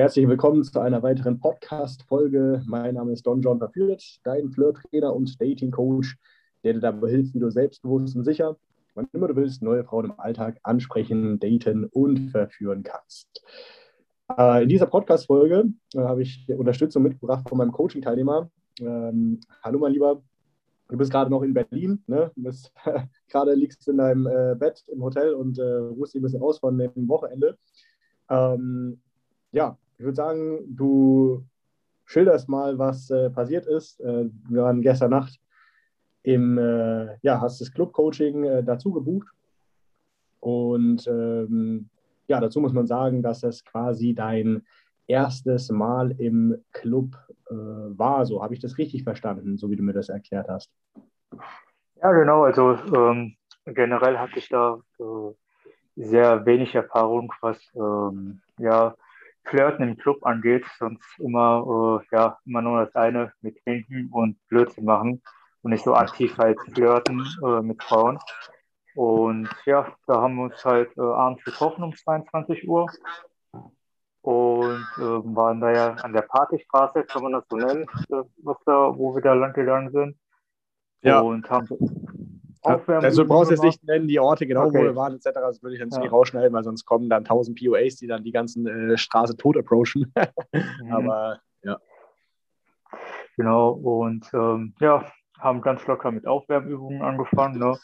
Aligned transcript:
Herzlich 0.00 0.26
willkommen 0.26 0.64
zu 0.64 0.80
einer 0.80 1.02
weiteren 1.02 1.38
Podcast-Folge. 1.38 2.62
Mein 2.64 2.94
Name 2.94 3.12
ist 3.12 3.26
Don 3.26 3.42
John 3.42 3.58
Verführt, 3.58 4.02
dein 4.24 4.48
Flirt-Trainer 4.48 5.14
und 5.14 5.38
Dating-Coach, 5.38 6.16
der 6.64 6.72
dir 6.72 6.80
dabei 6.80 7.10
hilft, 7.10 7.34
wie 7.34 7.38
du 7.38 7.50
selbstbewusst 7.50 8.16
und 8.16 8.24
sicher, 8.24 8.56
wann 8.94 9.08
immer 9.12 9.28
du 9.28 9.36
willst, 9.36 9.60
neue 9.60 9.84
Frauen 9.84 10.06
im 10.06 10.18
Alltag 10.18 10.58
ansprechen, 10.62 11.38
daten 11.38 11.84
und 11.84 12.30
verführen 12.30 12.82
kannst. 12.82 13.44
Äh, 14.38 14.62
in 14.62 14.70
dieser 14.70 14.86
Podcast-Folge 14.86 15.66
äh, 15.92 15.98
habe 15.98 16.22
ich 16.22 16.48
Unterstützung 16.48 17.02
mitgebracht 17.02 17.46
von 17.46 17.58
meinem 17.58 17.72
Coaching-Teilnehmer. 17.72 18.50
Ähm, 18.80 19.38
hallo, 19.62 19.80
mein 19.80 19.92
Lieber. 19.92 20.22
Du 20.88 20.96
bist 20.96 21.10
gerade 21.12 21.30
noch 21.30 21.42
in 21.42 21.52
Berlin, 21.52 22.02
ne? 22.06 22.32
Du 22.36 22.44
bist 22.44 22.72
gerade 23.28 23.52
liegst 23.52 23.86
in 23.86 23.98
deinem 23.98 24.26
äh, 24.26 24.54
Bett 24.58 24.82
im 24.88 25.02
Hotel 25.02 25.34
und 25.34 25.58
ruhst 25.58 26.14
dich 26.14 26.20
ein 26.20 26.24
bisschen 26.24 26.40
aus 26.40 26.58
von 26.58 26.78
dem 26.78 27.06
Wochenende. 27.06 27.58
Ähm, 28.30 29.02
ja, 29.52 29.76
ich 30.00 30.04
würde 30.04 30.16
sagen, 30.16 30.60
du 30.66 31.44
schilderst 32.06 32.48
mal, 32.48 32.78
was 32.78 33.10
äh, 33.10 33.28
passiert 33.28 33.66
ist. 33.66 34.00
Äh, 34.00 34.30
wir 34.48 34.62
waren 34.62 34.80
gestern 34.80 35.10
Nacht 35.10 35.38
im, 36.22 36.56
äh, 36.56 37.18
ja, 37.20 37.38
hast 37.42 37.60
das 37.60 37.70
Club-Coaching 37.70 38.44
äh, 38.44 38.64
dazu 38.64 38.92
gebucht. 38.92 39.28
Und 40.40 41.06
ähm, 41.06 41.90
ja, 42.28 42.40
dazu 42.40 42.62
muss 42.62 42.72
man 42.72 42.86
sagen, 42.86 43.22
dass 43.22 43.42
es 43.42 43.62
quasi 43.62 44.14
dein 44.14 44.62
erstes 45.06 45.68
Mal 45.68 46.12
im 46.12 46.56
Club 46.72 47.18
äh, 47.50 47.54
war. 47.54 48.24
So 48.24 48.42
habe 48.42 48.54
ich 48.54 48.60
das 48.60 48.78
richtig 48.78 49.04
verstanden, 49.04 49.58
so 49.58 49.70
wie 49.70 49.76
du 49.76 49.82
mir 49.82 49.92
das 49.92 50.08
erklärt 50.08 50.48
hast. 50.48 50.70
Ja, 52.00 52.12
genau. 52.12 52.44
Also 52.44 52.78
ähm, 52.96 53.34
generell 53.66 54.16
hatte 54.18 54.38
ich 54.38 54.48
da 54.48 54.80
äh, 54.98 55.34
sehr 55.96 56.46
wenig 56.46 56.74
Erfahrung, 56.74 57.30
was 57.42 57.58
ähm, 57.74 58.40
ja, 58.58 58.94
Flirten 59.44 59.88
im 59.88 59.96
Club 59.96 60.24
angeht. 60.24 60.64
Sonst 60.78 61.04
immer, 61.18 62.00
äh, 62.02 62.16
ja, 62.16 62.38
immer 62.44 62.62
nur 62.62 62.84
das 62.84 62.94
eine 62.94 63.32
mit 63.40 63.62
Trinken 63.64 64.08
und 64.12 64.36
Blödsinn 64.48 64.84
machen 64.84 65.22
und 65.62 65.70
nicht 65.70 65.84
so 65.84 65.94
aktiv 65.94 66.36
halt 66.38 66.58
flirten 66.72 67.26
äh, 67.44 67.60
mit 67.60 67.82
Frauen. 67.82 68.18
Und 68.94 69.48
ja, 69.66 69.94
da 70.06 70.20
haben 70.20 70.36
wir 70.36 70.44
uns 70.44 70.64
halt 70.64 70.96
äh, 70.96 71.00
abends 71.00 71.44
getroffen 71.44 71.84
um 71.84 71.94
22 71.94 72.68
Uhr 72.68 72.90
und 74.22 74.86
äh, 74.98 75.00
waren 75.00 75.60
da 75.60 75.72
ja 75.72 75.92
an 75.94 76.12
der 76.12 76.22
Partystraße, 76.22 77.04
kann 77.04 77.22
man 77.22 77.32
das 77.32 77.44
so 77.48 77.56
nennen, 77.56 77.82
äh, 78.10 78.22
was 78.42 78.56
da, 78.66 78.96
wo 78.96 79.14
wir 79.14 79.22
da 79.22 79.34
lang 79.34 79.52
gegangen 79.52 79.90
sind. 79.90 80.18
Ja. 81.02 81.20
Und 81.20 81.48
haben 81.48 81.68
Aufwärmen 82.62 83.04
also 83.04 83.22
du 83.22 83.28
brauchst 83.28 83.50
jetzt 83.50 83.62
nicht 83.62 83.82
nennen, 83.84 84.06
die 84.06 84.20
Orte 84.20 84.46
genau, 84.46 84.66
okay. 84.66 84.78
wo 84.78 84.82
wir 84.82 84.96
waren, 84.96 85.14
etc. 85.14 85.30
Das 85.34 85.62
würde 85.62 85.76
ich 85.76 85.80
jetzt 85.80 85.94
ja. 85.94 86.00
nicht 86.00 86.12
rausschneiden, 86.12 86.52
weil 86.52 86.64
sonst 86.64 86.84
kommen 86.84 87.08
dann 87.08 87.24
1000 87.24 87.58
POAs, 87.58 87.96
die 87.96 88.06
dann 88.06 88.22
die 88.22 88.32
ganzen 88.32 88.66
äh, 88.66 88.98
Straße 88.98 89.36
tot 89.36 89.56
approachen. 89.56 90.12
mhm. 90.52 90.92
Aber 90.92 91.40
ja. 91.62 91.78
Genau, 93.36 93.70
und 93.70 94.28
ähm, 94.34 94.74
ja, 94.80 95.10
haben 95.38 95.62
ganz 95.62 95.86
locker 95.86 96.10
mit 96.10 96.26
Aufwärmübungen 96.26 97.00
angefangen. 97.02 97.58
Ne? 97.58 97.78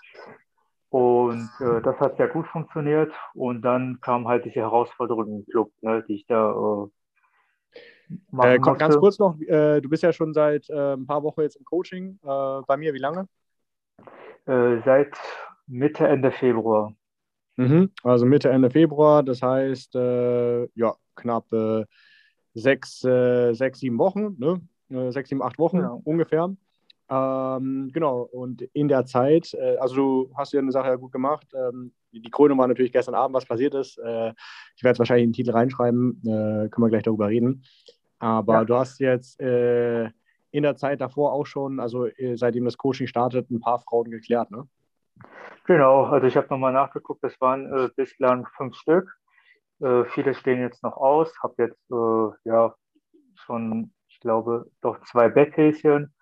Und 0.90 1.50
äh, 1.60 1.80
das 1.82 1.98
hat 1.98 2.16
sehr 2.16 2.28
gut 2.28 2.46
funktioniert. 2.46 3.12
Und 3.34 3.62
dann 3.62 3.98
kam 4.00 4.28
halt 4.28 4.44
diese 4.44 4.60
Herausforderung 4.60 5.40
im 5.40 5.46
Club, 5.46 5.72
ne, 5.80 6.04
die 6.06 6.16
ich 6.16 6.26
da 6.26 6.52
äh, 6.52 6.88
äh, 8.38 8.58
komm, 8.58 8.78
Ganz 8.78 8.96
kurz 8.96 9.18
noch, 9.18 9.38
äh, 9.40 9.80
du 9.80 9.88
bist 9.88 10.02
ja 10.02 10.12
schon 10.12 10.32
seit 10.32 10.68
äh, 10.70 10.94
ein 10.94 11.06
paar 11.06 11.22
Wochen 11.22 11.40
jetzt 11.40 11.56
im 11.56 11.64
Coaching. 11.64 12.18
Äh, 12.22 12.60
bei 12.66 12.76
mir, 12.76 12.94
wie 12.94 12.98
lange? 12.98 13.28
Seit 14.46 15.16
Mitte, 15.66 16.06
Ende 16.06 16.30
Februar. 16.30 16.94
Mhm, 17.56 17.90
also 18.02 18.26
Mitte, 18.26 18.50
Ende 18.50 18.70
Februar, 18.70 19.22
das 19.22 19.42
heißt, 19.42 19.94
ja, 19.94 20.94
knapp 21.16 21.46
sechs, 22.54 23.00
sechs, 23.00 23.80
sieben 23.80 23.98
Wochen, 23.98 24.36
ne? 24.38 24.60
sechs, 25.12 25.28
sieben, 25.28 25.42
acht 25.42 25.58
Wochen 25.58 25.78
ja. 25.78 25.98
ungefähr. 26.04 26.54
Ähm, 27.08 27.90
genau, 27.92 28.22
und 28.22 28.62
in 28.72 28.88
der 28.88 29.06
Zeit, 29.06 29.54
äh, 29.54 29.76
also 29.76 29.94
du 29.94 30.30
hast 30.36 30.52
ja 30.52 30.60
eine 30.60 30.72
Sache 30.72 30.88
ja 30.88 30.96
gut 30.96 31.12
gemacht. 31.12 31.46
Ähm, 31.54 31.92
die 32.10 32.30
Krönung 32.30 32.58
war 32.58 32.66
natürlich 32.66 32.92
gestern 32.92 33.14
Abend, 33.14 33.34
was 33.34 33.46
passiert 33.46 33.74
ist. 33.74 33.98
Äh, 33.98 34.32
ich 34.76 34.82
werde 34.82 34.94
es 34.94 34.98
wahrscheinlich 34.98 35.24
in 35.24 35.30
den 35.30 35.34
Titel 35.36 35.52
reinschreiben, 35.52 36.20
äh, 36.24 36.68
können 36.68 36.84
wir 36.84 36.88
gleich 36.88 37.04
darüber 37.04 37.28
reden. 37.28 37.62
Aber 38.18 38.54
ja. 38.54 38.64
du 38.64 38.74
hast 38.74 38.98
jetzt 38.98 39.40
äh, 39.40 40.10
in 40.56 40.62
der 40.62 40.76
Zeit 40.76 41.00
davor 41.00 41.32
auch 41.32 41.46
schon, 41.46 41.80
also 41.80 42.06
äh, 42.06 42.36
seitdem 42.36 42.64
das 42.64 42.78
Coaching 42.78 43.06
startet, 43.06 43.50
ein 43.50 43.60
paar 43.60 43.78
Frauen 43.78 44.10
geklärt, 44.10 44.50
ne? 44.50 44.66
Genau, 45.64 46.04
also 46.04 46.26
ich 46.26 46.36
habe 46.36 46.46
nochmal 46.50 46.72
nachgeguckt, 46.72 47.22
das 47.24 47.40
waren 47.40 47.72
äh, 47.72 47.88
bislang 47.96 48.46
fünf 48.56 48.76
Stück. 48.76 49.10
viele 49.78 50.32
stehen 50.34 50.60
jetzt 50.60 50.82
noch 50.82 50.96
aus, 50.96 51.30
habe 51.42 51.54
jetzt 51.58 51.90
ja 52.44 52.74
schon, 53.34 53.92
ich 54.08 54.20
glaube, 54.20 54.70
doch 54.80 54.98
zwei 55.04 55.28
Betthäschen 55.28 56.14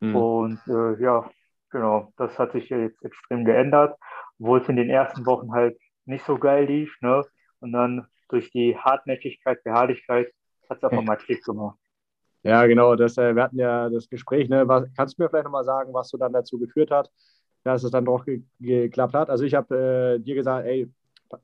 Mhm. 0.00 0.16
Und 0.16 0.60
äh, 0.68 1.02
ja, 1.02 1.28
genau, 1.70 2.12
das 2.16 2.38
hat 2.38 2.52
sich 2.52 2.68
jetzt 2.68 3.04
extrem 3.04 3.44
geändert, 3.44 3.98
obwohl 4.38 4.60
es 4.60 4.68
in 4.68 4.76
den 4.76 4.90
ersten 4.90 5.26
Wochen 5.26 5.52
halt 5.52 5.78
nicht 6.04 6.24
so 6.24 6.38
geil 6.38 6.66
lief. 6.66 6.96
Ne? 7.00 7.24
Und 7.60 7.72
dann 7.72 8.06
durch 8.28 8.50
die 8.50 8.76
Hartnäckigkeit, 8.76 9.62
Beharrlichkeit 9.64 10.32
hat 10.68 10.78
es 10.78 10.84
auf 10.84 10.92
einmal 10.92 11.16
Klick 11.16 11.44
gemacht. 11.44 11.78
Ja, 12.42 12.66
genau, 12.66 12.94
das, 12.94 13.18
äh, 13.18 13.34
wir 13.34 13.42
hatten 13.42 13.58
ja 13.58 13.88
das 13.90 14.08
Gespräch. 14.08 14.48
Ne? 14.48 14.66
Was, 14.68 14.86
kannst 14.96 15.18
du 15.18 15.22
mir 15.22 15.28
vielleicht 15.28 15.44
nochmal 15.44 15.64
sagen, 15.64 15.92
was 15.92 16.10
du 16.10 16.18
dann 16.18 16.32
dazu 16.32 16.58
geführt 16.58 16.90
hat, 16.90 17.10
dass 17.64 17.82
es 17.82 17.90
dann 17.90 18.04
doch 18.04 18.24
ge 18.24 18.42
geklappt 18.60 19.14
hat? 19.14 19.30
Also 19.30 19.44
ich 19.44 19.54
habe 19.54 20.18
äh, 20.18 20.22
dir 20.22 20.34
gesagt, 20.34 20.66
ey, 20.66 20.88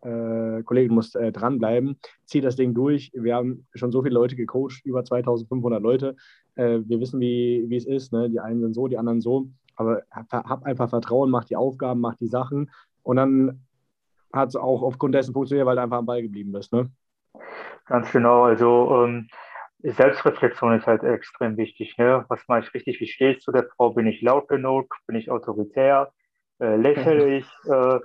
äh, 0.03 0.62
Kollege, 0.62 0.88
du 0.88 0.94
musst 0.94 1.16
äh, 1.16 1.32
dranbleiben, 1.32 1.99
zieh 2.25 2.41
das 2.41 2.56
Ding 2.56 2.75
durch. 2.75 3.10
Wir 3.15 3.34
haben 3.34 3.66
schon 3.75 3.93
so 3.93 4.03
viele 4.03 4.15
Leute 4.15 4.37
gecoacht, 4.37 4.84
über 4.84 5.05
2500 5.05 5.82
Leute. 5.82 6.16
Äh, 6.55 6.81
wir 6.84 7.00
wissen, 7.00 7.21
wie, 7.21 7.75
es 7.76 7.87
ist. 7.87 8.12
Ne? 8.12 8.31
Die 8.31 8.41
einen 8.41 8.61
sind 8.61 8.75
so, 8.75 8.88
die 8.88 8.99
anderen 8.99 9.21
so. 9.21 9.49
Aber 9.76 10.03
hab, 10.11 10.32
hab 10.32 10.65
einfach 10.65 10.88
Vertrauen, 10.88 11.31
mach 11.31 11.44
die 11.44 11.56
Aufgaben, 11.56 12.00
mach 12.00 12.15
die 12.15 12.28
Sachen. 12.28 12.71
Und 13.03 13.16
dann 13.16 13.61
hat 14.32 14.49
es 14.49 14.56
auch 14.56 14.82
aufgrund 14.82 15.15
dessen 15.15 15.32
funktioniert, 15.32 15.66
weil 15.66 15.76
du 15.76 15.82
einfach 15.82 15.99
am 15.99 16.06
Ball 16.06 16.22
geblieben 16.22 16.53
bist. 16.53 16.72
Ne? 16.72 16.91
Ganz 17.87 18.11
genau. 18.11 18.44
Also 18.44 19.05
ähm, 19.05 19.28
Selbstreflexion 19.84 20.78
ist 20.78 20.87
halt 20.87 21.03
extrem 21.03 21.56
wichtig. 21.56 21.97
Ne? 21.99 22.25
Was 22.28 22.41
mache 22.49 22.61
ich 22.61 22.75
richtig? 22.75 23.00
Wie 23.00 23.06
stehe 23.06 23.33
ich 23.33 23.41
zu 23.41 23.53
der 23.53 23.69
Frau? 23.77 23.91
Bin 23.91 24.06
ich 24.06 24.22
laut 24.22 24.49
genug? 24.49 24.97
Bin 25.06 25.17
ich 25.17 25.31
autoritär? 25.31 26.12
Äh, 26.59 26.77
lächle 26.77 27.37
ich? 27.37 27.47
Äh, 27.67 28.00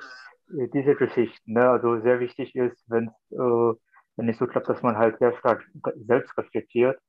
diese 0.74 0.96
Geschichten. 0.96 1.54
Ne? 1.54 1.70
Also 1.70 2.02
sehr 2.02 2.20
wichtig 2.20 2.56
ist, 2.56 2.84
wenn 2.88 3.08
es 3.08 3.38
äh, 3.38 3.74
wenn 4.20 4.26
nicht 4.26 4.38
so 4.38 4.48
klappt, 4.48 4.68
dass 4.68 4.84
man 4.84 4.98
halt 4.98 5.18
sehr 5.20 5.32
stark 5.38 5.66
selbst 5.96 6.38
reflektiert. 6.38 7.00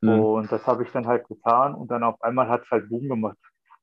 Mhm. 0.00 0.20
Und 0.20 0.52
das 0.52 0.66
habe 0.66 0.82
ich 0.82 0.90
dann 0.92 1.06
halt 1.06 1.28
getan 1.28 1.74
und 1.74 1.90
dann 1.90 2.02
auf 2.02 2.20
einmal 2.22 2.48
hat 2.48 2.62
es 2.62 2.70
halt 2.70 2.88
Boom 2.88 3.08
gemacht. 3.08 3.36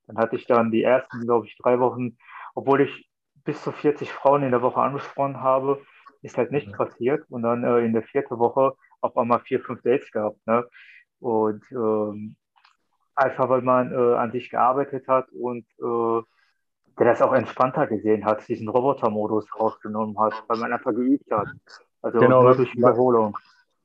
Dann 0.07 0.17
hatte 0.17 0.35
ich 0.35 0.47
dann 0.47 0.71
die 0.71 0.83
ersten, 0.83 1.21
glaube 1.21 1.45
ich, 1.45 1.55
drei 1.57 1.79
Wochen, 1.79 2.17
obwohl 2.55 2.81
ich 2.81 3.07
bis 3.45 3.61
zu 3.61 3.71
40 3.71 4.11
Frauen 4.11 4.41
in 4.41 4.51
der 4.51 4.63
Woche 4.63 4.81
angesprochen 4.81 5.41
habe, 5.41 5.79
ist 6.23 6.37
halt 6.37 6.51
nicht 6.51 6.67
mhm. 6.67 6.73
passiert. 6.73 7.23
Und 7.29 7.43
dann 7.43 7.63
äh, 7.63 7.79
in 7.85 7.93
der 7.93 8.03
vierten 8.03 8.39
Woche 8.39 8.73
auf 9.01 9.17
einmal 9.17 9.39
vier, 9.41 9.59
fünf 9.59 9.81
Dates 9.81 10.11
gehabt. 10.11 10.39
Ne? 10.47 10.65
Und 11.19 11.63
ähm, 11.71 12.35
einfach 13.15 13.49
weil 13.49 13.61
man 13.61 13.91
äh, 13.91 14.15
an 14.15 14.31
sich 14.31 14.49
gearbeitet 14.49 15.07
hat 15.07 15.29
und 15.31 15.65
äh, 15.79 16.21
der 16.99 17.05
das 17.05 17.21
auch 17.21 17.33
entspannter 17.33 17.87
gesehen 17.87 18.25
hat, 18.25 18.47
diesen 18.47 18.67
Roboter-Modus 18.67 19.47
rausgenommen 19.59 20.19
hat, 20.19 20.33
weil 20.47 20.59
man 20.59 20.73
einfach 20.73 20.91
geübt 20.91 21.31
hat. 21.31 21.47
Also 22.01 22.19
genau, 22.19 22.53
durch 22.53 22.75
Wiederholung. 22.75 23.37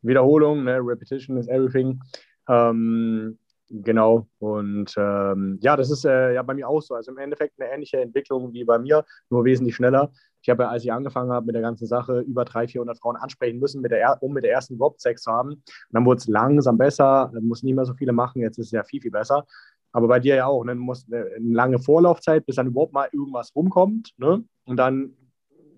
Wiederholung, 0.03 0.65
ne? 0.65 0.79
Repetition 0.81 1.37
is 1.37 1.49
everything. 1.49 2.01
Ähm, 2.49 3.39
genau. 3.71 4.29
Und 4.39 4.95
ähm, 4.97 5.59
ja, 5.61 5.77
das 5.77 5.91
ist 5.91 6.05
äh, 6.05 6.35
ja 6.35 6.43
bei 6.43 6.55
mir 6.55 6.69
auch 6.69 6.81
so. 6.81 6.95
Also 6.95 7.13
im 7.13 7.19
Endeffekt 7.19 7.61
eine 7.61 7.71
ähnliche 7.71 8.01
Entwicklung 8.01 8.53
wie 8.53 8.65
bei 8.65 8.79
mir, 8.79 9.05
nur 9.31 9.45
wesentlich 9.45 9.77
schneller. 9.77 10.11
Ich 10.43 10.51
habe 10.51 10.63
ja, 10.63 10.69
als 10.69 10.85
ich 10.85 10.93
angefangen 10.93 11.33
habe 11.33 11.47
mit 11.47 11.55
der 11.55 11.63
ganzen 11.63 11.87
Sache, 11.87 12.21
über 12.21 12.45
300, 12.45 12.71
400 12.71 12.99
Frauen 12.99 13.17
ansprechen 13.17 13.59
müssen, 13.59 13.81
mit 13.81 13.91
der, 13.91 14.23
um 14.23 14.33
mit 14.33 14.45
der 14.45 14.53
ersten 14.53 14.77
Rob-Sex 14.77 15.23
zu 15.23 15.33
haben. 15.33 15.51
Und 15.51 15.65
dann 15.91 16.05
wurde 16.05 16.19
es 16.19 16.29
langsam 16.29 16.79
besser, 16.79 17.31
dann 17.35 17.45
muss 17.45 17.63
nicht 17.63 17.75
mehr 17.75 17.85
so 17.85 17.95
viele 17.95 18.13
machen, 18.13 18.43
jetzt 18.43 18.59
ist 18.59 18.67
es 18.67 18.73
ja 18.73 18.85
viel, 18.85 19.01
viel 19.01 19.11
besser. 19.11 19.45
Aber 19.93 20.09
bei 20.09 20.21
dir 20.21 20.37
ja 20.37 20.47
auch, 20.47 20.63
ne? 20.63 20.75
du 20.75 20.81
musst 20.81 21.13
eine, 21.13 21.25
eine 21.25 21.55
lange 21.55 21.79
Vorlaufzeit, 21.79 22.45
bis 22.47 22.57
dann 22.57 22.67
überhaupt 22.67 22.93
mal 22.93 23.09
irgendwas 23.13 23.55
rumkommt. 23.57 24.13
Ne? 24.19 24.45
Und 24.67 24.77
dann, 24.77 25.17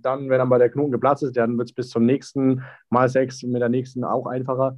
dann, 0.00 0.28
wenn 0.28 0.38
dann 0.38 0.48
bei 0.48 0.58
der 0.58 0.70
Knoten 0.70 0.92
geplatzt 0.92 1.22
ist, 1.22 1.36
dann 1.36 1.56
wird 1.56 1.68
es 1.68 1.74
bis 1.74 1.88
zum 1.88 2.04
nächsten 2.04 2.62
Mal 2.90 3.08
sechs 3.08 3.42
mit 3.42 3.62
der 3.62 3.68
nächsten 3.68 4.04
auch 4.04 4.26
einfacher. 4.26 4.76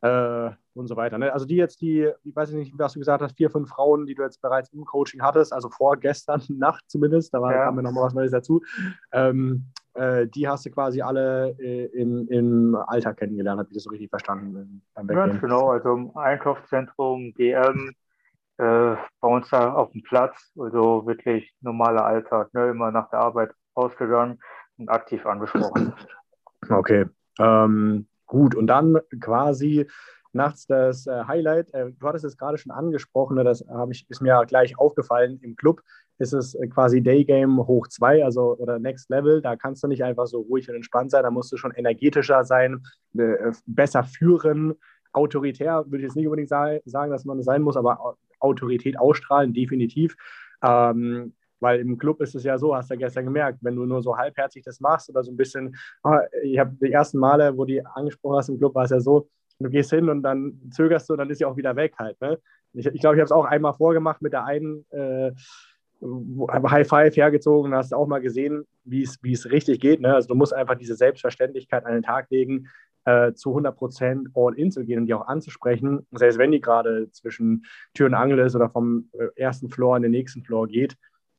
Äh, 0.00 0.50
und 0.74 0.86
so 0.86 0.96
weiter. 0.96 1.18
Ne? 1.18 1.32
Also 1.32 1.46
die 1.46 1.56
jetzt, 1.56 1.80
die, 1.80 2.08
ich 2.24 2.34
weiß 2.34 2.52
nicht, 2.52 2.72
was 2.78 2.94
du 2.94 2.98
gesagt 2.98 3.22
hast, 3.22 3.36
vier, 3.36 3.50
fünf 3.50 3.68
Frauen, 3.68 4.06
die 4.06 4.14
du 4.14 4.22
jetzt 4.22 4.40
bereits 4.40 4.72
im 4.72 4.84
Coaching 4.84 5.22
hattest, 5.22 5.52
also 5.52 5.68
vorgestern 5.68 6.42
Nacht 6.48 6.84
zumindest, 6.88 7.34
da 7.34 7.40
war, 7.40 7.52
ja. 7.52 7.64
kam 7.64 7.76
mir 7.76 7.82
nochmal 7.82 8.04
was 8.04 8.14
Neues 8.14 8.32
dazu, 8.32 8.62
ähm, 9.12 9.66
äh, 9.94 10.26
die 10.26 10.48
hast 10.48 10.64
du 10.64 10.70
quasi 10.70 11.02
alle 11.02 11.54
äh, 11.58 11.86
im, 11.86 12.26
im 12.28 12.74
Alltag 12.74 13.18
kennengelernt, 13.18 13.58
habe 13.58 13.68
ich 13.70 13.74
das 13.74 13.84
so 13.84 13.90
richtig 13.90 14.10
verstanden? 14.10 14.82
Beim 14.94 15.06
Ganz 15.06 15.40
genau, 15.40 15.70
also 15.70 15.92
im 15.92 16.16
Einkaufszentrum, 16.16 17.34
DM, 17.34 17.92
äh, 18.58 18.96
bei 19.20 19.28
uns 19.28 19.50
da 19.50 19.74
auf 19.74 19.92
dem 19.92 20.02
Platz, 20.02 20.52
also 20.58 21.06
wirklich 21.06 21.54
normaler 21.60 22.04
Alltag, 22.04 22.52
ne? 22.54 22.70
immer 22.70 22.90
nach 22.90 23.10
der 23.10 23.20
Arbeit 23.20 23.50
ausgegangen 23.74 24.38
und 24.78 24.88
aktiv 24.88 25.26
angesprochen. 25.26 25.92
Okay. 26.68 27.06
Ähm, 27.38 28.06
Gut, 28.32 28.54
und 28.54 28.66
dann 28.66 28.98
quasi 29.20 29.86
nachts 30.34 30.66
das 30.66 31.06
äh, 31.06 31.24
Highlight. 31.26 31.72
Äh, 31.74 31.92
du 31.92 32.06
hattest 32.06 32.24
es 32.24 32.36
gerade 32.36 32.58
schon 32.58 32.72
angesprochen, 32.72 33.36
ne, 33.36 33.44
das 33.44 33.64
ich, 33.90 34.06
ist 34.08 34.20
mir 34.20 34.44
gleich 34.46 34.78
aufgefallen. 34.78 35.38
Im 35.42 35.56
Club 35.56 35.82
ist 36.18 36.32
es 36.32 36.54
äh, 36.54 36.66
quasi 36.68 37.02
Daygame 37.02 37.66
hoch 37.66 37.88
zwei, 37.88 38.24
also 38.24 38.56
oder 38.56 38.78
Next 38.78 39.10
Level. 39.10 39.42
Da 39.42 39.56
kannst 39.56 39.82
du 39.82 39.88
nicht 39.88 40.04
einfach 40.04 40.26
so 40.26 40.40
ruhig 40.40 40.68
und 40.68 40.76
entspannt 40.76 41.10
sein, 41.10 41.22
da 41.22 41.30
musst 41.30 41.52
du 41.52 41.56
schon 41.56 41.72
energetischer 41.72 42.44
sein, 42.44 42.82
äh, 43.16 43.52
besser 43.66 44.04
führen. 44.04 44.74
Autoritär 45.12 45.84
würde 45.86 45.98
ich 45.98 46.04
jetzt 46.04 46.16
nicht 46.16 46.26
unbedingt 46.26 46.48
sagen, 46.48 47.10
dass 47.10 47.24
man 47.24 47.36
das 47.36 47.46
sein 47.46 47.62
muss, 47.62 47.76
aber 47.76 48.16
Autorität 48.40 48.98
ausstrahlen, 48.98 49.52
definitiv. 49.52 50.16
Ähm, 50.62 51.34
weil 51.60 51.80
im 51.80 51.96
Club 51.96 52.20
ist 52.20 52.34
es 52.34 52.42
ja 52.42 52.58
so, 52.58 52.74
hast 52.74 52.90
du 52.90 52.94
ja 52.94 53.00
gestern 53.00 53.24
gemerkt, 53.24 53.58
wenn 53.62 53.76
du 53.76 53.86
nur 53.86 54.02
so 54.02 54.16
halbherzig 54.16 54.64
das 54.64 54.80
machst 54.80 55.08
oder 55.10 55.22
so 55.22 55.30
ein 55.30 55.36
bisschen, 55.36 55.76
oh, 56.02 56.16
ich 56.42 56.58
habe 56.58 56.74
die 56.80 56.90
ersten 56.90 57.18
Male, 57.18 57.56
wo 57.56 57.64
die 57.64 57.84
angesprochen 57.86 58.36
hast 58.36 58.48
im 58.48 58.58
Club, 58.58 58.74
war 58.74 58.84
es 58.84 58.90
ja 58.90 58.98
so, 58.98 59.28
du 59.58 59.70
gehst 59.70 59.90
hin 59.90 60.08
und 60.08 60.22
dann 60.22 60.60
zögerst 60.70 61.08
du 61.08 61.14
und 61.14 61.18
dann 61.18 61.30
ist 61.30 61.38
sie 61.38 61.44
auch 61.44 61.56
wieder 61.56 61.76
weg 61.76 61.94
halt. 61.98 62.20
Ne? 62.20 62.38
Ich 62.72 62.82
glaube, 62.82 62.96
ich, 62.96 63.00
glaub, 63.00 63.14
ich 63.14 63.20
habe 63.20 63.24
es 63.24 63.32
auch 63.32 63.44
einmal 63.44 63.74
vorgemacht 63.74 64.22
mit 64.22 64.32
der 64.32 64.44
einen 64.44 64.84
äh, 64.90 65.32
High 66.50 66.88
Five 66.88 67.16
hergezogen 67.16 67.72
und 67.72 67.76
hast 67.76 67.94
auch 67.94 68.06
mal 68.06 68.20
gesehen, 68.20 68.66
wie 68.84 69.02
es 69.02 69.50
richtig 69.50 69.80
geht. 69.80 70.00
Ne? 70.00 70.14
Also 70.14 70.28
du 70.28 70.34
musst 70.34 70.52
einfach 70.52 70.74
diese 70.74 70.96
Selbstverständlichkeit 70.96 71.86
an 71.86 71.92
den 71.94 72.02
Tag 72.02 72.30
legen, 72.30 72.68
äh, 73.04 73.32
zu 73.32 73.50
100 73.50 73.76
Prozent 73.76 74.28
all 74.34 74.54
in 74.54 74.70
zu 74.70 74.84
gehen 74.84 75.00
und 75.00 75.06
die 75.06 75.14
auch 75.14 75.26
anzusprechen, 75.26 76.06
selbst 76.12 76.38
wenn 76.38 76.52
die 76.52 76.60
gerade 76.60 77.10
zwischen 77.10 77.64
Tür 77.94 78.06
und 78.06 78.14
Angel 78.14 78.38
ist 78.40 78.54
oder 78.54 78.70
vom 78.70 79.10
äh, 79.12 79.28
ersten 79.36 79.70
Floor 79.70 79.96
in 79.96 80.02
den 80.02 80.12
nächsten 80.12 80.42
Floor 80.42 80.68
geht. 80.68 80.96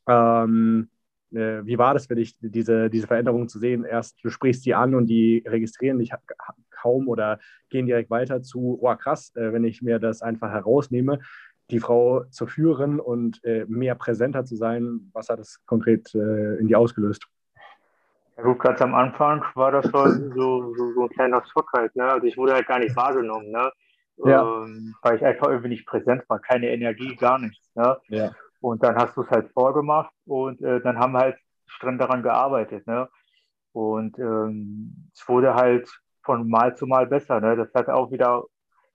Ähm, 0.07 0.89
äh, 1.33 1.65
wie 1.65 1.77
war 1.77 1.93
das 1.93 2.07
für 2.07 2.15
dich, 2.15 2.37
diese, 2.39 2.89
diese 2.89 3.07
Veränderung 3.07 3.47
zu 3.47 3.59
sehen? 3.59 3.83
Erst 3.83 4.23
du 4.23 4.29
sprichst 4.29 4.65
die 4.65 4.75
an 4.75 4.95
und 4.95 5.07
die 5.07 5.43
registrieren 5.47 5.99
dich 5.99 6.11
kaum 6.69 7.07
oder 7.07 7.39
gehen 7.69 7.85
direkt 7.85 8.09
weiter 8.09 8.41
zu, 8.41 8.79
oh 8.81 8.95
krass, 8.95 9.33
äh, 9.35 9.53
wenn 9.53 9.63
ich 9.63 9.81
mir 9.81 9.99
das 9.99 10.21
einfach 10.21 10.51
herausnehme, 10.51 11.19
die 11.69 11.79
Frau 11.79 12.25
zu 12.25 12.45
führen 12.45 12.99
und 12.99 13.43
äh, 13.43 13.65
mehr 13.67 13.95
präsenter 13.95 14.45
zu 14.45 14.55
sein. 14.55 15.09
Was 15.13 15.29
hat 15.29 15.39
das 15.39 15.65
konkret 15.65 16.13
in 16.13 16.67
dir 16.67 16.77
ausgelöst? 16.77 17.25
Ja 18.37 18.43
gut, 18.43 18.59
ganz 18.59 18.81
am 18.81 18.95
Anfang 18.95 19.43
war 19.55 19.71
das 19.71 19.89
schon 19.89 20.33
so, 20.35 20.73
so, 20.75 20.93
so 20.93 21.03
ein 21.03 21.09
kleiner 21.09 21.43
Schock 21.51 21.71
halt. 21.73 21.95
Ne? 21.95 22.03
Also 22.03 22.25
ich 22.25 22.35
wurde 22.35 22.53
halt 22.53 22.67
gar 22.67 22.79
nicht 22.79 22.95
wahrgenommen, 22.95 23.51
ne? 23.51 23.71
Ja. 24.17 24.63
Ähm, 24.63 24.95
weil 25.01 25.15
ich 25.17 25.25
einfach 25.25 25.47
irgendwie 25.47 25.69
nicht 25.69 25.87
präsent 25.87 26.23
war, 26.27 26.39
keine 26.39 26.69
Energie, 26.69 27.15
gar 27.15 27.39
nichts. 27.39 27.69
Ne? 27.75 27.97
Ja. 28.09 28.31
Und 28.63 28.81
dann 28.81 28.95
hast 28.95 29.17
du 29.17 29.23
es 29.23 29.29
halt 29.29 29.51
vorgemacht 29.51 30.13
und 30.25 30.61
äh, 30.61 30.79
dann 30.79 30.97
haben 30.97 31.11
wir 31.11 31.19
halt 31.19 31.37
streng 31.65 31.97
daran 31.97 32.23
gearbeitet. 32.23 32.87
Ne? 32.87 33.09
Und 33.73 34.17
ähm, 34.19 35.09
es 35.13 35.27
wurde 35.27 35.53
halt 35.53 35.89
von 36.23 36.47
Mal 36.47 36.73
zu 36.73 36.87
Mal 36.87 37.05
besser. 37.07 37.41
Ne? 37.41 37.57
Das 37.57 37.73
hat 37.73 37.89
auch 37.89 38.11
wieder, 38.11 38.45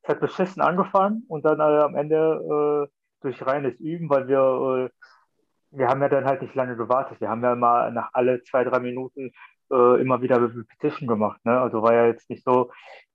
es 0.02 0.08
hat 0.08 0.20
beschissen 0.20 0.62
angefangen 0.62 1.24
und 1.28 1.44
dann 1.44 1.60
äh, 1.60 1.82
am 1.82 1.96
Ende 1.96 2.88
äh, 2.88 2.90
durch 3.20 3.44
reines 3.46 3.78
Üben, 3.78 4.08
weil 4.08 4.26
wir, 4.26 4.88
äh, 4.88 5.76
wir 5.76 5.88
haben 5.88 6.00
ja 6.00 6.08
dann 6.08 6.24
halt 6.24 6.40
nicht 6.40 6.54
lange 6.54 6.74
gewartet. 6.74 7.20
Wir 7.20 7.28
haben 7.28 7.42
ja 7.42 7.54
mal 7.54 7.92
nach 7.92 8.08
alle 8.14 8.42
zwei, 8.44 8.64
drei 8.64 8.78
Minuten 8.78 9.32
äh, 9.70 10.00
immer 10.00 10.22
wieder 10.22 10.40
Repetition 10.40 11.06
gemacht. 11.06 11.44
Ne? 11.44 11.60
Also 11.60 11.82
war 11.82 11.92
ja 11.92 12.06
jetzt 12.06 12.30
nicht 12.30 12.42
so, 12.42 12.70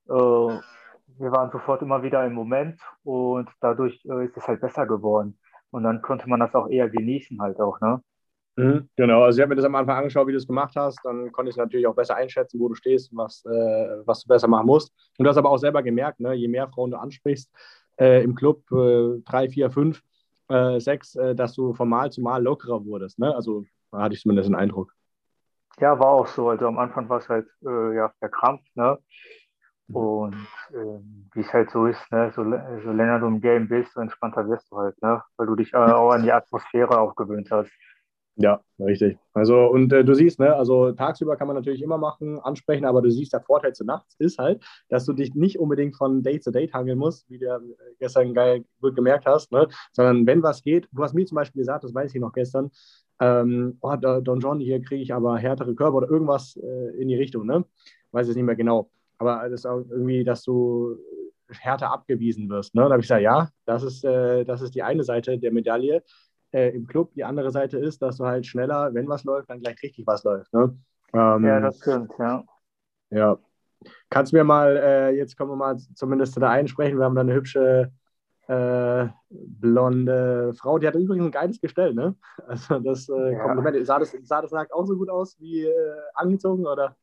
äh, 0.08 0.12
wir 0.12 1.32
waren 1.32 1.50
sofort 1.50 1.82
immer 1.82 2.04
wieder 2.04 2.24
im 2.24 2.34
Moment 2.34 2.80
und 3.02 3.50
dadurch 3.60 4.04
ist 4.04 4.36
es 4.36 4.46
halt 4.46 4.60
besser 4.60 4.86
geworden. 4.86 5.36
Und 5.74 5.82
dann 5.82 6.02
konnte 6.02 6.28
man 6.28 6.38
das 6.38 6.54
auch 6.54 6.68
eher 6.68 6.88
genießen 6.88 7.40
halt 7.40 7.58
auch, 7.58 7.80
ne? 7.80 8.00
Mhm, 8.54 8.88
genau, 8.94 9.24
also 9.24 9.36
ich 9.36 9.42
habe 9.42 9.48
mir 9.48 9.56
das 9.56 9.64
am 9.64 9.74
Anfang 9.74 9.96
angeschaut, 9.96 10.28
wie 10.28 10.30
du 10.30 10.38
es 10.38 10.46
gemacht 10.46 10.76
hast. 10.76 11.00
Dann 11.02 11.32
konnte 11.32 11.50
ich 11.50 11.56
natürlich 11.56 11.84
auch 11.88 11.96
besser 11.96 12.14
einschätzen, 12.14 12.60
wo 12.60 12.68
du 12.68 12.76
stehst 12.76 13.10
und 13.10 13.18
was, 13.18 13.44
äh, 13.44 14.06
was 14.06 14.22
du 14.22 14.28
besser 14.28 14.46
machen 14.46 14.66
musst. 14.66 14.92
Und 15.18 15.24
du 15.24 15.28
hast 15.28 15.36
aber 15.36 15.50
auch 15.50 15.58
selber 15.58 15.82
gemerkt, 15.82 16.20
ne, 16.20 16.32
je 16.34 16.46
mehr 16.46 16.68
Frauen 16.68 16.92
du 16.92 16.96
ansprichst 16.96 17.50
äh, 17.98 18.22
im 18.22 18.36
Club, 18.36 18.62
äh, 18.70 19.20
drei, 19.24 19.48
vier, 19.48 19.68
fünf, 19.72 20.00
äh, 20.48 20.78
sechs, 20.78 21.16
äh, 21.16 21.34
dass 21.34 21.54
du 21.54 21.74
von 21.74 21.88
Mal 21.88 22.12
zu 22.12 22.20
Mal 22.20 22.40
lockerer 22.40 22.84
wurdest. 22.84 23.18
Ne? 23.18 23.34
Also 23.34 23.64
da 23.90 24.02
hatte 24.02 24.14
ich 24.14 24.20
zumindest 24.20 24.48
den 24.48 24.54
Eindruck. 24.54 24.94
Ja, 25.80 25.98
war 25.98 26.10
auch 26.10 26.28
so. 26.28 26.50
Also 26.50 26.68
am 26.68 26.78
Anfang 26.78 27.08
war 27.08 27.18
es 27.18 27.28
halt 27.28 27.48
äh, 27.66 27.96
ja, 27.96 28.12
verkrampft. 28.20 28.76
Ne? 28.76 28.96
Und 29.92 30.36
ähm, 30.74 31.28
wie 31.34 31.40
es 31.40 31.52
halt 31.52 31.70
so 31.70 31.86
ist, 31.86 32.00
ne, 32.10 32.32
so, 32.34 32.42
so 32.42 32.92
länger 32.92 33.20
du 33.20 33.26
im 33.26 33.40
Game 33.40 33.68
bist, 33.68 33.92
so 33.92 34.00
entspannter 34.00 34.48
wirst 34.48 34.70
du 34.70 34.78
halt, 34.78 35.00
ne? 35.02 35.22
weil 35.36 35.46
du 35.46 35.56
dich 35.56 35.74
äh, 35.74 35.76
auch 35.76 36.10
an 36.10 36.22
die 36.22 36.32
Atmosphäre 36.32 36.98
auch 36.98 37.14
gewöhnt 37.14 37.50
hast. 37.50 37.70
Ja, 38.36 38.60
richtig. 38.80 39.16
Also, 39.32 39.66
und 39.66 39.92
äh, 39.92 40.04
du 40.04 40.14
siehst, 40.14 40.40
ne, 40.40 40.56
also 40.56 40.90
tagsüber 40.90 41.36
kann 41.36 41.46
man 41.46 41.54
natürlich 41.54 41.82
immer 41.82 41.98
machen, 41.98 42.40
ansprechen, 42.40 42.84
aber 42.84 43.00
du 43.00 43.10
siehst, 43.10 43.32
der 43.32 43.42
Vorteil 43.42 43.74
zu 43.74 43.84
nachts 43.84 44.16
ist 44.18 44.38
halt, 44.38 44.64
dass 44.88 45.04
du 45.04 45.12
dich 45.12 45.34
nicht 45.34 45.58
unbedingt 45.58 45.96
von 45.96 46.22
Date 46.22 46.42
zu 46.42 46.50
Date 46.50 46.72
hangeln 46.72 46.98
musst, 46.98 47.30
wie 47.30 47.38
du 47.38 47.46
äh, 47.46 47.60
gestern 48.00 48.34
geil 48.34 48.64
gut 48.80 48.96
gemerkt 48.96 49.26
hast, 49.26 49.52
ne, 49.52 49.68
sondern 49.92 50.26
wenn 50.26 50.42
was 50.42 50.62
geht, 50.62 50.88
du 50.90 51.02
hast 51.02 51.14
mir 51.14 51.26
zum 51.26 51.36
Beispiel 51.36 51.60
gesagt, 51.60 51.84
das 51.84 51.94
weiß 51.94 52.12
ich 52.12 52.20
noch 52.20 52.32
gestern, 52.32 52.70
ähm, 53.20 53.78
oh, 53.82 53.94
Don 53.96 54.40
John, 54.40 54.58
hier 54.58 54.82
kriege 54.82 55.02
ich 55.02 55.14
aber 55.14 55.38
härtere 55.38 55.74
Körper 55.74 55.98
oder 55.98 56.10
irgendwas 56.10 56.56
äh, 56.56 57.00
in 57.00 57.06
die 57.06 57.14
Richtung, 57.14 57.46
ne? 57.46 57.64
Weiß 58.10 58.26
es 58.26 58.34
nicht 58.34 58.44
mehr 58.44 58.56
genau 58.56 58.90
aber 59.18 59.48
das 59.48 59.60
ist 59.60 59.66
auch 59.66 59.84
irgendwie, 59.90 60.24
dass 60.24 60.42
du 60.42 60.96
härter 61.48 61.90
abgewiesen 61.90 62.48
wirst. 62.48 62.74
Ne? 62.74 62.82
Da 62.82 62.90
habe 62.90 63.00
ich 63.00 63.04
gesagt, 63.04 63.22
ja, 63.22 63.48
das 63.66 63.82
ist, 63.82 64.04
äh, 64.04 64.44
das 64.44 64.62
ist 64.62 64.74
die 64.74 64.82
eine 64.82 65.04
Seite 65.04 65.38
der 65.38 65.52
Medaille 65.52 66.02
äh, 66.52 66.70
im 66.70 66.86
Club. 66.86 67.12
Die 67.14 67.24
andere 67.24 67.50
Seite 67.50 67.78
ist, 67.78 68.02
dass 68.02 68.16
du 68.16 68.24
halt 68.24 68.46
schneller, 68.46 68.92
wenn 68.94 69.08
was 69.08 69.24
läuft, 69.24 69.50
dann 69.50 69.60
gleich 69.60 69.82
richtig 69.82 70.06
was 70.06 70.24
läuft. 70.24 70.52
Ne? 70.52 70.76
Ähm, 71.12 71.44
ja, 71.44 71.60
das 71.60 71.78
stimmt, 71.78 72.12
ja. 72.18 72.44
Ja. 73.10 73.38
Kannst 74.08 74.32
du 74.32 74.36
mir 74.36 74.44
mal, 74.44 74.76
äh, 74.76 75.10
jetzt 75.10 75.36
kommen 75.36 75.52
wir 75.52 75.56
mal 75.56 75.76
zumindest 75.76 76.34
zu 76.34 76.40
der 76.40 76.50
einen 76.50 76.68
sprechen. 76.68 76.98
Wir 76.98 77.04
haben 77.04 77.14
da 77.14 77.20
eine 77.20 77.34
hübsche 77.34 77.92
äh, 78.46 79.06
blonde 79.30 80.52
Frau, 80.54 80.78
die 80.78 80.86
hat 80.86 80.94
übrigens 80.94 81.26
ein 81.26 81.30
geiles 81.30 81.60
Gestell, 81.60 81.94
ne? 81.94 82.14
Also 82.46 82.78
das 82.78 83.08
äh. 83.08 83.36
Kompliment. 83.36 83.86
Sah 83.86 83.98
das, 83.98 84.16
sah 84.22 84.42
das 84.42 84.52
nackt 84.52 84.72
auch 84.72 84.86
so 84.86 84.96
gut 84.96 85.08
aus 85.08 85.38
wie 85.40 85.64
äh, 85.64 85.94
angezogen, 86.14 86.66
oder? 86.66 86.96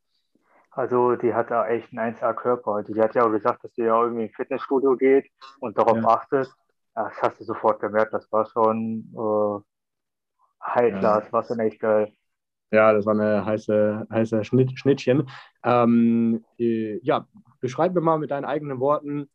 Also 0.71 1.15
die 1.18 1.33
hat 1.33 1.51
da 1.51 1.68
echt 1.68 1.89
einen 1.91 2.15
1A-Körper. 2.15 2.71
Also 2.75 2.94
die 2.94 3.01
hat 3.01 3.13
ja 3.13 3.25
auch 3.25 3.31
gesagt, 3.31 3.63
dass 3.63 3.73
sie 3.75 3.83
ja 3.83 4.01
irgendwie 4.01 4.23
ins 4.23 4.35
Fitnessstudio 4.35 4.95
geht 4.95 5.29
und 5.59 5.77
darauf 5.77 5.97
ja. 5.97 6.07
achtet. 6.07 6.50
Das 6.95 7.21
hast 7.21 7.39
du 7.39 7.44
sofort 7.44 7.79
gemerkt, 7.79 8.13
das 8.13 8.31
war 8.31 8.45
schon 8.45 9.13
äh, 9.13 10.65
High 10.65 11.00
Class, 11.00 11.25
ja. 11.25 11.33
war 11.33 11.44
schon 11.44 11.59
echt 11.59 11.79
geil. 11.79 12.12
Ja, 12.71 12.94
das 12.94 13.06
war 13.06 13.13
eine 13.13 13.45
heiße, 13.45 14.07
heiße 14.09 14.44
Schnitt, 14.45 14.77
Schnittchen. 14.77 15.29
Ähm, 15.63 16.45
äh, 16.57 17.00
ja, 17.03 17.27
beschreib 17.59 17.94
mir 17.94 18.01
mal 18.01 18.18
mit 18.18 18.31
deinen 18.31 18.45
eigenen 18.45 18.79
Worten, 18.79 19.29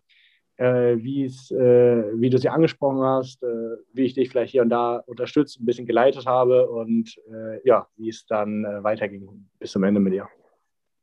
äh, 0.58 0.92
äh, 0.92 1.02
wie 1.02 2.30
du 2.30 2.38
sie 2.38 2.48
angesprochen 2.48 3.02
hast, 3.02 3.42
äh, 3.42 3.76
wie 3.92 4.04
ich 4.04 4.14
dich 4.14 4.30
vielleicht 4.30 4.52
hier 4.52 4.62
und 4.62 4.70
da 4.70 4.96
unterstützt, 5.06 5.60
ein 5.60 5.66
bisschen 5.66 5.86
geleitet 5.86 6.26
habe 6.26 6.68
und 6.70 7.14
äh, 7.30 7.60
ja, 7.66 7.86
wie 7.96 8.08
es 8.08 8.24
dann 8.26 8.64
äh, 8.64 8.82
weiterging 8.82 9.48
bis 9.58 9.72
zum 9.72 9.84
Ende 9.84 10.00
mit 10.00 10.14
dir. 10.14 10.28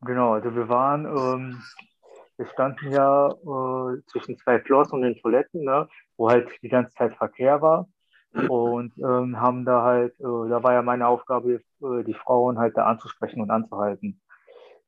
Genau, 0.06 0.34
also 0.34 0.56
wir 0.56 0.70
waren, 0.70 1.06
ähm, 1.06 1.62
wir 2.38 2.46
standen 2.48 2.92
ja 2.92 3.30
äh, 3.30 4.02
zwischen 4.08 4.38
zwei 4.38 4.60
Floors 4.60 4.92
und 4.92 5.02
den 5.02 5.16
Toiletten, 5.16 5.64
ne, 5.64 5.88
wo 6.18 6.30
halt 6.30 6.50
die 6.62 6.70
ganze 6.70 6.94
Zeit 6.96 7.16
Verkehr 7.16 7.62
war. 7.62 7.88
Und 8.50 8.98
ähm, 8.98 9.40
haben 9.40 9.64
da 9.64 9.84
halt, 9.84 10.20
äh, 10.20 10.50
da 10.50 10.64
war 10.64 10.74
ja 10.74 10.82
meine 10.82 11.08
Aufgabe, 11.08 11.62
äh, 11.84 12.04
die 12.04 12.16
Frauen 12.16 12.58
halt 12.58 12.76
da 12.76 12.86
anzusprechen 12.86 13.42
und 13.42 13.52
anzuhalten. 13.52 14.20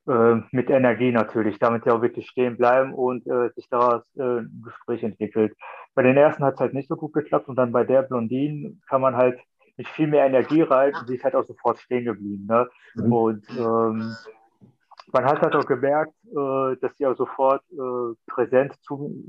Äh, 0.07 0.41
mit 0.51 0.69
Energie 0.69 1.11
natürlich, 1.11 1.59
damit 1.59 1.85
die 1.85 1.91
auch 1.91 2.01
wirklich 2.01 2.27
stehen 2.27 2.57
bleiben 2.57 2.93
und 2.93 3.27
äh, 3.27 3.49
sich 3.55 3.67
daraus 3.69 4.01
äh, 4.17 4.39
ein 4.39 4.61
Gespräch 4.63 5.03
entwickelt. 5.03 5.55
Bei 5.93 6.01
den 6.01 6.17
ersten 6.17 6.43
hat 6.43 6.55
es 6.55 6.59
halt 6.59 6.73
nicht 6.73 6.89
so 6.89 6.95
gut 6.95 7.13
geklappt 7.13 7.47
und 7.47 7.55
dann 7.55 7.71
bei 7.71 7.83
der 7.83 8.01
Blondine 8.01 8.77
kann 8.89 9.01
man 9.01 9.15
halt 9.15 9.39
mit 9.77 9.87
viel 9.89 10.07
mehr 10.07 10.25
Energie 10.25 10.61
rein 10.61 10.93
und 10.95 11.07
sie 11.07 11.15
ist 11.15 11.23
halt 11.23 11.35
auch 11.35 11.43
sofort 11.43 11.79
stehen 11.79 12.05
geblieben. 12.05 12.45
Ne? 12.47 12.67
Mhm. 12.95 13.13
Und 13.13 13.49
ähm, 13.49 14.15
man 15.15 15.25
hat 15.25 15.41
halt 15.41 15.55
auch 15.55 15.65
gemerkt, 15.65 16.13
äh, 16.25 16.75
dass 16.81 16.95
sie 16.97 17.07
auch 17.07 17.15
sofort 17.15 17.63
äh, 17.71 18.15
präsent 18.27 18.73
zu, 18.81 19.23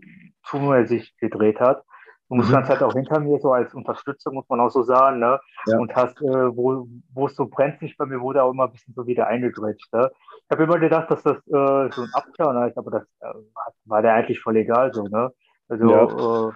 zu 0.44 0.56
mir 0.58 0.84
sich 0.86 1.16
gedreht 1.18 1.60
hat. 1.60 1.84
Du 2.28 2.34
mhm. 2.34 2.42
standst 2.42 2.70
halt 2.70 2.82
auch 2.82 2.92
hinter 2.92 3.20
mir, 3.20 3.38
so 3.38 3.52
als 3.52 3.72
Unterstützung, 3.72 4.34
muss 4.34 4.48
man 4.48 4.58
auch 4.58 4.70
so 4.70 4.82
sagen, 4.82 5.20
ne? 5.20 5.38
Ja. 5.66 5.78
Und 5.78 5.94
hast, 5.94 6.20
äh, 6.20 6.56
wo, 6.56 6.88
wo 7.14 7.26
es 7.26 7.36
so 7.36 7.46
brenzlig 7.46 7.96
bei 7.96 8.04
mir 8.04 8.20
wurde, 8.20 8.42
auch 8.42 8.50
immer 8.50 8.64
ein 8.64 8.72
bisschen 8.72 8.94
so 8.94 9.06
wieder 9.06 9.28
eingegrätscht. 9.28 9.92
Ne? 9.92 10.10
Ich 10.44 10.50
habe 10.50 10.64
immer 10.64 10.80
gedacht, 10.80 11.08
dass 11.08 11.22
das 11.22 11.36
äh, 11.36 11.90
so 11.92 12.02
ein 12.02 12.10
Abturner 12.14 12.66
ist, 12.66 12.76
aber 12.76 12.90
das 12.90 13.04
äh, 13.20 13.38
war 13.84 14.02
der 14.02 14.14
eigentlich 14.14 14.40
voll 14.40 14.56
egal 14.56 14.92
so, 14.92 15.04
ne? 15.04 15.30
Also, 15.68 15.88
ja. 15.88 16.48
äh, 16.48 16.52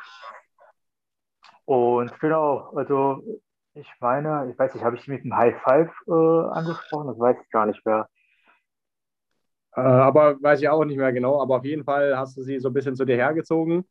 und 1.66 2.18
genau, 2.18 2.72
also 2.74 3.22
ich 3.74 3.88
meine, 4.00 4.50
ich 4.50 4.58
weiß 4.58 4.74
nicht, 4.74 4.84
habe 4.84 4.96
ich 4.96 5.06
mit 5.06 5.22
einem 5.22 5.36
High 5.36 5.62
Five 5.62 5.92
äh, 6.08 6.58
angesprochen? 6.58 7.06
Das 7.06 7.18
weiß 7.18 7.36
ich 7.40 7.50
gar 7.50 7.66
nicht 7.66 7.86
mehr. 7.86 8.08
Äh, 9.76 9.80
aber 9.80 10.42
weiß 10.42 10.60
ich 10.60 10.68
auch 10.68 10.84
nicht 10.84 10.96
mehr 10.96 11.12
genau. 11.12 11.40
Aber 11.40 11.56
auf 11.56 11.64
jeden 11.64 11.84
Fall 11.84 12.16
hast 12.16 12.36
du 12.36 12.42
sie 12.42 12.58
so 12.58 12.68
ein 12.68 12.74
bisschen 12.74 12.96
zu 12.96 13.04
dir 13.04 13.16
hergezogen. 13.16 13.84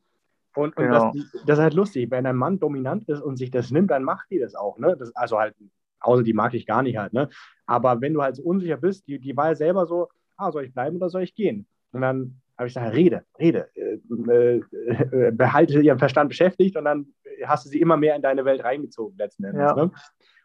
Und, 0.55 0.75
und 0.77 0.83
genau. 0.83 1.12
das, 1.13 1.43
das, 1.45 1.57
ist 1.57 1.63
halt 1.63 1.74
lustig, 1.74 2.09
wenn 2.12 2.25
ein 2.25 2.36
Mann 2.36 2.59
dominant 2.59 3.07
ist 3.07 3.21
und 3.21 3.38
sich 3.38 3.51
das 3.51 3.71
nimmt, 3.71 3.91
dann 3.91 4.03
macht 4.03 4.29
die 4.31 4.39
das 4.39 4.55
auch. 4.55 4.77
Ne? 4.79 4.95
Das, 4.98 5.15
also 5.15 5.38
halt, 5.39 5.55
außer 6.00 6.24
die 6.24 6.33
mag 6.33 6.53
ich 6.53 6.65
gar 6.65 6.81
nicht 6.81 6.98
halt. 6.98 7.13
Ne? 7.13 7.29
Aber 7.65 8.01
wenn 8.01 8.13
du 8.13 8.21
halt 8.21 8.36
so 8.36 8.43
unsicher 8.43 8.77
bist, 8.77 9.07
die, 9.07 9.19
die 9.19 9.38
war 9.38 9.50
ja 9.50 9.55
selber 9.55 9.86
so, 9.86 10.09
ah, 10.38 10.51
soll 10.51 10.65
ich 10.65 10.74
bleiben 10.74 10.98
oder 10.98 11.09
soll 11.09 11.24
ich 11.24 11.36
gehen? 11.36 11.67
Und 11.91 12.01
dann 12.01 12.41
habe 12.57 12.67
ich 12.67 12.74
gesagt, 12.74 12.93
rede, 12.93 13.24
rede, 13.39 13.69
äh, 13.75 14.57
äh, 14.57 15.31
behalte 15.31 15.79
ihren 15.79 16.00
Verstand 16.00 16.29
beschäftigt 16.29 16.75
und 16.75 16.86
dann 16.86 17.07
hast 17.45 17.65
du 17.65 17.69
sie 17.69 17.79
immer 17.79 17.95
mehr 17.95 18.15
in 18.15 18.21
deine 18.21 18.43
Welt 18.43 18.63
reingezogen 18.63 19.17
letzten 19.17 19.45
Endes. 19.45 19.62
Ja. 19.62 19.75
Ne? 19.75 19.91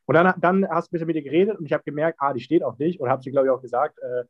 Und 0.07 0.15
dann, 0.15 0.35
dann 0.41 0.69
hast 0.69 0.87
du 0.87 0.91
ein 0.91 0.93
bisschen 0.93 1.07
mit 1.07 1.17
ihr 1.17 1.23
geredet 1.23 1.59
und 1.59 1.65
ich 1.65 1.73
habe 1.73 1.83
gemerkt, 1.83 2.19
ah, 2.21 2.33
die 2.33 2.41
steht 2.41 2.63
auf 2.63 2.77
dich 2.77 3.01
und 3.01 3.09
habe 3.09 3.23
sie, 3.23 3.31
glaube 3.31 3.47
ich, 3.47 3.51
auch 3.51 3.61
gesagt 3.61 3.99
äh, 3.99 4.25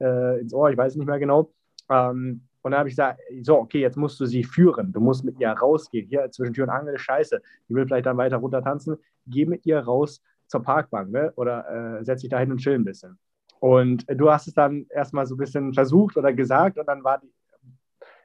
äh, 0.00 0.40
ins 0.40 0.54
Ohr, 0.54 0.70
ich 0.70 0.76
weiß 0.76 0.96
nicht 0.96 1.06
mehr 1.06 1.18
genau. 1.18 1.52
Ähm, 1.90 2.42
und 2.62 2.72
dann 2.72 2.80
habe 2.80 2.88
ich 2.88 2.96
gesagt, 2.96 3.20
so, 3.42 3.56
okay, 3.58 3.80
jetzt 3.80 3.96
musst 3.96 4.18
du 4.20 4.26
sie 4.26 4.44
führen. 4.44 4.92
Du 4.92 5.00
musst 5.00 5.24
mit 5.24 5.38
ihr 5.40 5.50
rausgehen. 5.50 6.06
Hier 6.08 6.30
zwischen 6.30 6.54
Tür 6.54 6.64
und 6.64 6.70
Angel 6.70 6.94
ist 6.94 7.02
scheiße. 7.02 7.40
Die 7.68 7.74
will 7.74 7.86
vielleicht 7.86 8.06
dann 8.06 8.16
weiter 8.16 8.36
runter 8.36 8.62
tanzen. 8.62 8.96
Geh 9.26 9.46
mit 9.46 9.64
ihr 9.64 9.78
raus 9.78 10.22
zur 10.48 10.62
Parkbank 10.62 11.10
ne? 11.10 11.32
oder 11.36 12.00
äh, 12.00 12.04
setz 12.04 12.22
dich 12.22 12.30
da 12.30 12.38
hin 12.38 12.50
und 12.50 12.58
chill 12.58 12.74
ein 12.74 12.84
bisschen. 12.84 13.18
Und 13.60 14.04
du 14.08 14.30
hast 14.30 14.48
es 14.48 14.54
dann 14.54 14.86
erstmal 14.90 15.26
so 15.26 15.34
ein 15.34 15.38
bisschen 15.38 15.72
versucht 15.72 16.16
oder 16.16 16.32
gesagt 16.32 16.78
und 16.78 16.86
dann 16.86 17.02
war 17.04 17.18
die 17.18 17.32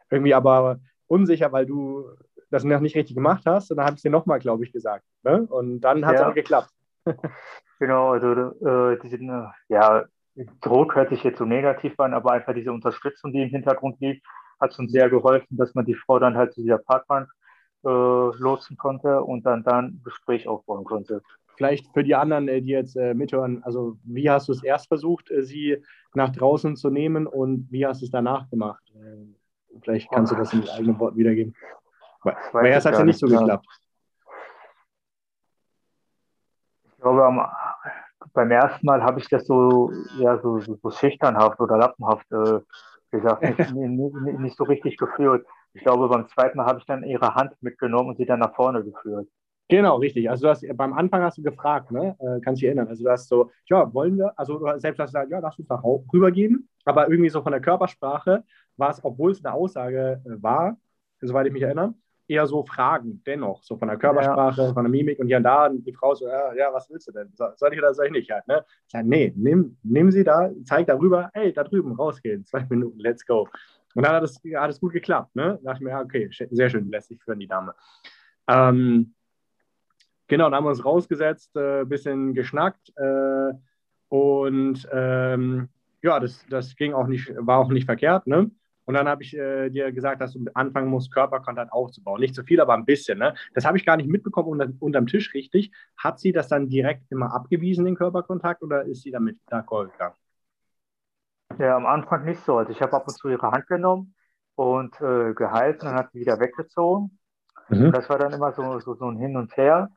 irgendwie 0.10 0.34
aber 0.34 0.80
unsicher, 1.08 1.52
weil 1.52 1.66
du 1.66 2.06
das 2.52 2.64
noch 2.64 2.80
nicht 2.80 2.96
richtig 2.96 3.16
gemacht 3.16 3.44
hast. 3.46 3.72
Und 3.72 3.78
dann 3.78 3.86
habe 3.86 3.96
ich 3.96 4.00
es 4.00 4.04
dir 4.04 4.12
nochmal, 4.12 4.40
glaube 4.40 4.64
ich, 4.64 4.72
gesagt. 4.72 5.04
Ne? 5.24 5.48
Und 5.50 5.82
dann 5.82 6.06
hat 6.06 6.16
es 6.16 6.22
ja. 6.22 6.30
auch 6.30 6.36
geklappt. 6.36 6.70
genau, 7.80 8.12
also 8.12 8.32
äh, 8.64 9.00
diesen, 9.00 9.30
äh, 9.30 9.48
ja, 9.70 10.06
Druck 10.62 10.96
hört 10.96 11.10
sich 11.10 11.24
jetzt 11.24 11.38
so 11.38 11.46
negativ 11.46 12.00
an, 12.00 12.14
aber 12.14 12.32
einfach 12.32 12.54
diese 12.54 12.72
Unterstützung, 12.72 13.32
die 13.34 13.44
im 13.44 13.50
Hintergrund 13.50 14.00
liegt, 14.00 14.26
hat 14.60 14.78
uns 14.80 14.92
sehr 14.92 15.10
geholfen, 15.10 15.58
dass 15.58 15.76
man 15.76 15.86
die 15.86 15.96
Frau 15.96 16.20
dann 16.20 16.36
halt 16.36 16.54
zu 16.54 16.62
dieser 16.62 16.78
Parkbank 16.78 17.30
äh, 17.84 17.88
lotsen 17.88 18.78
konnte 18.78 19.22
und 19.24 19.46
dann 19.46 19.64
dann 19.64 20.02
Gespräch 20.04 20.48
aufbauen 20.48 20.86
konnte. 20.86 21.22
Vielleicht 21.56 21.86
für 21.94 22.04
die 22.04 22.16
anderen, 22.16 22.48
äh, 22.48 22.62
die 22.62 22.72
jetzt 22.72 22.96
äh, 22.96 23.14
mithören, 23.14 23.64
also 23.64 23.98
wie 24.04 24.30
hast 24.30 24.48
du 24.48 24.54
es 24.54 24.64
erst 24.64 24.88
versucht, 24.88 25.30
äh, 25.30 25.44
sie 25.44 25.84
nach 26.16 26.32
draußen 26.32 26.76
zu 26.76 26.90
nehmen 26.90 27.28
und 27.28 27.68
wie 27.72 27.86
hast 27.86 28.02
du 28.02 28.06
es 28.06 28.12
danach 28.12 28.50
gemacht? 28.50 28.84
Äh, 28.96 29.80
vielleicht 29.82 30.10
kannst 30.12 30.32
du 30.32 30.36
das 30.36 30.54
in 30.54 30.68
eigenen 30.70 31.00
Worten 31.00 31.18
wiedergeben. 31.18 31.56
Weil, 32.24 32.68
erst 32.68 32.86
hat 32.86 32.94
es 32.94 33.00
ja 33.00 33.06
nicht 33.06 33.20
so 33.20 33.28
geklappt. 33.28 33.68
Ich 36.86 36.98
glaube, 37.02 37.26
am, 37.26 37.46
beim 38.34 38.52
ersten 38.52 38.86
Mal 38.86 39.04
habe 39.04 39.20
ich 39.20 39.28
das 39.28 39.46
so, 39.46 39.92
ja, 40.18 40.40
so, 40.40 40.60
so, 40.60 40.78
so 40.82 40.92
schüchternhaft 40.92 41.60
oder 41.60 41.78
lappenhaft 41.78 42.32
äh, 42.32 42.60
gesagt, 43.12 43.42
nicht, 43.74 43.74
nicht, 43.74 44.40
nicht, 44.40 44.58
so 44.58 44.64
richtig 44.64 44.98
geführt. 44.98 45.46
Ich 45.74 45.84
glaube, 45.84 46.08
beim 46.08 46.28
zweiten 46.28 46.58
Mal 46.58 46.66
habe 46.66 46.80
ich 46.80 46.86
dann 46.86 47.04
ihre 47.04 47.36
Hand 47.36 47.52
mitgenommen 47.62 48.10
und 48.10 48.18
sie 48.18 48.26
dann 48.26 48.40
nach 48.40 48.56
vorne 48.56 48.84
geführt. 48.84 49.28
Genau, 49.70 49.98
richtig. 49.98 50.30
Also 50.30 50.44
du 50.44 50.50
hast 50.50 50.66
beim 50.76 50.94
Anfang 50.94 51.24
hast 51.24 51.38
du 51.38 51.42
gefragt, 51.42 51.92
ne? 51.92 52.16
Äh, 52.20 52.42
kannst 52.42 52.62
dich 52.62 52.68
erinnern. 52.68 52.88
Also 52.88 53.04
du 53.04 53.10
hast 53.10 53.28
so, 53.30 53.50
ja, 53.66 53.92
wollen 53.94 54.18
wir, 54.18 54.38
also 54.38 54.60
du 54.60 54.80
selbst 54.80 55.00
hast 55.00 55.10
gesagt, 55.10 55.32
ja, 55.32 55.40
lass 55.40 55.58
uns 55.58 55.68
da 55.68 55.82
rübergehen. 56.14 56.70
Aber 56.86 57.10
irgendwie 57.10 57.30
so 57.30 57.42
von 57.42 57.52
der 57.54 57.62
Körpersprache 57.62 58.44
war 58.78 58.90
es, 58.90 59.04
obwohl 59.04 59.32
es 59.32 59.44
eine 59.44 59.54
Aussage 59.54 60.22
äh, 60.26 60.44
war, 60.44 60.78
soweit 61.22 61.48
ich 61.48 61.54
mich 61.54 61.64
erinnere, 61.64 61.94
eher 62.28 62.48
so 62.48 62.64
Fragen 62.64 63.22
dennoch, 63.26 63.64
so 63.64 63.78
von 63.78 63.88
der 63.88 63.98
Körpersprache, 63.98 64.62
ja. 64.62 64.74
von 64.74 64.84
der 64.84 64.92
Mimik 64.92 65.20
und 65.20 65.28
hier 65.28 65.38
und 65.38 65.44
da, 65.44 65.70
die 65.70 65.94
Frau 65.94 66.16
so, 66.16 66.28
ja, 66.28 66.54
ja, 66.54 66.74
was 66.74 66.90
willst 66.90 67.08
du 67.08 67.12
denn? 67.12 67.32
Soll 67.34 67.74
ich 67.74 67.80
oder 67.80 67.94
soll 67.94 68.08
ich 68.08 68.12
nicht 68.12 68.32
halt, 68.32 68.48
ne? 68.48 68.66
Ich 68.88 68.92
sage, 68.92 69.08
nee, 69.08 69.34
nimm, 69.36 69.78
nimm 69.84 70.12
sie 70.12 70.24
da, 70.24 70.50
zeig 70.64 70.88
darüber, 70.88 71.30
hey, 71.34 71.52
da 71.52 71.64
drüben, 71.64 71.94
rausgehen, 71.94 72.46
zwei 72.46 72.66
Minuten, 72.70 73.00
let's 73.00 73.26
go. 73.26 73.48
Und 73.96 74.06
dann 74.06 74.16
hat 74.16 74.24
es, 74.24 74.42
hat 74.56 74.80
gut 74.80 74.94
geklappt, 74.94 75.36
ne? 75.36 75.60
Da 75.64 75.72
dachte 75.72 75.80
ich 75.80 75.86
mir, 75.86 75.92
ja, 75.92 76.02
okay, 76.02 76.30
sehr 76.32 76.70
schön, 76.70 76.90
lässt 76.90 77.10
sich 77.10 77.22
führen, 77.22 77.40
die 77.40 77.48
Dame. 77.48 77.76
Ähm, 78.48 79.14
genau, 80.28 80.46
dann 80.46 80.56
haben 80.56 80.66
wir 80.66 80.70
uns 80.70 80.86
rausgesetzt, 80.86 81.56
ein 81.58 81.82
äh, 81.82 81.86
bisschen 81.86 82.34
geschnackt 82.34 82.92
äh, 82.96 83.54
und 84.10 84.88
ähm, 84.92 85.70
ja, 86.02 86.20
das, 86.20 86.46
das 86.50 86.76
ging 86.76 86.94
auch 86.94 87.08
nicht, 87.08 87.34
war 87.38 87.60
auch 87.60 87.70
nicht 87.70 87.86
verkehrt, 87.86 88.28
ne? 88.28 88.50
Und 88.86 88.96
dann 88.96 89.08
habe 89.08 89.24
ich 89.24 89.36
äh, 89.36 89.70
dir 89.70 89.92
gesagt, 89.92 90.22
dass 90.22 90.34
du 90.34 90.46
anfangen 90.54 90.90
musst, 90.90 91.14
Körperkontakt 91.14 91.72
aufzubauen. 91.72 92.20
Nicht 92.20 92.36
zu 92.36 92.44
viel, 92.44 92.60
aber 92.60 92.74
ein 92.74 92.86
bisschen. 92.86 93.20
Ne? 93.20 93.34
Das 93.54 93.66
habe 93.66 93.78
ich 93.78 93.86
gar 93.86 93.98
nicht 93.98 94.10
mitbekommen 94.10 94.50
unter, 94.50 94.68
unterm 94.80 95.08
Tisch 95.08 95.34
richtig. 95.34 95.72
Hat 95.98 96.20
sie 96.20 96.32
das 96.32 96.48
dann 96.48 96.70
direkt 96.70 97.04
immer 97.12 97.34
abgewiesen, 97.34 97.86
den 97.86 97.96
Körperkontakt, 97.96 98.62
oder 98.62 98.84
ist 98.84 99.04
sie 99.04 99.12
damit 99.12 99.38
d'accord 99.50 99.92
gegangen? 99.92 100.16
Ja, 101.60 101.76
am 101.76 101.86
Anfang 101.86 102.26
nicht 102.26 102.44
so. 102.46 102.58
Also 102.58 102.72
ich 102.72 102.82
habe 102.82 102.94
ab 102.94 103.08
und 103.08 103.14
zu 103.14 103.30
ihre 103.30 103.52
Hand 103.52 103.68
genommen 103.68 104.16
und 104.56 105.00
äh, 105.02 105.34
gehalten, 105.34 105.86
dann 105.86 105.96
hat 105.96 106.12
sie 106.12 106.20
wieder 106.20 106.40
weggezogen. 106.40 107.20
Mhm. 107.70 107.92
Das 107.92 108.10
war 108.10 108.18
dann 108.18 108.34
immer 108.34 108.52
so, 108.54 108.80
so, 108.80 108.96
so 108.96 109.06
ein 109.06 109.18
Hin 109.18 109.38
und 109.38 109.56
Her. 109.56 109.90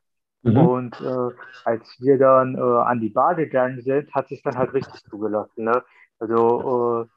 Mhm. 0.43 0.57
Und 0.57 1.01
äh, 1.01 1.35
als 1.65 1.97
wir 1.99 2.19
dann 2.19 2.57
äh, 2.57 2.61
an 2.61 3.01
die 3.01 3.11
Bar 3.11 3.35
gegangen 3.35 3.81
sind, 3.83 4.15
hat 4.15 4.29
sie 4.29 4.37
es 4.37 4.43
dann 4.43 4.57
halt 4.57 4.73
richtig 4.75 5.03
zugelassen. 5.05 5.65
Ne? 5.65 5.83
Also 6.19 7.09
äh, 7.09 7.16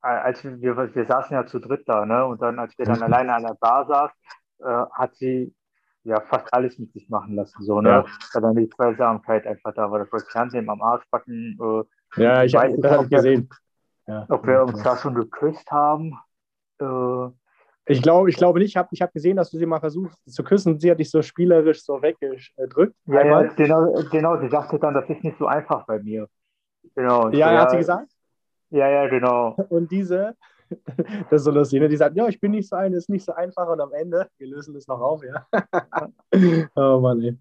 als 0.00 0.44
wir, 0.44 0.94
wir 0.94 1.06
saßen 1.06 1.34
ja 1.34 1.46
zu 1.46 1.58
dritt 1.58 1.88
da, 1.88 2.06
ne? 2.06 2.24
Und 2.24 2.40
dann, 2.42 2.58
als 2.58 2.76
wir 2.78 2.86
dann 2.86 2.98
mhm. 2.98 3.02
alleine 3.04 3.34
an 3.34 3.42
der 3.42 3.56
Bar 3.60 3.86
saßen, 3.86 4.16
äh, 4.60 4.86
hat 4.92 5.14
sie 5.16 5.54
ja 6.04 6.20
fast 6.20 6.52
alles 6.52 6.78
mit 6.78 6.92
sich 6.92 7.08
machen 7.08 7.34
lassen. 7.34 7.62
So, 7.62 7.80
ne? 7.80 7.90
Ja. 7.90 8.04
Da 8.32 8.40
dann 8.40 8.56
die 8.56 8.68
Zweisamkeit 8.68 9.46
einfach 9.46 9.74
da 9.74 9.90
war. 9.90 9.98
Das 9.98 10.12
war 10.12 10.20
Fernsehen 10.20 10.68
am 10.68 10.80
Arschbacken. 10.80 11.58
Äh, 11.60 12.22
ja, 12.22 12.44
ich 12.44 12.54
habe 12.54 12.90
hab 12.90 13.10
gesehen. 13.10 13.48
Ja. 14.06 14.26
Ob 14.28 14.46
wir 14.46 14.62
uns 14.62 14.82
da 14.82 14.96
schon 14.96 15.14
geküsst 15.14 15.70
haben. 15.70 16.18
Äh, 16.80 17.28
ich 17.86 18.02
glaube, 18.02 18.30
ich 18.30 18.36
glaube 18.36 18.58
nicht. 18.60 18.70
Ich 18.70 18.76
habe 18.76 18.88
ich 18.92 19.02
hab 19.02 19.12
gesehen, 19.12 19.36
dass 19.36 19.50
du 19.50 19.58
sie 19.58 19.66
mal 19.66 19.80
versucht 19.80 20.16
zu 20.26 20.42
küssen. 20.42 20.78
Sie 20.78 20.90
hat 20.90 20.98
dich 20.98 21.10
so 21.10 21.22
spielerisch 21.22 21.84
so 21.84 22.00
weggedrückt. 22.00 22.94
Ja, 23.06 23.24
ja, 23.24 23.42
genau, 23.54 23.92
genau. 24.10 24.40
Sie 24.40 24.48
sagte 24.48 24.78
dann, 24.78 24.94
das 24.94 25.08
ist 25.08 25.22
nicht 25.22 25.38
so 25.38 25.46
einfach 25.46 25.86
bei 25.86 25.98
mir. 25.98 26.28
Genau. 26.94 27.28
Ja, 27.30 27.50
so, 27.50 27.58
hat 27.58 27.70
sie 27.70 27.76
gesagt? 27.78 28.10
Ja, 28.70 28.88
ja, 28.88 29.08
genau. 29.08 29.56
Und 29.68 29.90
diese, 29.90 30.36
das 31.30 31.40
ist 31.40 31.44
so 31.44 31.50
lustig, 31.50 31.80
ne? 31.80 31.88
die 31.88 31.96
sagt, 31.96 32.16
ja, 32.16 32.28
ich 32.28 32.40
bin 32.40 32.52
nicht 32.52 32.68
so 32.68 32.76
ein, 32.76 32.92
ist 32.92 33.08
nicht 33.08 33.24
so 33.24 33.32
einfach 33.32 33.68
und 33.68 33.80
am 33.80 33.92
Ende, 33.92 34.28
wir 34.38 34.46
lösen 34.46 34.74
das 34.74 34.86
noch 34.86 35.00
auf, 35.00 35.22
ja. 35.24 35.46
oh 36.76 37.00
Mann, 37.00 37.20
ey. 37.22 37.36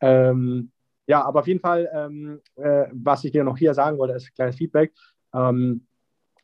Ähm, 0.00 0.72
ja, 1.06 1.24
aber 1.24 1.40
auf 1.40 1.46
jeden 1.46 1.60
Fall, 1.60 1.90
ähm, 1.92 2.40
äh, 2.56 2.86
was 2.92 3.24
ich 3.24 3.32
dir 3.32 3.44
noch 3.44 3.58
hier 3.58 3.74
sagen 3.74 3.98
wollte, 3.98 4.14
ist 4.14 4.28
ein 4.28 4.34
kleines 4.34 4.56
Feedback. 4.56 4.92
Ähm, 5.34 5.86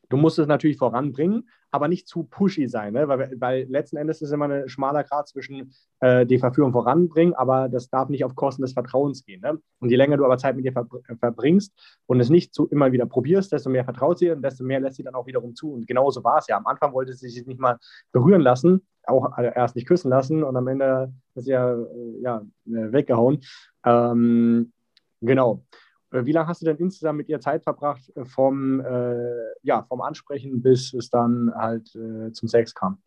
du 0.08 0.16
musst 0.16 0.38
es 0.38 0.46
natürlich 0.46 0.76
voranbringen, 0.76 1.48
aber 1.70 1.88
nicht 1.88 2.08
zu 2.08 2.24
pushy 2.24 2.66
sein, 2.68 2.94
ne? 2.94 3.08
weil, 3.08 3.34
weil 3.38 3.66
letzten 3.68 3.96
Endes 3.96 4.22
ist 4.22 4.30
immer 4.30 4.48
ein 4.48 4.68
schmaler 4.68 5.04
Grad 5.04 5.28
zwischen 5.28 5.72
äh, 6.00 6.24
die 6.24 6.38
Verführung 6.38 6.72
voranbringen, 6.72 7.34
aber 7.34 7.68
das 7.68 7.90
darf 7.90 8.08
nicht 8.08 8.24
auf 8.24 8.34
Kosten 8.34 8.62
des 8.62 8.72
Vertrauens 8.72 9.24
gehen. 9.24 9.40
Ne? 9.40 9.58
Und 9.80 9.90
je 9.90 9.96
länger 9.96 10.16
du 10.16 10.24
aber 10.24 10.38
Zeit 10.38 10.56
mit 10.56 10.64
dir 10.64 10.72
verbringst 10.72 11.72
und 12.06 12.20
es 12.20 12.30
nicht 12.30 12.54
zu 12.54 12.68
immer 12.68 12.92
wieder 12.92 13.06
probierst, 13.06 13.52
desto 13.52 13.70
mehr 13.70 13.84
vertraut 13.84 14.18
sie 14.18 14.30
und 14.30 14.42
desto 14.42 14.64
mehr 14.64 14.80
lässt 14.80 14.96
sie 14.96 15.02
dann 15.02 15.14
auch 15.14 15.26
wiederum 15.26 15.54
zu. 15.54 15.72
Und 15.72 15.86
genauso 15.86 16.24
war 16.24 16.38
es 16.38 16.46
ja. 16.46 16.56
Am 16.56 16.66
Anfang 16.66 16.92
wollte 16.92 17.12
sie 17.12 17.28
sich 17.28 17.46
nicht 17.46 17.60
mal 17.60 17.78
berühren 18.12 18.40
lassen, 18.40 18.86
auch 19.04 19.36
äh, 19.38 19.52
erst 19.54 19.76
nicht 19.76 19.86
küssen 19.86 20.10
lassen 20.10 20.42
und 20.42 20.56
am 20.56 20.68
Ende 20.68 21.12
ist 21.34 21.44
sie 21.44 21.52
ja, 21.52 21.74
äh, 21.74 22.20
ja 22.22 22.42
äh, 22.66 22.92
weggehauen. 22.92 23.40
Ähm, 23.84 24.72
genau. 25.20 25.64
Äh, 26.10 26.24
wie 26.24 26.32
lange 26.32 26.48
hast 26.48 26.62
du 26.62 26.66
denn 26.66 26.76
insgesamt 26.76 27.18
mit 27.18 27.28
ihr 27.28 27.40
Zeit 27.40 27.62
verbracht 27.62 28.10
äh, 28.16 28.24
vom, 28.24 28.80
äh, 28.80 29.52
ja, 29.62 29.82
vom 29.84 30.00
Ansprechen 30.00 30.62
bis 30.62 30.92
es 30.94 31.10
dann 31.10 31.52
halt 31.54 31.88
zum 31.88 32.48
Sex 32.48 32.74
kam? 32.74 33.02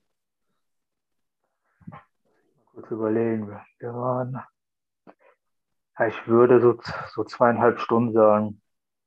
Kurz 2.73 2.89
überlegen. 2.89 3.59
Wir 3.79 3.93
waren, 3.93 4.39
ich 6.07 6.27
würde 6.27 6.61
so, 6.61 6.79
so 7.13 7.23
zweieinhalb 7.23 7.79
Stunden 7.79 8.13
sagen. 8.13 8.61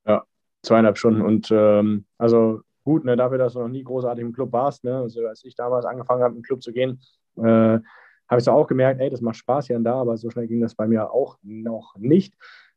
Ja, 0.07 0.25
zweieinhalb 0.63 0.99
Stunden. 0.99 1.23
Und 1.23 1.51
ähm, 1.51 2.05
also 2.19 2.61
gut, 2.85 3.05
ne, 3.05 3.17
dafür, 3.17 3.39
dass 3.39 3.55
du 3.55 3.61
noch 3.61 3.69
nie 3.69 3.83
großartig 3.83 4.23
im 4.23 4.33
Club 4.33 4.53
warst. 4.53 4.85
Ne? 4.85 4.97
Also 4.97 5.27
als 5.27 5.45
ich 5.45 5.55
damals 5.55 5.87
angefangen 5.87 6.23
habe, 6.23 6.37
im 6.37 6.43
Club 6.43 6.63
zu 6.63 6.73
gehen, 6.73 7.01
äh, 7.37 7.79
habe 8.29 8.39
ich 8.39 8.45
so 8.45 8.53
auch 8.53 8.67
gemerkt, 8.67 9.01
ey, 9.01 9.11
das 9.11 9.21
macht 9.21 9.37
Spaß 9.37 9.67
hier 9.67 9.77
und 9.77 9.85
da, 9.85 9.95
aber 9.95 10.17
so 10.17 10.31
schnell 10.31 10.47
ging 10.47 10.61
das 10.61 10.75
bei 10.75 10.87
mir 10.87 11.11
auch 11.11 11.39
noch 11.43 11.95
nicht. 11.99 12.35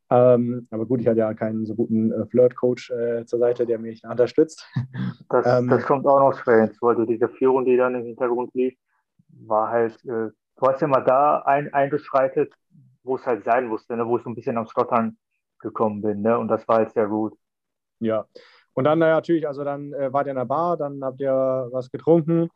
Ähm, 0.10 0.68
aber 0.72 0.86
gut, 0.86 1.02
ich 1.02 1.08
hatte 1.08 1.20
ja 1.20 1.34
keinen 1.34 1.66
so 1.66 1.76
guten 1.76 2.12
äh, 2.12 2.26
Flirt-Coach 2.28 2.92
äh, 2.92 3.26
zur 3.26 3.40
Seite, 3.40 3.66
der 3.66 3.80
mich 3.80 4.04
unterstützt. 4.04 4.68
Das, 5.30 5.46
ähm, 5.46 5.68
das 5.68 5.84
kommt 5.84 6.08
auch 6.08 6.20
noch 6.20 6.40
schwer 6.40 6.62
hinzu, 6.62 6.88
also 6.88 7.04
diese 7.04 7.28
Führung, 7.28 7.66
die 7.66 7.76
dann 7.76 7.96
im 7.96 8.06
Hintergrund 8.06 8.54
lief, 8.54 8.74
war 9.46 9.70
halt, 9.70 9.94
äh, 10.06 10.30
du 10.30 10.62
hast 10.62 10.82
ja 10.82 10.88
mal 10.88 11.02
da 11.02 11.40
ein, 11.40 11.74
eingeschreitet, 11.74 12.54
wo 13.04 13.18
es 13.18 13.26
halt 13.26 13.44
sein 13.44 13.68
musste, 13.68 13.98
ne, 13.98 14.08
wo 14.08 14.16
ich 14.16 14.24
so 14.24 14.30
ein 14.30 14.36
bisschen 14.36 14.58
am 14.58 14.68
Stottern 14.68 15.18
gekommen 15.60 16.02
bin, 16.02 16.22
ne, 16.22 16.38
und 16.40 16.48
das 16.48 16.66
war 16.70 16.78
halt 16.78 16.94
sehr 16.94 17.08
gut. 17.08 17.34
Ja, 18.00 18.26
und 18.74 18.86
dann 18.86 19.00
natürlich, 19.00 19.46
also 19.48 19.66
dann 19.66 19.92
äh, 19.92 20.14
wart 20.14 20.28
ihr 20.28 20.32
in 20.32 20.38
der 20.38 20.46
Bar, 20.46 20.78
dann 20.78 21.04
habt 21.04 21.20
ihr 21.20 21.68
was 21.72 21.92
getrunken. 21.92 22.50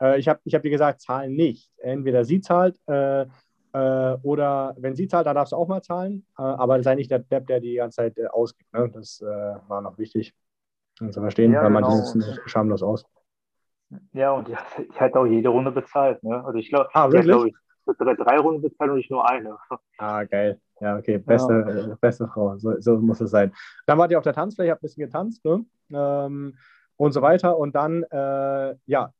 Äh, 0.00 0.18
ich 0.18 0.28
habe 0.28 0.40
ich 0.44 0.54
hab 0.54 0.62
dir 0.62 0.70
gesagt, 0.70 1.00
zahlen 1.00 1.34
nicht. 1.34 1.70
Entweder 1.78 2.24
sie 2.24 2.40
zahlt 2.40 2.78
äh, 2.86 3.26
äh, 3.74 4.16
oder 4.22 4.74
wenn 4.78 4.94
sie 4.94 5.08
zahlt, 5.08 5.26
dann 5.26 5.34
darfst 5.34 5.52
du 5.52 5.56
auch 5.56 5.68
mal 5.68 5.82
zahlen. 5.82 6.24
Äh, 6.38 6.42
aber 6.42 6.82
sei 6.82 6.94
nicht 6.94 7.10
der 7.10 7.18
Depp, 7.18 7.46
der 7.48 7.60
die 7.60 7.74
ganze 7.74 7.96
Zeit 7.96 8.16
äh, 8.16 8.26
ausgibt. 8.28 8.72
Ne? 8.72 8.88
Das 8.90 9.20
äh, 9.20 9.26
war 9.26 9.82
noch 9.82 9.98
wichtig 9.98 10.34
um 11.00 11.12
zu 11.12 11.20
verstehen, 11.20 11.52
ja, 11.52 11.62
weil 11.62 11.68
genau. 11.68 11.80
manche 11.80 11.96
nutzen 11.98 12.38
schamlos 12.46 12.82
aus. 12.82 13.04
Ja, 14.12 14.32
und 14.32 14.48
die, 14.48 14.56
die 14.78 15.00
hat 15.00 15.14
auch 15.14 15.26
jede 15.26 15.48
Runde 15.48 15.70
bezahlt. 15.70 16.22
Ne? 16.22 16.44
Also 16.44 16.58
ich 16.58 16.68
glaube, 16.68 16.88
ah, 16.94 17.08
glaub 17.08 17.46
ich 17.46 17.54
drei, 17.98 18.14
drei, 18.14 18.38
Runden 18.38 18.62
bezahlt 18.62 18.90
und 18.90 18.96
nicht 18.96 19.10
nur 19.10 19.28
eine. 19.28 19.56
Ah, 19.98 20.24
geil. 20.24 20.60
Ja, 20.80 20.96
okay, 20.96 21.18
beste, 21.18 21.86
ja. 21.88 21.96
Beste 22.00 22.26
Frau. 22.26 22.56
So, 22.58 22.80
so, 22.80 22.96
muss 22.98 23.20
es 23.20 23.30
sein. 23.30 23.52
Dann 23.86 23.98
wart 23.98 24.10
ihr 24.10 24.18
auf 24.18 24.24
der 24.24 24.32
Tanzfläche, 24.32 24.72
habt 24.72 24.82
ein 24.82 24.86
bisschen 24.86 25.04
getanzt. 25.04 25.44
Ne? 25.44 25.64
Ähm, 25.92 26.56
und 26.96 27.12
so 27.12 27.22
weiter. 27.22 27.56
Und 27.56 27.74
dann, 27.74 28.02
äh, 28.04 28.74
ja, 28.86 29.12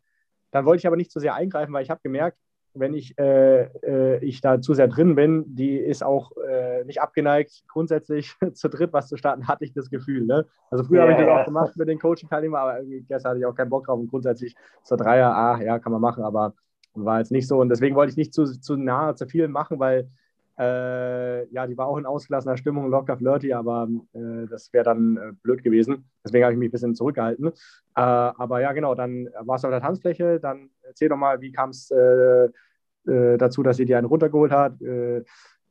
dann 0.51 0.65
wollte 0.65 0.79
ich 0.79 0.87
aber 0.87 0.97
nicht 0.97 1.13
zu 1.13 1.21
sehr 1.21 1.35
eingreifen, 1.35 1.73
weil 1.73 1.83
ich 1.83 1.91
habe 1.91 2.01
gemerkt, 2.03 2.39
wenn 2.75 2.95
ich, 2.95 3.16
äh, 3.19 3.64
äh, 3.83 4.25
ich 4.25 4.40
da 4.40 4.61
zu 4.61 4.75
sehr 4.75 4.88
drin 4.88 5.14
bin, 5.14 5.45
die 5.54 5.76
ist 5.76 6.02
auch 6.02 6.33
äh, 6.37 6.85
nicht 6.85 7.00
abgeneigt, 7.00 7.64
grundsätzlich 7.69 8.35
zu 8.54 8.69
dritt 8.69 8.93
was 8.93 9.09
zu 9.09 9.16
starten, 9.16 9.49
hatte 9.49 9.64
ich 9.64 9.73
das 9.73 9.90
Gefühl. 9.90 10.25
Ne? 10.25 10.47
Also 10.71 10.85
früher 10.85 11.04
yeah, 11.04 11.12
habe 11.12 11.12
ich 11.12 11.26
das 11.26 11.40
auch 11.40 11.45
gemacht 11.45 11.76
mit 11.76 11.88
den 11.88 11.99
Coaching-Teilnehmern, 11.99 12.61
aber 12.61 12.81
gestern 13.09 13.31
hatte 13.31 13.38
ich 13.40 13.47
auch 13.47 13.54
keinen 13.54 13.71
Bock 13.71 13.87
drauf 13.87 13.99
und 13.99 14.09
grundsätzlich 14.09 14.54
zur 14.83 14.97
Dreier, 14.97 15.35
ah, 15.35 15.61
ja, 15.62 15.78
kann 15.78 15.93
man 15.93 16.00
machen, 16.00 16.25
aber 16.25 16.54
war 16.95 17.19
jetzt 17.19 17.33
nicht 17.33 17.49
so. 17.49 17.61
Und 17.61 17.69
deswegen 17.69 17.97
wollte 17.97 18.11
ich 18.11 18.16
nicht 18.16 18.35
zu, 18.35 18.45
zu 18.45 18.76
nah, 18.76 19.14
zu 19.14 19.26
viel 19.26 19.49
machen, 19.49 19.78
weil 19.78 20.09
äh, 20.59 21.47
ja, 21.53 21.67
die 21.67 21.77
war 21.77 21.87
auch 21.89 21.97
in 21.97 22.07
ausgelassener 22.07 22.57
Stimmung, 22.57 22.89
locker 22.89 23.17
flirty, 23.17 23.53
aber 23.53 23.89
äh, 24.13 24.47
das 24.49 24.73
wäre 24.73 24.85
dann 24.85 25.17
äh, 25.17 25.33
blöd 25.43 25.65
gewesen. 25.65 26.09
Deswegen 26.25 26.45
habe 26.45 26.53
ich 26.53 26.59
mich 26.59 26.69
ein 26.69 26.73
bisschen 26.73 26.95
zurückgehalten. 26.95 27.49
Äh, 27.49 27.51
aber 27.95 28.61
ja, 28.61 28.73
genau, 28.73 28.95
dann 28.95 29.29
warst 29.41 29.65
du 29.65 29.69
auf 29.69 29.73
der 29.73 29.81
Tanzfläche. 29.81 30.39
Dann 30.39 30.71
erzähl 30.83 31.09
doch 31.09 31.17
mal, 31.17 31.41
wie 31.41 31.51
kam 31.51 31.71
es 31.71 31.91
äh, 31.91 32.49
äh, 33.07 33.37
dazu, 33.37 33.63
dass 33.63 33.79
sie 33.79 33.85
dir 33.85 33.99
einen 33.99 34.07
runtergeholt 34.07 34.53
hat? 34.53 34.75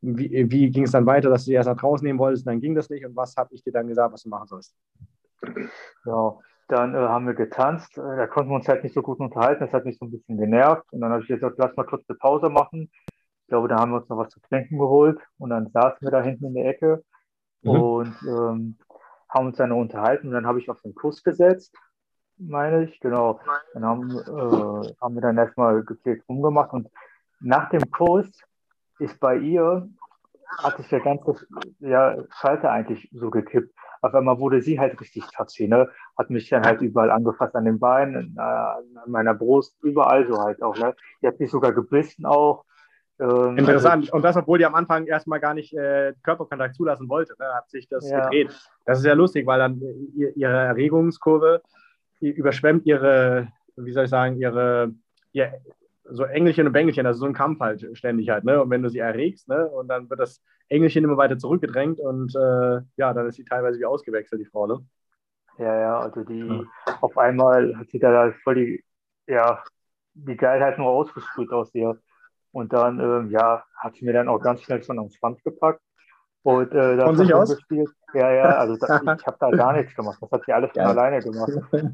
wie, 0.06 0.52
wie 0.52 0.70
ging 0.70 0.84
es 0.84 0.92
dann 0.92 1.06
weiter, 1.06 1.30
dass 1.30 1.46
du 1.46 1.52
sie 1.52 1.54
erst 1.54 1.70
nach 1.70 1.78
draußen 1.78 2.06
nehmen 2.06 2.20
wolltest, 2.20 2.46
dann 2.46 2.60
ging 2.60 2.75
das 2.75 2.90
nicht? 2.90 3.06
Und 3.06 3.16
was 3.16 3.38
habe 3.38 3.56
ich 3.56 3.63
dir 3.63 3.72
dann 3.72 3.88
gesagt, 3.88 4.12
was 4.12 4.24
du 4.24 4.28
machen 4.28 4.48
sollst? 4.48 4.75
Ja, 6.06 6.38
dann 6.68 6.94
haben 6.94 7.25
wir 7.25 7.34
getanzt. 7.34 7.96
Da 7.96 8.28
konnten 8.28 8.52
wir 8.52 8.56
uns 8.56 8.68
halt 8.68 8.84
nicht 8.84 8.94
so 8.94 9.02
gut 9.02 9.22
unterhalten. 9.22 9.63
Das 9.63 9.72
hat 9.72 9.86
mich 9.86 9.98
so 9.98 10.04
ein 10.04 10.12
bisschen 10.12 10.38
genervt. 10.38 10.92
Und 10.92 11.00
dann 11.00 11.12
habe 11.12 11.22
ich 11.22 11.30
gesagt, 11.30 11.56
lass 11.58 11.74
mal 11.78 11.86
kurz 11.86 12.04
eine 12.10 12.18
Pause 12.18 12.50
machen 12.50 12.92
glaube, 13.53 13.67
da 13.67 13.77
haben 13.77 13.91
wir 13.91 13.98
uns 13.98 14.10
noch 14.10 14.17
was 14.17 14.29
zu 14.29 14.39
trinken 14.39 14.79
geholt 14.79 15.19
und 15.38 15.51
dann 15.51 15.69
saßen 15.69 16.00
wir 16.01 16.10
da 16.10 16.24
hinten 16.24 16.45
in 16.45 16.53
der 16.55 16.65
Ecke 16.65 17.03
mhm. 17.62 17.69
und 17.69 18.15
ähm, 18.24 18.77
haben 19.29 19.45
uns 19.45 19.57
dann 19.57 19.72
unterhalten 19.72 20.27
und 20.27 20.33
dann 20.33 20.48
habe 20.48 20.60
ich 20.60 20.72
auf 20.72 20.81
den 20.81 20.95
Kuss 20.95 21.24
gesetzt, 21.24 21.75
meine 22.38 22.86
ich, 22.86 23.00
genau. 23.00 23.39
Dann 23.75 23.86
haben, 23.86 24.10
äh, 24.10 24.93
haben 25.00 25.13
wir 25.13 25.22
dann 25.22 25.38
erstmal 25.38 25.83
gepflegt 25.83 26.27
rumgemacht 26.27 26.74
und 26.74 26.89
nach 27.41 27.69
dem 27.69 27.91
Kuss 27.91 28.27
ist 28.98 29.19
bei 29.19 29.38
ihr, 29.38 29.88
hat 30.57 30.77
sich 30.77 30.89
der 30.89 31.01
ganze 31.01 31.36
ja, 31.79 32.17
Schalter 32.31 32.72
eigentlich 32.72 33.07
so 33.13 33.29
gekippt. 33.29 33.72
Auf 34.01 34.15
einmal 34.15 34.39
wurde 34.39 34.63
sie 34.63 34.79
halt 34.79 35.00
richtig 35.00 35.25
touchy, 35.27 35.67
ne? 35.67 35.89
Hat 36.17 36.31
mich 36.31 36.50
dann 36.50 36.63
halt 36.63 36.81
überall 36.81 37.12
angefasst, 37.12 37.55
an 37.55 37.65
den 37.65 37.79
Beinen, 37.79 38.38
an 38.38 38.83
meiner 39.07 39.33
Brust, 39.33 39.77
überall 39.83 40.27
so 40.27 40.41
halt 40.41 40.62
auch, 40.63 40.75
ne? 40.75 40.95
Die 41.22 41.27
hat 41.27 41.39
mich 41.39 41.51
sogar 41.51 41.72
gebissen 41.72 42.25
auch. 42.25 42.65
Ähm, 43.20 43.58
Interessant. 43.58 44.05
Also, 44.05 44.13
und 44.13 44.22
das, 44.24 44.36
obwohl 44.36 44.58
die 44.58 44.65
am 44.65 44.75
Anfang 44.75 45.05
erstmal 45.05 45.39
gar 45.39 45.53
nicht 45.53 45.74
äh, 45.74 46.13
Körperkontakt 46.24 46.75
zulassen 46.75 47.10
wollte, 47.10 47.36
ne, 47.39 47.46
hat 47.53 47.70
sich 47.70 47.88
das 47.88 48.10
ja. 48.10 48.22
gedreht. 48.22 48.53
Das 48.86 49.00
ist 49.00 49.05
ja 49.05 49.13
lustig, 49.13 49.46
weil 49.46 49.60
dann 49.60 49.82
ihr, 50.15 50.36
ihre 50.36 50.58
Erregungskurve 50.58 51.62
überschwemmt 52.20 52.86
ihre, 52.86 53.50
wie 53.75 53.91
soll 53.91 54.05
ich 54.05 54.10
sagen, 54.10 54.38
ihre, 54.38 54.93
ihr, 55.34 55.53
so 56.05 56.24
Engelchen 56.24 56.67
und 56.67 56.74
Bengelchen, 56.74 57.05
also 57.05 57.20
so 57.20 57.25
ein 57.25 57.34
Kampf 57.34 57.60
halt 57.60 57.86
ständig 57.98 58.29
halt. 58.29 58.43
Ne? 58.43 58.62
Und 58.62 58.70
wenn 58.70 58.84
du 58.84 58.89
sie 58.89 59.00
erregst, 59.00 59.48
ne? 59.48 59.67
und 59.67 59.88
dann 59.88 60.10
wird 60.10 60.20
das 60.20 60.41
Engelchen 60.70 61.03
immer 61.03 61.17
weiter 61.17 61.38
zurückgedrängt 61.38 62.00
und 62.00 62.36
äh, 62.36 62.82
ja, 62.98 63.13
dann 63.13 63.27
ist 63.27 63.36
sie 63.36 63.46
teilweise 63.46 63.79
wie 63.79 63.86
ausgewechselt, 63.86 64.41
die 64.41 64.46
Frau, 64.46 64.67
ne? 64.67 64.79
Ja, 65.60 65.79
ja, 65.79 66.00
also 66.00 66.24
die 66.24 66.39
ja. 66.39 66.63
auf 67.01 67.17
einmal 67.17 67.77
hat 67.77 67.89
sie 67.91 68.00
da 68.00 68.34
voll 68.43 68.55
die, 68.55 68.84
ja, 69.27 69.63
die 70.13 70.36
Geilheit 70.36 70.77
nur 70.77 70.88
ausgesprüht 70.88 71.51
aus 71.51 71.74
ihr. 71.75 72.00
Und 72.53 72.72
dann, 72.72 73.00
ähm, 73.00 73.31
ja, 73.31 73.63
hat 73.75 73.95
sie 73.95 74.05
mir 74.05 74.13
dann 74.13 74.29
auch 74.29 74.39
ganz 74.39 74.62
schnell 74.62 74.81
schon 74.83 75.00
am 75.00 75.10
Schwanz 75.10 75.41
gepackt. 75.43 75.81
Und 76.43 76.72
äh, 76.74 77.01
Von 77.01 77.17
sich 77.17 77.33
aus? 77.33 77.55
Gespielt. 77.55 77.89
Ja, 78.13 78.31
ja, 78.31 78.43
also 78.57 78.77
das, 78.77 78.89
ich 79.19 79.25
habe 79.25 79.38
da 79.39 79.50
gar 79.50 79.74
nichts 79.74 79.95
gemacht. 79.95 80.19
Das 80.22 80.31
hat 80.31 80.43
sie 80.45 80.53
alles 80.53 80.72
von 80.72 80.83
alleine 80.83 81.19
gemacht. 81.19 81.51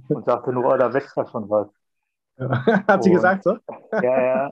Und 0.09 0.25
sagte 0.25 0.51
nur, 0.51 0.65
oh, 0.65 0.77
da 0.77 0.93
wächst 0.93 1.15
ja 1.15 1.25
schon 1.25 1.49
was. 1.49 1.69
hat 2.87 3.03
sie 3.03 3.11
gesagt 3.11 3.43
so? 3.43 3.57
Ja, 4.03 4.21
ja. 4.21 4.51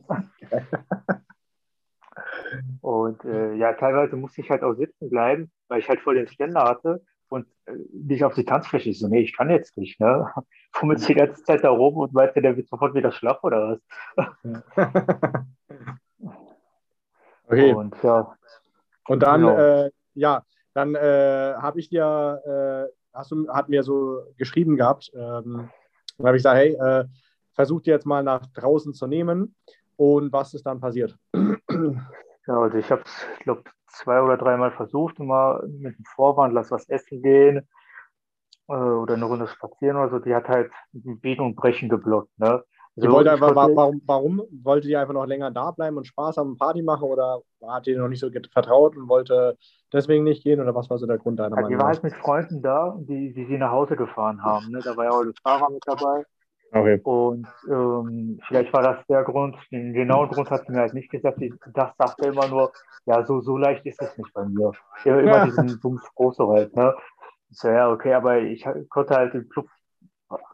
Und 2.81 3.23
äh, 3.25 3.53
ja, 3.55 3.73
teilweise 3.73 4.15
musste 4.15 4.41
ich 4.41 4.49
halt 4.49 4.63
auch 4.63 4.73
sitzen 4.73 5.09
bleiben, 5.09 5.51
weil 5.67 5.79
ich 5.79 5.89
halt 5.89 5.99
voll 5.99 6.15
den 6.15 6.27
Ständer 6.27 6.63
hatte 6.63 7.03
und 7.27 7.45
äh, 7.65 7.73
nicht 7.91 8.23
auf 8.23 8.33
die 8.33 8.45
Tanzfläche. 8.45 8.89
Ich 8.89 8.99
so, 8.99 9.07
nee, 9.07 9.21
ich 9.21 9.35
kann 9.35 9.49
jetzt 9.49 9.77
nicht, 9.77 9.99
ne? 9.99 10.31
Fummelst 10.73 11.09
die 11.09 11.15
ganze 11.15 11.43
Zeit 11.43 11.63
da 11.63 11.69
rum 11.69 11.97
und 11.97 12.13
meinte, 12.13 12.41
der 12.41 12.55
wird 12.55 12.69
sofort 12.69 12.93
wieder 12.93 13.11
schlaff 13.11 13.43
oder 13.43 13.79
was? 14.15 14.29
Okay. 17.47 17.73
Und, 17.73 17.95
ja. 18.03 18.35
Und 19.07 19.23
dann, 19.23 19.41
genau. 19.41 19.57
äh, 19.57 19.91
ja, 20.13 20.43
dann 20.73 20.95
äh, 20.95 21.53
habe 21.57 21.79
ich 21.79 21.89
dir, 21.89 22.41
äh, 22.45 22.93
hast 23.13 23.31
du, 23.31 23.47
hat 23.49 23.69
mir 23.69 23.83
so 23.83 24.21
geschrieben 24.37 24.77
gehabt, 24.77 25.11
ähm, 25.15 25.69
dann 26.17 26.27
habe 26.27 26.37
ich 26.37 26.43
gesagt, 26.43 26.57
hey, 26.57 26.73
äh, 26.73 27.05
versuch 27.53 27.81
dir 27.81 27.93
jetzt 27.93 28.05
mal 28.05 28.23
nach 28.23 28.45
draußen 28.47 28.93
zu 28.93 29.07
nehmen. 29.07 29.55
Und 29.95 30.31
was 30.31 30.53
ist 30.53 30.65
dann 30.65 30.79
passiert? 30.79 31.17
Ja, 32.47 32.61
also 32.61 32.77
ich 32.77 32.89
habe 32.91 33.01
es, 33.03 33.27
ich 33.39 33.43
glaube, 33.43 33.63
zwei 33.87 34.21
oder 34.21 34.37
dreimal 34.37 34.71
versucht, 34.71 35.19
mal 35.19 35.61
mit 35.67 35.97
dem 35.97 36.05
Vorwand, 36.05 36.53
lass 36.53 36.71
was 36.71 36.87
essen 36.87 37.21
gehen 37.21 37.67
äh, 38.69 38.73
oder 38.73 39.15
eine 39.15 39.25
Runde 39.25 39.47
spazieren 39.47 39.97
oder 39.97 40.09
so. 40.09 40.19
Die 40.19 40.33
hat 40.33 40.47
halt 40.47 40.71
Biegen 40.93 41.45
und 41.45 41.55
Brechen 41.55 41.89
geblockt. 41.89 42.31
Ne? 42.39 42.63
Sie 42.99 43.11
wollte 43.11 43.31
einfach, 43.31 43.55
warum, 43.55 44.01
warum 44.05 44.41
wollte 44.63 44.87
die 44.87 44.97
einfach 44.97 45.13
noch 45.13 45.25
länger 45.25 45.51
da 45.51 45.69
bleiben 45.69 45.97
und 45.97 46.07
Spaß 46.07 46.37
haben, 46.37 46.57
Party 46.57 46.81
machen 46.81 47.03
oder 47.03 47.41
hat 47.67 47.85
die 47.85 47.95
noch 47.95 48.07
nicht 48.07 48.19
so 48.19 48.29
vertraut 48.51 48.97
und 48.97 49.07
wollte 49.07 49.55
deswegen 49.93 50.23
nicht 50.23 50.43
gehen 50.43 50.59
oder 50.59 50.73
was 50.73 50.89
war 50.89 50.97
so 50.97 51.05
der 51.05 51.19
Grund 51.19 51.37
deiner 51.37 51.49
ja, 51.49 51.55
Meinung? 51.55 51.69
Die 51.69 51.77
war 51.77 51.87
halt 51.87 52.01
mit 52.01 52.15
Freunden 52.15 52.63
da, 52.63 52.97
die, 52.99 53.33
die 53.33 53.45
sie 53.45 53.57
nach 53.59 53.71
Hause 53.71 53.95
gefahren 53.95 54.43
haben. 54.43 54.71
Ne? 54.71 54.79
Da 54.83 54.97
war 54.97 55.05
ja 55.05 55.11
auch 55.11 55.23
der 55.23 55.33
Fahrer 55.43 55.69
mit 55.69 55.83
dabei. 55.85 56.23
Okay. 56.71 56.99
Und 57.03 57.47
ähm, 57.69 58.39
vielleicht 58.47 58.73
war 58.73 58.81
das 58.81 59.05
der 59.07 59.23
Grund, 59.23 59.55
den 59.71 59.93
genauen 59.93 60.29
Grund 60.29 60.49
hat 60.49 60.65
sie 60.65 60.71
mir 60.71 60.79
halt 60.79 60.93
nicht 60.95 61.11
gesagt. 61.11 61.39
Ich, 61.41 61.53
das 61.73 61.95
sagte 61.97 62.29
immer 62.29 62.47
nur, 62.47 62.71
ja, 63.05 63.23
so, 63.25 63.41
so 63.41 63.57
leicht 63.57 63.85
ist 63.85 64.01
es 64.01 64.17
nicht 64.17 64.33
bei 64.33 64.43
mir. 64.45 64.71
Immer, 65.05 65.19
immer 65.19 65.45
diesen 65.45 65.79
Bums 65.79 66.03
große 66.15 66.45
halt, 66.47 66.75
ne? 66.75 66.93
Ich 67.49 67.59
so, 67.59 67.69
ja, 67.69 67.89
okay, 67.89 68.13
aber 68.13 68.39
ich 68.39 68.65
konnte 68.89 69.15
halt 69.15 69.33
den 69.33 69.47
Club 69.47 69.67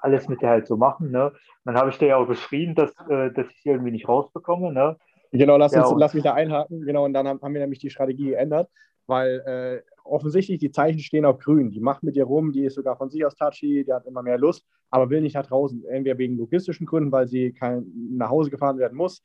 alles 0.02 0.28
mit 0.28 0.42
der 0.42 0.50
halt 0.50 0.68
so 0.68 0.78
machen. 0.78 1.12
Ne? 1.12 1.32
Dann 1.66 1.76
habe 1.76 1.90
ich 1.90 1.98
dir 1.98 2.10
ja 2.10 2.18
auch 2.18 2.28
geschrieben, 2.28 2.76
dass, 2.76 2.92
äh, 3.10 3.32
dass 3.32 3.48
ich 3.50 3.62
sie 3.62 3.70
irgendwie 3.70 3.92
nicht 3.92 4.08
rausbekomme. 4.08 4.72
Ne? 4.72 4.98
Genau, 5.32 5.58
lass, 5.58 5.74
uns, 5.74 5.90
ja, 5.90 5.98
lass 5.98 6.14
mich 6.14 6.24
da 6.24 6.34
einhaken. 6.34 6.82
Genau, 6.82 7.06
und 7.06 7.14
dann 7.14 7.28
haben, 7.28 7.42
haben 7.42 7.54
wir 7.54 7.62
nämlich 7.62 7.80
die 7.80 7.90
Strategie 7.90 8.30
geändert, 8.30 8.70
weil 9.08 9.40
äh, 9.86 9.92
offensichtlich 10.04 10.60
die 10.60 10.72
Zeichen 10.72 11.00
stehen 11.00 11.26
auf 11.26 11.40
grün. 11.40 11.72
Die 11.72 11.80
macht 11.80 12.04
mit 12.04 12.16
ihr 12.16 12.26
rum, 12.26 12.52
die 12.52 12.66
ist 12.66 12.76
sogar 12.76 12.98
von 12.98 13.10
sich 13.10 13.26
aus 13.26 13.36
touchy, 13.36 13.84
die 13.84 13.94
hat 13.94 14.06
immer 14.06 14.22
mehr 14.22 14.38
Lust, 14.38 14.66
aber 14.92 15.10
will 15.10 15.22
nicht 15.22 15.36
nach 15.36 15.48
draußen. 15.48 15.86
Entweder 15.86 16.18
wegen 16.18 16.38
logistischen 16.38 16.86
Gründen, 16.86 17.12
weil 17.12 17.28
sie 17.28 17.52
kein, 17.54 17.86
nach 18.12 18.30
Hause 18.30 18.52
gefahren 18.52 18.78
werden 18.78 18.98
muss 18.98 19.24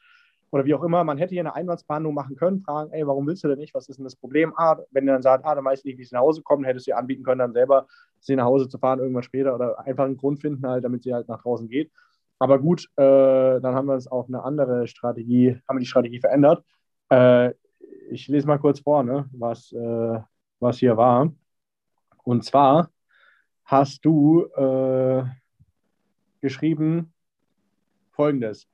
oder 0.50 0.64
wie 0.64 0.74
auch 0.74 0.82
immer, 0.82 1.04
man 1.04 1.18
hätte 1.18 1.34
hier 1.34 1.42
eine 1.42 1.54
Einwandsbehandlung 1.54 2.14
machen 2.14 2.36
können, 2.36 2.60
fragen, 2.60 2.90
ey, 2.92 3.06
warum 3.06 3.26
willst 3.26 3.44
du 3.44 3.48
denn 3.48 3.58
nicht, 3.58 3.74
was 3.74 3.88
ist 3.88 3.98
denn 3.98 4.04
das 4.04 4.16
Problem? 4.16 4.52
Ah, 4.56 4.78
wenn 4.90 5.06
du 5.06 5.12
dann 5.12 5.22
sagst, 5.22 5.44
ah, 5.44 5.54
dann 5.54 5.64
weiß 5.64 5.80
ich 5.80 5.84
nicht, 5.84 5.98
wie 5.98 6.04
sie 6.04 6.14
nach 6.14 6.22
Hause 6.22 6.42
kommen, 6.42 6.64
hättest 6.64 6.86
du 6.86 6.92
ihr 6.92 6.98
anbieten 6.98 7.22
können, 7.22 7.40
dann 7.40 7.52
selber 7.52 7.86
sie 8.20 8.36
nach 8.36 8.44
Hause 8.44 8.68
zu 8.68 8.78
fahren, 8.78 8.98
irgendwann 9.00 9.22
später 9.22 9.54
oder 9.54 9.78
einfach 9.80 10.04
einen 10.04 10.16
Grund 10.16 10.40
finden, 10.40 10.66
halt, 10.66 10.84
damit 10.84 11.02
sie 11.02 11.14
halt 11.14 11.28
nach 11.28 11.42
draußen 11.42 11.68
geht. 11.68 11.90
Aber 12.38 12.58
gut, 12.58 12.88
äh, 12.96 13.60
dann 13.60 13.74
haben 13.74 13.86
wir 13.86 13.94
uns 13.94 14.06
auf 14.06 14.28
eine 14.28 14.42
andere 14.42 14.86
Strategie, 14.86 15.60
haben 15.68 15.76
wir 15.76 15.80
die 15.80 15.86
Strategie 15.86 16.20
verändert. 16.20 16.64
Äh, 17.10 17.52
ich 18.10 18.28
lese 18.28 18.46
mal 18.46 18.58
kurz 18.58 18.80
vor, 18.80 19.02
ne, 19.02 19.28
was, 19.32 19.72
äh, 19.72 20.20
was 20.60 20.78
hier 20.78 20.96
war. 20.96 21.32
Und 22.24 22.44
zwar 22.44 22.90
hast 23.64 24.04
du 24.04 24.44
äh, 24.56 25.24
geschrieben 26.40 27.12
folgendes 28.10 28.68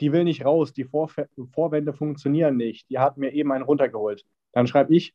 die 0.00 0.12
will 0.12 0.24
nicht 0.24 0.44
raus, 0.44 0.72
die 0.72 0.84
Vor 0.84 1.10
Vorwände 1.52 1.92
funktionieren 1.92 2.56
nicht, 2.56 2.88
die 2.90 2.98
hat 2.98 3.16
mir 3.16 3.32
eben 3.32 3.52
einen 3.52 3.64
runtergeholt. 3.64 4.24
Dann 4.52 4.66
schreibe 4.66 4.94
ich 4.94 5.14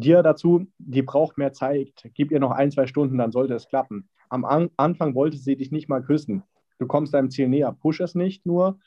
dir 0.00 0.22
dazu, 0.22 0.66
die 0.78 1.02
braucht 1.02 1.38
mehr 1.38 1.52
Zeit, 1.52 1.92
gib 2.14 2.30
ihr 2.30 2.40
noch 2.40 2.50
ein, 2.50 2.70
zwei 2.70 2.86
Stunden, 2.86 3.18
dann 3.18 3.32
sollte 3.32 3.54
es 3.54 3.68
klappen. 3.68 4.08
Am 4.28 4.44
An 4.44 4.70
Anfang 4.76 5.14
wollte 5.14 5.36
sie 5.36 5.56
dich 5.56 5.70
nicht 5.70 5.88
mal 5.88 6.02
küssen. 6.02 6.42
Du 6.78 6.86
kommst 6.86 7.14
deinem 7.14 7.30
Ziel 7.30 7.48
näher, 7.48 7.72
push 7.72 8.00
es 8.00 8.14
nicht 8.14 8.46
nur, 8.46 8.78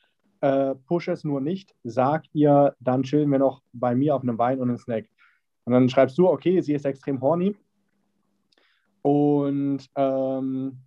äh, 0.41 0.75
push 0.87 1.07
es 1.07 1.23
nur 1.23 1.41
nicht, 1.41 1.75
sag 1.83 2.23
ihr, 2.33 2.75
dann 2.79 3.03
chillen 3.03 3.29
wir 3.29 3.39
noch 3.39 3.61
bei 3.71 3.95
mir 3.95 4.15
auf 4.15 4.23
einem 4.23 4.37
Wein 4.37 4.59
und 4.59 4.69
einem 4.69 4.77
Snack. 4.77 5.07
Und 5.65 5.73
dann 5.73 5.89
schreibst 5.89 6.17
du, 6.17 6.27
okay, 6.27 6.61
sie 6.61 6.73
ist 6.73 6.85
extrem 6.85 7.21
horny. 7.21 7.55
Und 9.01 9.89
ähm, 9.95 10.79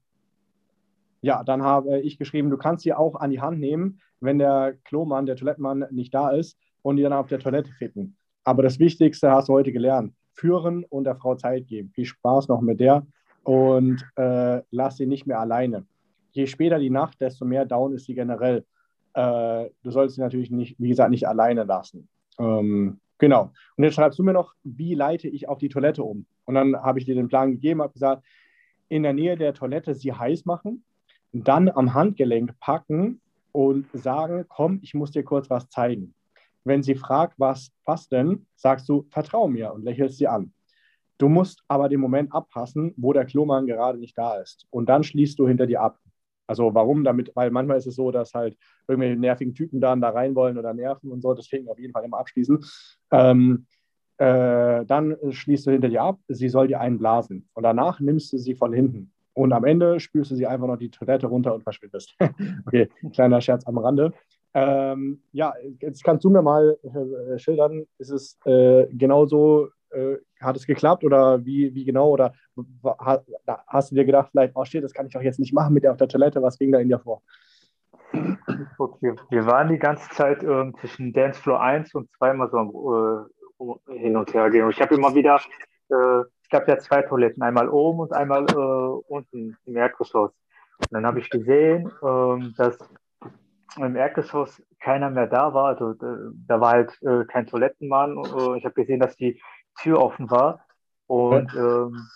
ja, 1.21 1.45
dann 1.45 1.63
habe 1.63 2.01
ich 2.01 2.19
geschrieben, 2.19 2.51
du 2.51 2.57
kannst 2.57 2.85
sie 2.85 2.93
auch 2.93 3.15
an 3.15 3.31
die 3.31 3.41
Hand 3.41 3.59
nehmen, 3.59 4.01
wenn 4.21 4.39
der 4.39 4.77
Klomann, 4.85 5.27
der 5.27 5.37
Toilettenmann 5.37 5.87
nicht 5.91 6.15
da 6.15 6.31
ist 6.31 6.59
und 6.83 6.97
die 6.97 7.03
dann 7.03 7.13
auf 7.13 7.29
der 7.29 7.39
Toilette 7.39 7.73
ficken. 7.73 8.17
Aber 8.47 8.63
das 8.63 8.79
Wichtigste 8.79 9.31
hast 9.31 9.49
du 9.49 9.55
heute 9.55 9.73
gelernt. 9.73 10.15
Führen 10.33 10.85
und 10.85 11.05
der 11.05 11.17
Frau 11.17 11.35
Zeit 11.35 11.67
geben. 11.67 11.91
Viel 11.91 12.05
Spaß 12.05 12.47
noch 12.47 12.61
mit 12.61 12.79
der 12.79 13.05
und 13.43 14.05
äh, 14.15 14.61
lass 14.71 14.99
sie 14.99 15.07
nicht 15.07 15.27
mehr 15.27 15.41
alleine. 15.41 15.85
Je 16.31 16.47
später 16.47 16.79
die 16.79 16.91
Nacht, 16.91 17.21
desto 17.21 17.45
mehr 17.45 17.65
down 17.65 17.93
ist 17.93 18.05
sie 18.05 18.15
generell. 18.15 18.65
Äh, 19.15 19.71
du 19.83 19.91
sollst 19.91 20.15
sie 20.15 20.21
natürlich 20.21 20.53
nicht, 20.53 20.77
wie 20.79 20.89
gesagt, 20.89 21.11
nicht 21.11 21.27
alleine 21.27 21.65
lassen. 21.65 22.09
Ähm, 22.39 23.01
genau. 23.19 23.51
Und 23.77 23.85
jetzt 23.85 23.95
schreibst 23.95 24.19
du 24.19 24.23
mir 24.23 24.33
noch, 24.33 24.55
wie 24.63 24.95
leite 24.95 25.27
ich 25.27 25.49
auf 25.49 25.59
die 25.59 25.69
Toilette 25.69 26.05
um? 26.05 26.27
Und 26.45 26.55
dann 26.55 26.77
habe 26.77 27.01
ich 27.01 27.05
dir 27.05 27.17
den 27.17 27.29
Plan 27.29 27.51
gegeben, 27.51 27.83
habe 27.83 27.95
gesagt, 27.95 28.23
in 28.89 29.03
der 29.03 29.13
Nähe 29.13 29.37
der 29.37 29.55
Toilette 29.55 29.97
sie 29.97 30.13
heiß 30.13 30.45
machen, 30.45 30.85
dann 31.33 31.69
am 31.69 31.95
Handgelenk 31.95 32.57
packen 32.61 33.21
und 33.51 33.87
sagen, 33.93 34.45
komm, 34.49 34.79
ich 34.83 34.95
muss 34.95 35.11
dir 35.11 35.25
kurz 35.25 35.51
was 35.51 35.69
zeigen. 35.69 36.15
Wenn 36.67 36.83
sie 36.83 36.97
fragt, 36.97 37.35
was, 37.39 37.71
was 37.85 38.09
denn, 38.09 38.47
sagst 38.57 38.89
du, 38.89 39.07
vertrau 39.11 39.49
mir 39.49 39.73
und 39.73 39.85
lächelst 39.85 40.19
sie 40.19 40.27
an. 40.27 40.53
Du 41.19 41.29
musst 41.29 41.63
aber 41.69 41.89
den 41.89 42.01
Moment 42.01 42.35
abpassen, 42.35 42.93
wo 42.97 43.13
der 43.13 43.25
Klomann 43.25 43.67
gerade 43.67 43.99
nicht 43.99 44.19
da 44.19 44.37
ist. 44.41 44.67
Und 44.71 44.89
dann 44.89 45.03
schließt 45.03 45.39
du 45.39 45.49
hinter 45.49 45.67
dir 45.67 45.81
ab. 45.81 45.99
Also 46.47 46.75
warum 46.75 47.05
damit? 47.05 47.33
Weil 47.35 47.51
manchmal 47.51 47.79
ist 47.79 47.87
es 47.87 47.97
so, 47.97 48.11
dass 48.11 48.35
halt 48.35 48.57
irgendwelche 48.87 49.19
nervigen 49.19 49.55
Typen 49.55 49.81
dann 49.81 50.01
da 50.01 50.11
rein 50.11 50.35
wollen 50.35 50.59
oder 50.59 50.75
nerven 50.75 51.11
und 51.11 51.23
so. 51.23 51.35
Deswegen 51.35 51.69
auf 51.69 51.79
jeden 51.79 51.93
Fall 51.93 52.05
immer 52.05 52.19
abschließen. 52.19 52.65
Ähm, 53.11 53.67
äh, 54.19 54.85
dann 54.85 55.17
schließt 55.31 55.67
du 55.67 55.71
hinter 55.71 55.89
dir 55.89 56.03
ab. 56.03 56.19
Sie 56.29 56.49
soll 56.49 56.69
dir 56.69 56.81
einen 56.81 56.99
blasen. 56.99 57.49
Und 57.55 57.63
danach 57.63 58.01
nimmst 58.01 58.33
du 58.33 58.39
sie 58.39 58.55
von 58.55 58.73
hinten. 58.73 59.13
Und 59.35 59.53
am 59.53 59.65
Ende 59.65 60.01
spürst 60.01 60.31
du 60.31 60.35
sie 60.35 60.47
einfach 60.47 60.67
noch 60.67 60.79
die 60.79 60.91
Toilette 60.91 61.27
runter 61.27 61.55
und 61.55 61.63
verschwindest. 61.63 62.17
okay, 62.67 62.89
kleiner 63.13 63.41
Scherz 63.41 63.67
am 63.67 63.79
Rande. 63.79 64.13
Ähm, 64.59 65.21
ja, 65.33 65.53
jetzt 65.81 66.03
kannst 66.03 66.25
du 66.25 66.31
mir 66.31 66.41
mal 66.41 66.79
äh, 66.83 67.39
schildern, 67.39 67.85
ist 67.99 68.09
es 68.09 68.39
äh, 68.47 68.87
genauso 68.91 69.69
äh, 69.91 70.17
hat 70.41 70.57
es 70.57 70.67
geklappt 70.67 71.05
oder 71.05 71.45
wie, 71.45 71.75
wie 71.75 71.85
genau? 71.85 72.09
Oder 72.09 72.33
hast 73.69 73.91
du 73.91 73.95
dir 73.95 74.07
gedacht, 74.07 74.31
vielleicht, 74.31 74.57
oh 74.57 74.65
shit, 74.65 74.83
das 74.83 74.95
kann 74.95 75.07
ich 75.07 75.13
doch 75.13 75.21
jetzt 75.21 75.39
nicht 75.39 75.53
machen 75.53 75.75
mit 75.75 75.85
der 75.85 75.91
auf 75.91 75.99
der 75.99 76.09
Toilette? 76.09 76.41
Was 76.41 76.57
ging 76.57 76.73
da 76.73 76.79
in 76.79 76.89
dir 76.89 76.99
vor? 76.99 77.21
Okay. 78.79 79.15
Wir 79.29 79.45
waren 79.45 79.69
die 79.69 79.79
ganze 79.79 80.09
Zeit 80.09 80.43
äh, 80.43 80.73
zwischen 80.81 81.13
Dancefloor 81.13 81.61
1 81.61 81.95
und 81.95 82.11
2 82.17 82.33
mal 82.33 82.49
so 82.49 83.27
hin 83.93 84.17
und 84.17 84.33
her 84.33 84.49
gehen. 84.49 84.65
Und 84.65 84.71
ich 84.71 84.81
habe 84.81 84.95
immer 84.95 85.15
wieder, 85.15 85.39
äh, 85.91 86.21
es 86.43 86.49
gab 86.49 86.67
ja 86.67 86.79
zwei 86.79 87.03
Toiletten, 87.03 87.43
einmal 87.43 87.69
oben 87.69 88.01
und 88.01 88.15
einmal 88.15 88.47
äh, 88.49 89.13
unten 89.13 89.59
im 89.67 89.77
Erdgeschoss. 89.77 90.31
Und 90.79 90.93
dann 90.93 91.05
habe 91.05 91.19
ich 91.19 91.29
gesehen, 91.29 91.93
ähm, 92.03 92.55
dass 92.57 92.79
im 93.85 93.97
Erdgeschoss 93.97 94.63
keiner 94.81 95.11
mehr 95.11 95.27
da 95.27 95.53
war. 95.55 95.67
Also 95.67 95.95
da 95.95 96.61
war 96.61 96.73
halt 96.73 96.99
äh, 97.03 97.25
kein 97.27 97.47
Toilettenmann. 97.47 98.19
ich 98.57 98.65
habe 98.65 98.75
gesehen, 98.75 99.01
dass 99.01 99.17
die 99.17 99.41
Tür 99.81 100.01
offen 100.01 100.31
war. 100.31 100.61
Und, 101.07 101.55
ähm, 101.55 102.09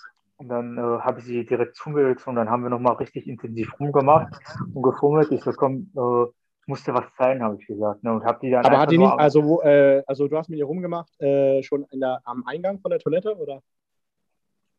dann 0.48 0.78
äh, 0.78 0.80
habe 0.80 1.20
ich 1.20 1.26
sie 1.26 1.44
direkt 1.44 1.76
zugezogen 1.76 2.30
und 2.30 2.36
dann 2.36 2.50
haben 2.50 2.62
wir 2.62 2.70
nochmal 2.70 2.94
richtig 2.94 3.26
intensiv 3.26 3.78
rumgemacht 3.78 4.32
und 4.72 4.82
gefummelt. 4.82 5.30
Ich 5.32 5.42
so, 5.42 5.52
komm, 5.52 5.90
äh, 5.94 6.32
musste 6.66 6.94
was 6.94 7.04
zeigen, 7.16 7.42
habe 7.42 7.56
ich 7.60 7.66
gesagt. 7.66 8.02
Ne? 8.02 8.12
Und 8.12 8.24
hab 8.24 8.40
die 8.40 8.50
dann 8.50 8.64
Aber 8.64 8.78
hat 8.78 8.90
die 8.90 8.98
nicht, 8.98 9.12
also, 9.12 9.44
wo, 9.44 9.60
äh, 9.62 10.02
also 10.06 10.28
du 10.28 10.36
hast 10.38 10.48
mit 10.48 10.58
ihr 10.58 10.64
rumgemacht, 10.64 11.20
äh, 11.20 11.62
schon 11.62 11.86
der, 11.92 12.20
am 12.24 12.44
Eingang 12.46 12.80
von 12.80 12.90
der 12.90 13.00
Toilette, 13.00 13.36
oder? 13.36 13.60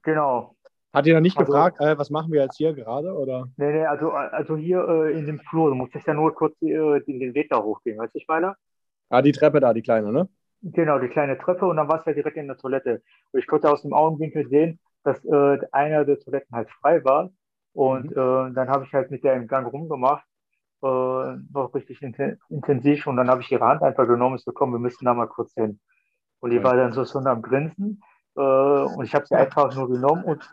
Genau. 0.04 0.56
Hat 0.94 1.06
die 1.06 1.12
dann 1.12 1.24
nicht 1.24 1.38
also, 1.38 1.52
gefragt, 1.52 1.80
äh, 1.80 1.98
was 1.98 2.10
machen 2.10 2.32
wir 2.32 2.42
jetzt 2.42 2.58
hier 2.58 2.74
gerade, 2.74 3.14
oder? 3.14 3.48
Nee, 3.58 3.72
nee, 3.72 3.86
also, 3.86 4.12
also 4.12 4.58
hier 4.58 4.86
äh, 4.88 5.18
in 5.18 5.26
dem 5.26 5.40
Flur, 5.40 5.70
du 5.70 5.76
musstest 5.76 6.06
ja 6.08 6.14
nur 6.14 6.36
kurz 6.36 6.58
den, 6.60 7.02
den 7.06 7.34
Weg 7.34 7.50
da 7.50 7.64
hochgehen, 7.64 7.98
weißt 7.98 8.14
du, 8.14 8.20
ich 8.20 8.28
meine? 8.28 8.56
Ah, 9.10 9.22
die 9.22 9.32
Treppe 9.32 9.60
da, 9.60 9.74
die 9.74 9.82
kleine, 9.82 10.12
ne? 10.12 10.28
Genau, 10.64 11.00
die 11.00 11.08
kleine 11.08 11.38
Treppe 11.38 11.66
und 11.66 11.78
dann 11.78 11.88
war 11.88 12.00
es 12.00 12.06
ja 12.06 12.14
direkt 12.14 12.38
in 12.38 12.48
der 12.48 12.58
Toilette. 12.58 13.02
Und 13.32 13.40
ich 13.40 13.48
konnte 13.48 13.72
aus 13.72 13.82
dem 13.82 13.94
Augenwinkel 13.94 14.48
sehen, 14.48 14.80
dass 15.04 15.24
äh, 15.26 15.58
einer 15.72 16.06
der 16.06 16.20
Toiletten 16.20 16.56
halt 16.56 16.70
frei 16.70 17.04
war. 17.04 17.32
Und 17.74 18.12
mhm. 18.12 18.12
äh, 18.12 18.54
dann 18.54 18.70
habe 18.70 18.86
ich 18.86 18.94
halt 18.94 19.12
mit 19.12 19.24
der 19.24 19.34
im 19.34 19.48
Gang 19.48 19.72
rumgemacht, 19.72 20.26
äh, 20.84 20.86
noch 20.86 21.72
richtig 21.74 22.02
in 22.02 22.38
intensiv. 22.50 23.08
Und 23.08 23.18
dann 23.18 23.30
habe 23.30 23.42
ich 23.42 23.52
ihre 23.52 23.66
Hand 23.66 23.82
einfach 23.82 24.06
genommen 24.06 24.34
und 24.34 24.42
so, 24.42 24.52
komm, 24.52 24.72
wir 24.72 24.80
müssen 24.80 25.06
da 25.06 25.14
mal 25.14 25.28
kurz 25.28 25.54
hin. 25.54 25.80
Und 26.42 26.52
die 26.52 26.58
ja. 26.58 26.64
war 26.64 26.76
dann 26.76 26.94
so 26.94 27.06
schon 27.06 27.26
am 27.28 27.42
Grinsen. 27.42 28.04
Äh, 28.36 28.42
und 28.42 29.04
ich 29.04 29.16
habe 29.16 29.26
sie 29.26 29.36
einfach 29.36 29.76
nur 29.76 29.90
genommen 29.90 30.24
und 30.24 30.48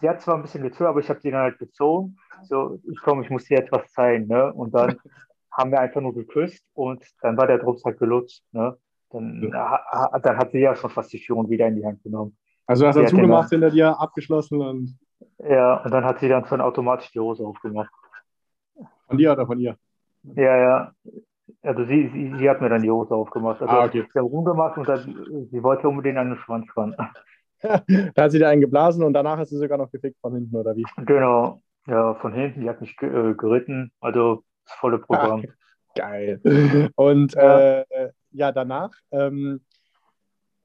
sie 0.00 0.08
hat 0.08 0.20
zwar 0.20 0.36
ein 0.36 0.42
bisschen 0.42 0.62
gezögert, 0.62 0.90
aber 0.90 1.00
ich 1.00 1.08
habe 1.08 1.20
sie 1.20 1.30
dann 1.30 1.42
halt 1.42 1.58
gezogen. 1.58 2.16
So, 2.44 2.80
ich 2.90 3.00
komme, 3.00 3.22
ich 3.22 3.30
muss 3.30 3.44
dir 3.44 3.58
etwas 3.58 3.90
zeigen. 3.92 4.26
Ne? 4.26 4.52
Und 4.52 4.74
dann 4.74 4.98
haben 5.52 5.70
wir 5.70 5.80
einfach 5.80 6.00
nur 6.00 6.14
geküsst 6.14 6.64
und 6.74 7.04
dann 7.22 7.36
war 7.36 7.46
der 7.46 7.58
Drops 7.58 7.84
halt 7.84 7.98
gelutscht. 7.98 8.42
Ne? 8.52 8.76
Dann, 9.10 9.50
ja. 9.52 10.18
dann 10.22 10.36
hat 10.36 10.52
sie 10.52 10.58
ja 10.58 10.74
schon 10.74 10.90
fast 10.90 11.12
die 11.12 11.18
Führung 11.18 11.48
wieder 11.48 11.68
in 11.68 11.76
die 11.76 11.86
Hand 11.86 12.02
genommen. 12.02 12.36
Also 12.66 12.86
hast 12.86 12.96
du 12.96 13.06
zugemacht 13.06 13.50
hinter 13.50 13.70
dir, 13.70 14.00
abgeschlossen 14.00 14.60
und. 14.60 14.98
Ja, 15.38 15.82
und 15.82 15.90
dann 15.90 16.04
hat 16.04 16.20
sie 16.20 16.28
dann 16.28 16.46
schon 16.46 16.60
automatisch 16.60 17.10
die 17.12 17.20
Hose 17.20 17.44
aufgemacht. 17.44 17.92
Von 19.06 19.18
dir 19.18 19.32
oder 19.32 19.46
von 19.46 19.58
ihr? 19.58 19.76
Ja, 20.22 20.56
ja. 20.56 20.92
Also 21.62 21.84
sie, 21.84 22.10
sie, 22.12 22.34
sie 22.38 22.50
hat 22.50 22.60
mir 22.60 22.68
dann 22.68 22.82
die 22.82 22.90
Hose 22.90 23.14
aufgemacht. 23.14 23.60
Also 23.60 23.72
ah, 23.72 23.84
okay. 23.84 24.06
Sie 24.12 24.18
haben 24.18 24.26
rumgemacht 24.26 24.78
und 24.78 24.88
dann, 24.88 25.48
sie 25.50 25.62
wollte 25.62 25.88
unbedingt 25.88 26.18
an 26.18 26.30
den 26.30 26.38
Schwanz 26.38 26.66
ran. 26.76 26.96
da 28.14 28.22
hat 28.22 28.30
sie 28.30 28.38
dir 28.38 28.48
einen 28.48 28.60
geblasen 28.60 29.02
und 29.02 29.12
danach 29.12 29.38
hast 29.38 29.52
du 29.52 29.56
sogar 29.56 29.78
noch 29.78 29.90
gefickt 29.90 30.18
von 30.20 30.34
hinten, 30.34 30.56
oder 30.56 30.76
wie? 30.76 30.84
Genau. 31.04 31.62
Ja, 31.86 32.14
von 32.14 32.32
hinten, 32.32 32.62
die 32.62 32.68
hat 32.68 32.80
mich 32.80 32.96
äh, 33.02 33.34
geritten. 33.34 33.92
Also 34.00 34.44
das 34.66 34.74
volle 34.76 34.98
Programm. 34.98 35.44
Geil. 35.94 36.40
Und 36.96 37.34
ja, 37.34 37.80
äh, 37.80 38.10
ja 38.32 38.52
danach, 38.52 38.90
ähm, 39.12 39.60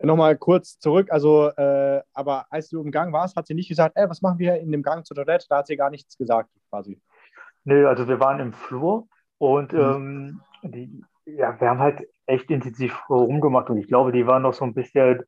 nochmal 0.01 0.37
kurz 0.37 0.79
zurück, 0.79 1.11
also, 1.11 1.49
äh, 1.49 2.01
aber 2.13 2.45
als 2.49 2.69
du 2.69 2.81
im 2.81 2.91
Gang 2.91 3.13
warst, 3.13 3.35
hat 3.35 3.47
sie 3.47 3.53
nicht 3.53 3.69
gesagt, 3.69 3.95
ey, 3.97 4.09
was 4.09 4.21
machen 4.21 4.39
wir 4.39 4.55
in 4.59 4.71
dem 4.71 4.81
Gang 4.81 5.05
zur 5.05 5.15
Toilette? 5.15 5.45
Da 5.49 5.57
hat 5.57 5.67
sie 5.67 5.77
gar 5.77 5.89
nichts 5.89 6.17
gesagt, 6.17 6.49
quasi. 6.69 6.99
Nö, 7.65 7.87
also 7.87 8.07
wir 8.07 8.19
waren 8.19 8.39
im 8.39 8.53
Flur 8.53 9.07
und 9.37 9.73
mhm. 9.73 9.79
ähm, 9.79 10.41
die, 10.63 11.03
ja, 11.25 11.59
wir 11.59 11.69
haben 11.69 11.79
halt 11.79 12.07
echt 12.25 12.49
intensiv 12.49 12.97
rumgemacht 13.09 13.69
und 13.69 13.77
ich 13.77 13.87
glaube, 13.87 14.11
die 14.11 14.25
waren 14.25 14.43
noch 14.43 14.53
so 14.53 14.65
ein 14.65 14.73
bisschen, 14.73 15.23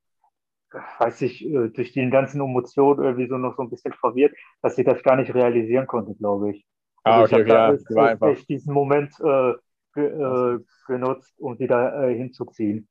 weiß 1.00 1.22
ich, 1.24 1.46
äh, 1.46 1.70
durch 1.70 1.92
die 1.92 2.10
ganzen 2.10 2.42
Emotionen 2.42 3.04
irgendwie 3.04 3.28
so 3.28 3.38
noch 3.38 3.56
so 3.56 3.64
ein 3.64 3.70
bisschen 3.70 3.94
verwirrt, 3.94 4.34
dass 4.62 4.76
sie 4.76 4.84
das 4.84 5.04
gar 5.04 5.16
nicht 5.16 5.34
realisieren 5.34 5.88
konnte, 5.88 6.16
glaube 6.16 6.52
ich. 6.52 6.66
Ah, 7.04 7.22
also 7.22 7.36
okay, 7.36 7.44
okay, 7.44 7.96
ja, 7.96 8.06
einfach. 8.06 8.28
echt 8.28 8.48
diesen 8.50 8.74
Moment 8.74 9.12
äh, 9.20 9.54
ge, 9.94 10.06
äh, 10.06 10.60
genutzt, 10.88 11.34
um 11.40 11.58
sie 11.58 11.68
da 11.68 12.08
äh, 12.08 12.16
hinzuziehen. 12.16 12.88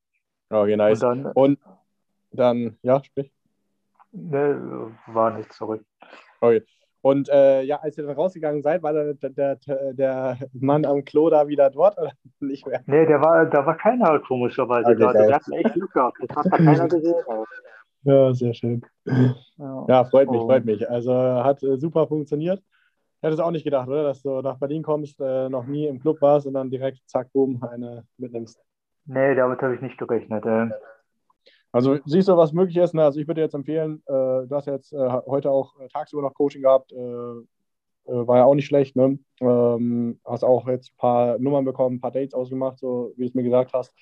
Okay, 0.48 0.76
nice. 0.76 1.02
Und 1.02 1.22
dann, 1.22 1.32
und 1.32 1.58
dann 2.32 2.78
ja, 2.82 3.02
sprich. 3.02 3.32
Ne, 4.12 4.92
war 5.06 5.36
nicht 5.36 5.52
zurück. 5.52 5.84
Okay. 6.40 6.64
Und 7.02 7.30
äh, 7.30 7.62
ja, 7.62 7.76
als 7.76 7.96
ihr 7.96 8.04
dann 8.04 8.14
rausgegangen 8.14 8.62
seid, 8.62 8.82
war 8.82 8.92
der, 8.92 9.14
der, 9.14 9.58
der, 9.92 10.38
Mann 10.52 10.84
am 10.84 11.04
Klo 11.04 11.30
da 11.30 11.48
wieder 11.48 11.70
dort 11.70 11.96
oder 11.98 12.12
nicht 12.40 12.66
mehr? 12.66 12.82
Nee, 12.86 13.06
der 13.06 13.20
war, 13.20 13.46
da 13.46 13.64
war 13.64 13.76
keiner 13.76 14.18
komischerweise 14.20 14.90
okay, 14.90 15.00
da. 15.00 15.12
Der 15.12 15.34
hat 15.34 15.42
echt 15.50 15.74
Glück 15.74 15.92
gehabt. 15.92 16.18
Das 16.28 16.36
hat 16.36 16.50
keiner 16.58 16.88
gesehen. 16.88 17.14
Ja, 18.02 18.32
sehr 18.34 18.54
schön. 18.54 18.82
Ja, 19.04 19.86
ja 19.88 20.04
freut 20.04 20.30
mich, 20.30 20.40
freut 20.40 20.64
mich. 20.64 20.88
Also 20.88 21.14
hat 21.14 21.62
äh, 21.62 21.78
super 21.78 22.06
funktioniert. 22.06 22.62
Hättest 23.22 23.40
du 23.40 23.44
auch 23.44 23.50
nicht 23.50 23.64
gedacht, 23.64 23.88
oder? 23.88 24.02
Dass 24.02 24.22
du 24.22 24.40
nach 24.40 24.58
Berlin 24.58 24.82
kommst, 24.82 25.20
äh, 25.20 25.48
noch 25.48 25.66
nie 25.66 25.86
im 25.86 26.00
Club 26.00 26.20
warst 26.22 26.46
und 26.46 26.54
dann 26.54 26.70
direkt 26.70 27.00
zack, 27.06 27.32
boom, 27.32 27.62
eine 27.62 28.04
mitnimmst. 28.16 28.58
Nee, 29.04 29.34
damit 29.34 29.60
habe 29.60 29.74
ich 29.74 29.80
nicht 29.80 29.98
gerechnet. 29.98 30.44
Äh. 31.72 31.76
Also 31.76 31.98
siehst 32.04 32.28
du, 32.28 32.36
was 32.36 32.52
möglich 32.52 32.76
ist. 32.76 32.94
Ne? 32.94 33.04
Also 33.04 33.20
ich 33.20 33.28
würde 33.28 33.40
jetzt 33.40 33.54
empfehlen, 33.54 34.02
äh, 34.06 34.46
du 34.46 34.50
hast 34.50 34.66
jetzt 34.66 34.92
äh, 34.92 35.08
heute 35.26 35.50
auch 35.50 35.78
äh, 35.80 35.88
tagsüber 35.88 36.22
noch 36.22 36.34
Coaching 36.34 36.62
gehabt, 36.62 36.92
äh, 36.92 36.96
war 38.06 38.38
ja 38.38 38.44
auch 38.44 38.54
nicht 38.54 38.66
schlecht. 38.66 38.96
Ne? 38.96 39.18
Ähm, 39.40 40.20
hast 40.24 40.44
auch 40.44 40.66
jetzt 40.66 40.92
ein 40.92 40.96
paar 40.98 41.38
Nummern 41.38 41.64
bekommen, 41.64 41.96
ein 41.96 42.00
paar 42.00 42.10
Dates 42.10 42.34
ausgemacht, 42.34 42.78
so 42.78 43.12
wie 43.16 43.22
du 43.22 43.28
es 43.28 43.34
mir 43.34 43.44
gesagt 43.44 43.72
hast. 43.72 43.94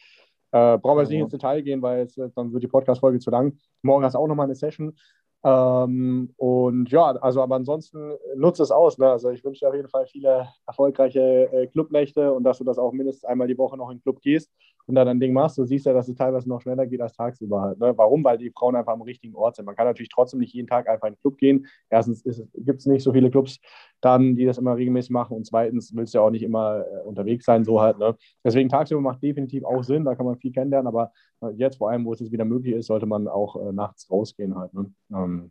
Äh, 0.51 0.79
brauchen 0.79 0.97
wir 0.97 1.03
jetzt 1.03 1.11
nicht 1.11 1.21
ins 1.21 1.31
Detail 1.31 1.61
gehen, 1.61 1.83
weil 1.83 2.05
es, 2.05 2.15
dann 2.15 2.53
wird 2.53 2.63
die 2.63 2.69
Podcast-Folge 2.69 3.19
zu 3.19 3.31
lang. 3.31 3.59
Morgen 3.83 4.05
hast 4.05 4.15
du 4.15 4.19
auch 4.19 4.27
nochmal 4.27 4.47
eine 4.47 4.55
Session. 4.55 4.97
Ähm, 5.45 6.33
und 6.37 6.91
ja, 6.91 7.05
also 7.05 7.43
aber 7.43 7.57
ansonsten 7.57 8.15
nutze 8.35 8.63
es 8.63 8.71
aus. 8.71 8.97
Ne? 8.97 9.11
Also 9.11 9.31
ich 9.31 9.45
wünsche 9.45 9.65
dir 9.65 9.69
auf 9.69 9.75
jeden 9.75 9.89
Fall 9.89 10.07
viele 10.07 10.49
erfolgreiche 10.67 11.53
äh, 11.53 11.67
Clubnächte 11.67 12.33
und 12.33 12.45
dass 12.45 12.59
du 12.59 12.65
das 12.65 12.79
auch 12.79 12.93
mindestens 12.93 13.25
einmal 13.25 13.47
die 13.47 13.59
Woche 13.59 13.77
noch 13.77 13.91
in 13.91 13.99
den 13.99 14.03
Club 14.03 14.21
gehst 14.23 14.51
und 14.89 14.95
da 14.95 15.05
dein 15.05 15.21
Ding 15.21 15.35
machst. 15.35 15.59
Du 15.59 15.65
siehst 15.65 15.85
ja, 15.85 15.93
dass 15.93 16.09
es 16.09 16.17
teilweise 16.17 16.49
noch 16.49 16.63
schneller 16.63 16.87
geht 16.87 17.03
als 17.03 17.13
tagsüber 17.13 17.61
halt. 17.61 17.79
Ne? 17.79 17.93
Warum? 17.97 18.25
Weil 18.25 18.39
die 18.39 18.51
Frauen 18.51 18.75
einfach 18.75 18.95
am 18.95 19.03
richtigen 19.03 19.35
Ort 19.35 19.57
sind. 19.57 19.67
Man 19.67 19.77
kann 19.77 19.87
natürlich 19.87 20.09
trotzdem 20.09 20.41
nicht 20.41 20.55
jeden 20.55 20.67
Tag 20.67 20.89
einfach 20.89 21.09
in 21.09 21.15
den 21.15 21.21
Club 21.21 21.37
gehen. 21.37 21.67
Erstens 21.91 22.25
gibt 22.55 22.81
es 22.81 22.87
nicht 22.87 23.03
so 23.03 23.13
viele 23.13 23.31
Clubs 23.31 23.59
dann, 24.01 24.35
die 24.35 24.47
das 24.47 24.57
immer 24.57 24.77
regelmäßig 24.77 25.11
machen. 25.11 25.37
Und 25.37 25.45
zweitens 25.45 25.95
willst 25.95 26.15
du 26.15 26.19
ja 26.19 26.25
auch 26.25 26.31
nicht 26.31 26.43
immer 26.43 26.87
äh, 26.87 27.03
unterwegs 27.05 27.45
sein, 27.45 27.65
so 27.65 27.83
halt. 27.83 27.99
Ne? 27.99 28.17
Deswegen 28.43 28.71
tagsüber 28.71 29.03
macht 29.03 29.23
definitiv 29.23 29.63
auch 29.65 29.83
Sinn, 29.83 30.05
da 30.05 30.15
kann 30.15 30.25
man 30.25 30.39
viel 30.39 30.53
kennenlernen, 30.53 30.87
aber 30.87 31.13
äh, 31.43 31.51
jetzt 31.57 31.77
vor 31.77 31.91
allem, 31.91 32.07
wo 32.07 32.15
es 32.15 32.21
jetzt 32.21 32.33
wieder 32.33 32.47
möglich 32.47 32.75
ist, 32.75 32.87
sollte 32.87 33.07
man 33.07 33.29
auch 33.29 33.57
äh, 33.57 33.73
nachts 33.73 34.11
rausgehen 34.11 34.57
halt. 34.57 34.73
Ne? 34.73 34.91
Ähm, 35.13 35.51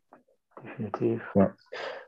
definitiv. 0.64 1.22
Ja. 1.36 1.54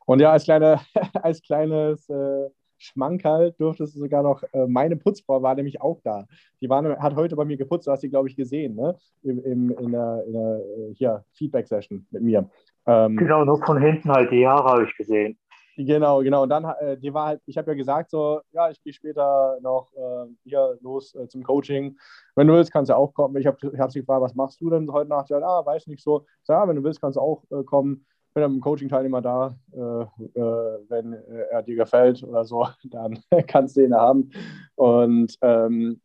Und 0.07 0.19
ja, 0.19 0.31
als, 0.31 0.45
kleine, 0.45 0.79
als 1.21 1.43
kleines 1.43 2.09
äh, 2.09 2.49
Schmankerl 2.79 3.53
durftest 3.57 3.95
du 3.95 3.99
sogar 3.99 4.23
noch, 4.23 4.43
äh, 4.53 4.65
meine 4.67 4.95
Putzfrau 4.95 5.41
war 5.43 5.53
nämlich 5.55 5.81
auch 5.81 5.99
da. 6.01 6.25
Die 6.61 6.69
war, 6.69 6.83
hat 6.99 7.15
heute 7.15 7.35
bei 7.35 7.45
mir 7.45 7.57
geputzt, 7.57 7.87
du 7.87 7.91
hast 7.91 8.01
sie, 8.01 8.09
glaube 8.09 8.29
ich, 8.29 8.35
gesehen, 8.35 8.75
ne? 8.75 8.95
Im, 9.21 9.43
im, 9.43 9.71
in 9.77 9.91
der, 9.91 10.23
in 10.25 10.33
der 10.33 10.59
äh, 10.59 10.93
hier, 10.95 11.23
Feedback-Session 11.33 12.07
mit 12.09 12.23
mir. 12.23 12.49
Ähm, 12.87 13.17
genau, 13.17 13.45
nur 13.45 13.63
von 13.63 13.79
hinten 13.79 14.09
halt, 14.09 14.31
die 14.31 14.47
Haare 14.47 14.69
habe 14.69 14.83
ich 14.85 14.97
gesehen. 14.97 15.37
Genau, 15.77 16.19
genau. 16.21 16.43
Und 16.43 16.49
dann, 16.49 16.65
äh, 16.65 16.97
die 16.97 17.13
war 17.13 17.27
halt, 17.27 17.41
ich 17.45 17.57
habe 17.57 17.71
ja 17.71 17.77
gesagt, 17.77 18.09
so, 18.09 18.41
ja, 18.51 18.69
ich 18.69 18.83
gehe 18.83 18.91
später 18.91 19.57
noch 19.61 19.93
äh, 19.93 20.25
hier 20.43 20.77
los 20.81 21.15
äh, 21.15 21.27
zum 21.29 21.41
Coaching. 21.41 21.97
Wenn 22.35 22.47
du 22.47 22.53
willst, 22.53 22.73
kannst 22.73 22.89
du 22.89 22.97
auch 22.97 23.13
kommen. 23.13 23.37
Ich 23.37 23.47
habe 23.47 23.57
hab 23.77 23.89
sie 23.89 24.01
gefragt, 24.01 24.21
was 24.21 24.35
machst 24.35 24.59
du 24.59 24.69
denn 24.69 24.91
heute 24.91 25.09
Nacht? 25.09 25.29
Ja, 25.29 25.39
ah, 25.39 25.65
weiß 25.65 25.87
nicht 25.87 26.03
so. 26.03 26.25
Ich 26.41 26.47
sag, 26.47 26.61
ja, 26.61 26.67
wenn 26.67 26.75
du 26.75 26.83
willst, 26.83 26.99
kannst 26.99 27.15
du 27.15 27.21
auch 27.21 27.43
äh, 27.51 27.63
kommen 27.63 28.05
bin 28.39 28.45
am 28.55 28.61
Coaching-Teilnehmer 28.61 29.21
da. 29.21 29.55
Äh, 29.73 29.79
äh, 29.79 30.79
wenn 30.89 31.13
er 31.51 31.63
dir 31.63 31.75
gefällt 31.75 32.23
oder 32.23 32.45
so, 32.45 32.67
dann 32.85 33.19
kannst 33.47 33.77
du 33.77 33.83
ihn 33.83 33.93
haben. 33.93 34.31
Und 34.75 35.35
ähm, 35.41 36.01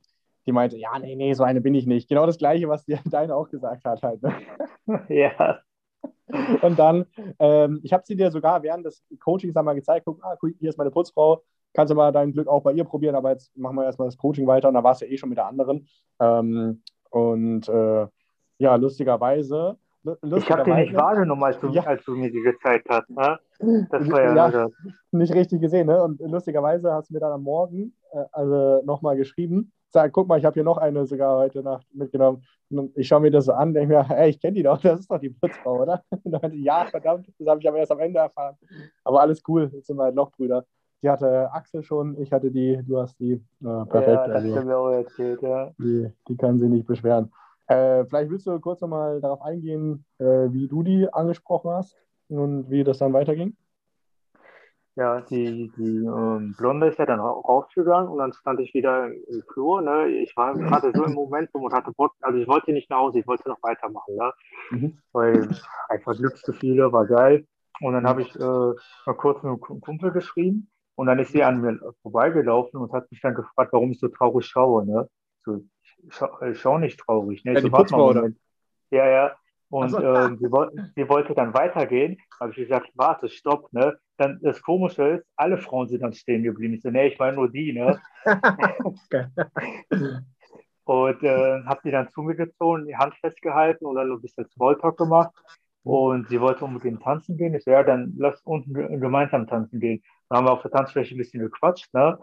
die 0.47 0.53
meinte, 0.53 0.77
ja, 0.77 0.99
nee, 0.99 1.15
nee, 1.15 1.33
so 1.33 1.45
eine 1.45 1.61
bin 1.61 1.75
ich 1.75 1.87
nicht. 1.87 2.09
Genau 2.09 2.27
das 2.27 2.39
Gleiche, 2.39 2.69
was 2.69 2.85
dir 2.85 2.99
deine 3.11 3.35
auch 3.35 3.49
gesagt 3.49 3.85
hat 3.85 4.03
halt. 4.03 4.23
Ne? 4.23 4.35
ja. 5.09 5.61
Und 6.63 6.79
dann, 6.79 7.07
ähm, 7.39 7.81
ich 7.83 7.93
habe 7.93 8.05
sie 8.07 8.17
dir 8.17 8.31
sogar 8.31 8.63
während 8.63 8.85
des 8.85 9.05
Coachings 9.21 9.57
einmal 9.57 9.75
gezeigt, 9.75 10.05
guck, 10.07 10.23
ah, 10.25 10.37
hier 10.59 10.69
ist 10.69 10.79
meine 10.79 10.91
Putzfrau, 10.91 11.43
kannst 11.73 11.91
du 11.91 11.95
mal 11.95 12.13
dein 12.13 12.33
Glück 12.33 12.49
auch 12.49 12.63
bei 12.63 12.73
ihr 12.73 12.85
probieren, 12.85 13.15
aber 13.15 13.31
jetzt 13.31 13.57
machen 13.57 13.77
wir 13.77 13.85
erstmal 13.85 14.09
das 14.09 14.17
Coaching 14.17 14.47
weiter 14.47 14.69
und 14.69 14.75
da 14.75 14.83
war 14.83 14.93
es 14.93 15.01
ja 15.01 15.07
eh 15.07 15.17
schon 15.17 15.29
mit 15.29 15.39
der 15.39 15.47
anderen. 15.47 15.87
Ähm, 16.21 16.83
und 17.11 17.69
äh, 17.69 18.07
ja, 18.59 18.75
lustigerweise. 18.77 19.79
Ich 20.05 20.51
habe 20.51 20.65
den 20.65 20.77
nicht 20.77 20.95
wahrgenommen, 20.95 21.43
als 21.45 21.59
du, 21.59 21.69
ja. 21.69 21.83
als 21.85 22.05
du 22.05 22.15
mir 22.15 22.31
die 22.31 22.43
gezeigt 22.43 22.87
hast. 22.91 23.09
Ne? 23.11 23.39
Das 23.91 24.11
war 24.11 24.23
ja, 24.23 24.49
ja 24.51 24.69
nicht 25.11 25.35
richtig 25.35 25.61
gesehen. 25.61 25.87
Ne? 25.87 26.03
Und 26.03 26.21
lustigerweise 26.21 26.93
hast 26.93 27.11
du 27.11 27.15
mir 27.15 27.21
dann 27.21 27.33
am 27.33 27.43
Morgen 27.43 27.95
äh, 28.13 28.25
also 28.33 28.83
nochmal 28.85 29.17
geschrieben, 29.17 29.73
sag, 29.95 30.13
guck 30.13 30.29
mal, 30.29 30.39
ich 30.39 30.45
habe 30.45 30.55
hier 30.55 30.65
noch 30.65 30.77
eine 30.77 31.07
sogar 31.07 31.39
heute 31.39 31.63
Nacht 31.63 31.87
mitgenommen. 31.95 32.43
Und 32.71 32.97
ich 32.97 33.07
schaue 33.07 33.21
mir 33.21 33.31
das 33.31 33.47
so 33.47 33.53
an, 33.53 33.73
denke 33.73 33.95
mir, 33.95 34.09
hey, 34.09 34.31
ich 34.31 34.41
kenne 34.41 34.55
die 34.55 34.63
doch, 34.63 34.81
das 34.81 35.01
ist 35.01 35.11
doch 35.11 35.21
die 35.21 35.31
Putzfrau, 35.31 35.83
oder? 35.83 36.03
Und 36.25 36.33
dann 36.33 36.43
meinte, 36.43 36.57
ja, 36.59 36.85
verdammt, 36.85 37.29
das 37.39 37.49
habe 37.49 37.61
ich 37.61 37.69
aber 37.69 37.79
erst 37.79 37.93
am 37.93 38.01
Ende 38.01 38.19
erfahren. 38.19 38.57
Aber 39.05 39.21
alles 39.21 39.43
cool, 39.49 39.71
jetzt 39.73 39.87
sind 39.87 39.97
wir 39.97 40.05
halt 40.05 40.17
Lochbrüder. 40.17 40.65
Die 41.03 41.11
hatte 41.11 41.53
Axel 41.53 41.83
schon, 41.83 42.19
ich 42.21 42.33
hatte 42.33 42.51
die, 42.51 42.81
du 42.83 42.99
hast 42.99 43.19
die. 43.21 43.33
Äh, 43.33 43.41
perfekt. 43.61 44.09
Ja, 44.09 44.27
das 44.27 44.43
also, 44.43 44.63
mir 44.63 44.77
auch 44.77 44.91
erzählt, 44.91 45.43
ja. 45.43 45.71
Die, 45.79 46.11
die 46.29 46.37
kann 46.37 46.59
sie 46.59 46.69
nicht 46.69 46.87
beschweren. 46.87 47.31
Äh, 47.67 48.05
vielleicht 48.07 48.31
willst 48.31 48.47
du 48.47 48.59
kurz 48.61 48.81
nochmal 48.81 49.21
darauf 49.21 49.43
eingehen, 49.43 50.05
äh, 50.19 50.25
wie 50.25 50.69
du 50.69 50.83
die 50.83 51.13
angesprochen 51.13 51.71
hast 51.71 51.97
und 52.29 52.71
wie 52.71 52.85
das 52.85 52.99
dann 52.99 53.13
weiterging? 53.13 53.57
Ja, 54.97 55.23
die, 55.23 55.73
die 55.77 56.05
ähm, 56.05 56.55
Blonde 56.57 56.87
ist 56.87 57.01
ja 57.01 57.07
dann 57.07 57.19
rausgegangen 57.19 58.09
und 58.09 58.19
dann 58.19 58.33
stand 58.33 58.61
ich 58.61 58.73
wieder 58.75 59.07
im, 59.07 59.25
im 59.27 59.43
Flur. 59.53 59.83
Ne? 59.83 60.07
Ich 60.09 60.37
war 60.37 60.55
gerade 60.55 60.93
so 60.95 61.05
im 61.05 61.15
Momentum 61.15 61.65
und 61.65 61.73
hatte 61.73 61.91
Bock, 61.93 62.15
also 62.21 62.39
ich 62.39 62.47
wollte 62.47 62.73
nicht 62.73 62.91
nach 62.91 62.99
Hause, 62.99 63.19
ich 63.19 63.27
wollte 63.27 63.49
noch 63.49 63.61
weitermachen, 63.63 64.15
ne? 64.15 64.33
Mhm. 64.71 64.99
weil 65.13 65.49
einfach 65.89 66.17
Glücksgefühle 66.17 66.93
war 66.93 67.07
geil. 67.07 67.45
Und 67.81 67.95
dann 67.95 68.07
habe 68.07 68.23
ich 68.23 68.37
äh, 68.37 68.39
mal 68.39 69.17
kurz 69.17 69.43
mit 69.43 69.51
einem 69.51 69.81
Kumpel 69.81 70.13
geschrieben 70.13 70.71
und 70.95 71.09
dann 71.09 71.19
ist 71.19 71.33
sie 71.33 71.43
an 71.43 71.61
mir 71.61 71.77
vorbeigelaufen 72.03 72.81
und 72.81 72.93
hat 72.93 73.11
mich 73.11 73.21
dann 73.21 73.35
gefragt, 73.35 73.73
warum 73.73 73.91
ich 73.91 73.99
so 73.99 74.07
traurig 74.07 74.47
schaue. 74.47 74.87
Ne? 74.87 75.09
So, 75.45 75.65
äh, 76.41 76.55
schau 76.55 76.79
nicht 76.79 77.01
traurig. 77.01 77.45
Ne? 77.45 77.55
Ja, 77.55 77.61
die 77.61 77.71
Putzfrau, 77.71 78.11
oder? 78.11 78.29
Ja, 78.91 79.09
ja. 79.09 79.37
Und 79.71 79.91
so. 79.91 79.99
äh, 79.99 80.37
sie, 80.37 80.49
sie, 80.95 81.09
wollte 81.09 81.35
dann 81.35 81.55
weitergehen. 81.55 82.19
Habe 82.39 82.51
ich 82.53 82.57
gesagt, 82.57 82.91
warte, 82.95 83.29
stopp. 83.29 83.73
Ne? 83.73 83.99
Dann 84.17 84.39
das 84.43 84.63
Komische 84.63 85.05
ist, 85.09 85.27
alle 85.37 85.59
Frauen 85.59 85.89
sind 85.89 86.03
dann 86.03 86.13
stehen 86.13 86.45
geblieben. 86.45 86.75
Ich 86.75 86.83
so, 86.83 86.91
nee, 86.91 87.09
ich 87.09 87.19
meine 87.19 87.37
nur 87.37 87.51
die. 87.51 87.73
Ne? 87.73 88.01
und 90.85 91.23
äh, 91.23 91.63
habe 91.65 91.81
die 91.85 91.91
dann 91.91 92.09
zu 92.11 92.23
mir 92.23 92.37
gezogen, 92.37 92.87
die 92.87 92.97
Hand 92.97 93.15
festgehalten 93.17 93.93
dann 93.95 94.13
ein 94.13 94.21
bisschen 94.21 94.47
Smalltalk 94.47 94.97
gemacht. 94.97 95.35
Und 95.83 96.29
sie 96.29 96.41
wollte 96.41 96.65
unbedingt 96.65 97.03
tanzen 97.03 97.37
gehen. 97.37 97.55
Ich 97.55 97.65
so, 97.65 97.71
ja, 97.71 97.83
dann 97.83 98.15
lass 98.17 98.41
unten 98.43 98.73
gemeinsam 99.01 99.47
tanzen 99.47 99.81
gehen. 99.81 100.03
Dann 100.29 100.39
haben 100.39 100.47
wir 100.47 100.53
auf 100.53 100.63
der 100.63 100.71
Tanzfläche 100.71 101.15
ein 101.15 101.19
bisschen 101.19 101.41
gequatscht, 101.41 101.93
ne? 101.93 102.19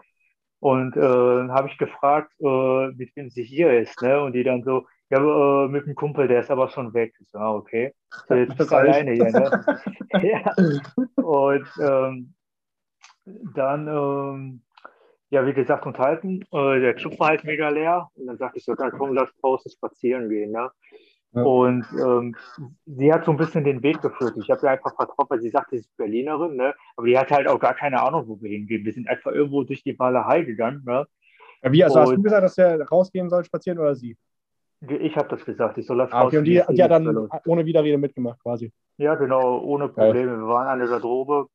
Und 0.62 0.96
äh, 0.96 1.00
habe 1.00 1.66
ich 1.66 1.76
gefragt, 1.76 2.30
äh, 2.38 2.92
mit 2.92 3.16
wem 3.16 3.30
sie 3.30 3.42
hier 3.42 3.80
ist, 3.80 4.00
ne? 4.00 4.22
Und 4.22 4.32
die 4.32 4.44
dann 4.44 4.62
so, 4.62 4.86
ja, 5.10 5.18
äh, 5.18 5.66
mit 5.66 5.86
dem 5.86 5.96
Kumpel, 5.96 6.28
der 6.28 6.38
ist 6.38 6.52
aber 6.52 6.68
schon 6.68 6.94
weg. 6.94 7.16
Ich 7.18 7.28
so, 7.32 7.38
ah, 7.40 7.52
okay. 7.52 7.92
So, 8.28 8.34
jetzt 8.34 8.56
bist 8.56 8.70
du 8.70 8.76
alleine 8.76 9.10
hier, 9.10 9.32
ne? 9.32 9.64
ja. 10.22 10.54
Und 11.16 11.66
ähm, 11.80 12.34
dann, 13.56 13.88
ähm, 13.88 14.62
ja, 15.30 15.44
wie 15.44 15.52
gesagt, 15.52 15.84
unterhalten. 15.84 16.42
Äh, 16.52 16.78
der 16.78 16.94
Club 16.94 17.18
war 17.18 17.30
halt 17.30 17.42
mega 17.42 17.68
leer. 17.68 18.08
Und 18.14 18.28
dann 18.28 18.38
sagte 18.38 18.58
ich 18.58 18.64
so, 18.64 18.76
dann 18.76 18.92
komm, 18.92 19.14
lass 19.14 19.34
draußen 19.40 19.72
spazieren 19.72 20.28
gehen, 20.28 20.52
ne? 20.52 20.70
Und 21.32 21.86
ähm, 21.98 22.36
sie 22.84 23.12
hat 23.12 23.24
so 23.24 23.30
ein 23.30 23.38
bisschen 23.38 23.64
den 23.64 23.82
Weg 23.82 24.02
geführt. 24.02 24.34
Ich 24.36 24.50
habe 24.50 24.66
ihr 24.66 24.70
einfach 24.70 24.94
vertraut, 24.94 25.30
weil 25.30 25.40
sie 25.40 25.48
sagte, 25.48 25.76
sie 25.76 25.80
ist 25.80 25.96
Berlinerin, 25.96 26.56
ne? 26.56 26.74
aber 26.96 27.06
die 27.06 27.18
hatte 27.18 27.34
halt 27.34 27.48
auch 27.48 27.58
gar 27.58 27.74
keine 27.74 28.02
Ahnung, 28.02 28.28
wo 28.28 28.40
wir 28.42 28.50
hingehen. 28.50 28.84
Wir 28.84 28.92
sind 28.92 29.08
einfach 29.08 29.32
irgendwo 29.32 29.62
durch 29.62 29.82
die 29.82 29.98
Walachei 29.98 30.42
gegangen. 30.42 30.82
Ne? 30.84 31.06
Wie, 31.62 31.82
also 31.82 31.98
und 31.98 32.02
hast 32.02 32.16
du 32.16 32.22
gesagt, 32.22 32.44
dass 32.44 32.58
er 32.58 32.86
rausgehen 32.86 33.30
soll, 33.30 33.44
spazieren 33.44 33.78
oder 33.78 33.94
sie? 33.94 34.16
Ich 34.88 35.16
habe 35.16 35.28
das 35.28 35.44
gesagt, 35.44 35.78
ich 35.78 35.86
soll 35.86 35.98
das 35.98 36.12
ah, 36.12 36.24
okay, 36.26 36.38
Und 36.38 36.44
die, 36.44 36.60
die 36.70 36.82
hat 36.82 36.90
dann 36.90 37.28
ohne 37.46 37.64
Widerrede 37.64 37.98
mitgemacht 37.98 38.40
quasi. 38.42 38.72
Ja, 38.98 39.14
genau, 39.14 39.60
ohne 39.60 39.88
Probleme. 39.88 40.36
Wir 40.38 40.48
waren 40.48 40.66
an 40.66 40.80
der 40.80 40.88
Garderobe, 40.88 41.46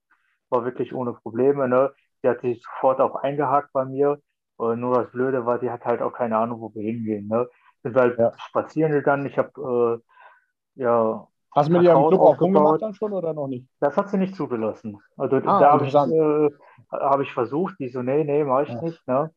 war 0.49 0.65
wirklich 0.65 0.93
ohne 0.93 1.13
Probleme. 1.13 1.67
Ne? 1.67 1.91
Die 2.23 2.29
hat 2.29 2.41
sich 2.41 2.63
sofort 2.63 3.01
auch 3.01 3.15
eingehakt 3.15 3.73
bei 3.73 3.85
mir. 3.85 4.17
Und 4.55 4.79
nur 4.79 4.95
das 4.95 5.11
Blöde 5.11 5.45
war, 5.45 5.59
die 5.59 5.69
hat 5.69 5.85
halt 5.85 6.01
auch 6.01 6.13
keine 6.13 6.37
Ahnung, 6.37 6.61
wo 6.61 6.73
wir 6.73 6.81
hingehen. 6.81 7.27
Ne? 7.27 7.47
Sind 7.89 7.99
halt 7.99 8.17
ja. 8.19 8.33
spazieren 8.37 8.91
gegangen. 8.91 9.25
Ich 9.25 9.37
habe 9.37 10.01
äh, 10.01 10.81
ja. 10.81 11.27
Hast 11.55 11.69
du 11.69 11.73
mit 11.73 11.83
ihr 11.83 11.93
im 11.93 12.07
Club 12.07 12.21
auch 12.21 12.39
rumgemacht 12.39 12.81
dann 12.81 12.93
schon 12.93 13.13
oder 13.13 13.33
noch 13.33 13.47
nicht? 13.47 13.67
Das 13.79 13.97
hat 13.97 14.09
sie 14.09 14.17
nicht 14.17 14.35
zugelassen. 14.35 14.99
Also 15.17 15.37
ah, 15.37 15.59
da 15.59 15.71
habe 15.71 15.87
ich, 15.87 15.95
äh, 15.95 16.49
hab 16.91 17.19
ich 17.19 17.33
versucht, 17.33 17.75
die 17.79 17.89
so, 17.89 18.03
nee, 18.03 18.23
nee, 18.23 18.43
mach 18.43 18.61
ich 18.61 18.69
ja. 18.69 18.81
nicht. 18.81 19.07
Ne? 19.07 19.31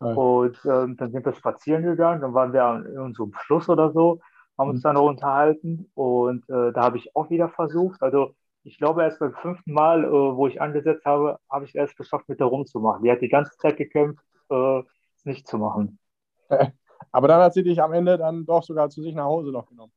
Ja. 0.00 0.06
Und 0.14 0.56
äh, 0.64 0.94
dann 0.96 1.12
sind 1.12 1.24
wir 1.24 1.34
spazieren 1.34 1.84
gegangen, 1.84 2.22
dann 2.22 2.34
waren 2.34 2.52
wir 2.52 2.64
an 2.64 2.86
irgendeinem 2.86 3.32
Fluss 3.34 3.68
oder 3.68 3.92
so, 3.92 4.20
haben 4.58 4.70
uns 4.70 4.80
mhm. 4.80 4.82
dann 4.82 4.94
noch 4.94 5.06
unterhalten 5.06 5.90
und 5.94 6.48
äh, 6.48 6.72
da 6.72 6.82
habe 6.82 6.96
ich 6.96 7.14
auch 7.14 7.30
wieder 7.30 7.48
versucht. 7.50 8.02
Also 8.02 8.34
ich 8.64 8.78
glaube, 8.78 9.02
erst 9.02 9.20
beim 9.20 9.34
fünften 9.34 9.72
Mal, 9.72 10.04
äh, 10.04 10.10
wo 10.10 10.46
ich 10.48 10.60
angesetzt 10.60 11.04
habe, 11.04 11.38
habe 11.48 11.66
ich 11.66 11.74
erst 11.74 11.96
geschafft, 11.96 12.28
mit 12.28 12.40
der 12.40 12.46
rumzumachen. 12.46 13.04
Die 13.04 13.12
hat 13.12 13.20
die 13.20 13.28
ganze 13.28 13.56
Zeit 13.58 13.76
gekämpft, 13.76 14.24
äh, 14.50 14.80
es 15.16 15.24
nicht 15.24 15.46
zu 15.46 15.58
machen. 15.58 15.98
Aber 17.12 17.28
dann 17.28 17.42
hat 17.42 17.54
sie 17.54 17.62
dich 17.62 17.82
am 17.82 17.92
Ende 17.92 18.18
dann 18.18 18.46
doch 18.46 18.62
sogar 18.62 18.90
zu 18.90 19.02
sich 19.02 19.14
nach 19.14 19.24
Hause 19.24 19.50
noch 19.50 19.66
genommen. 19.66 19.92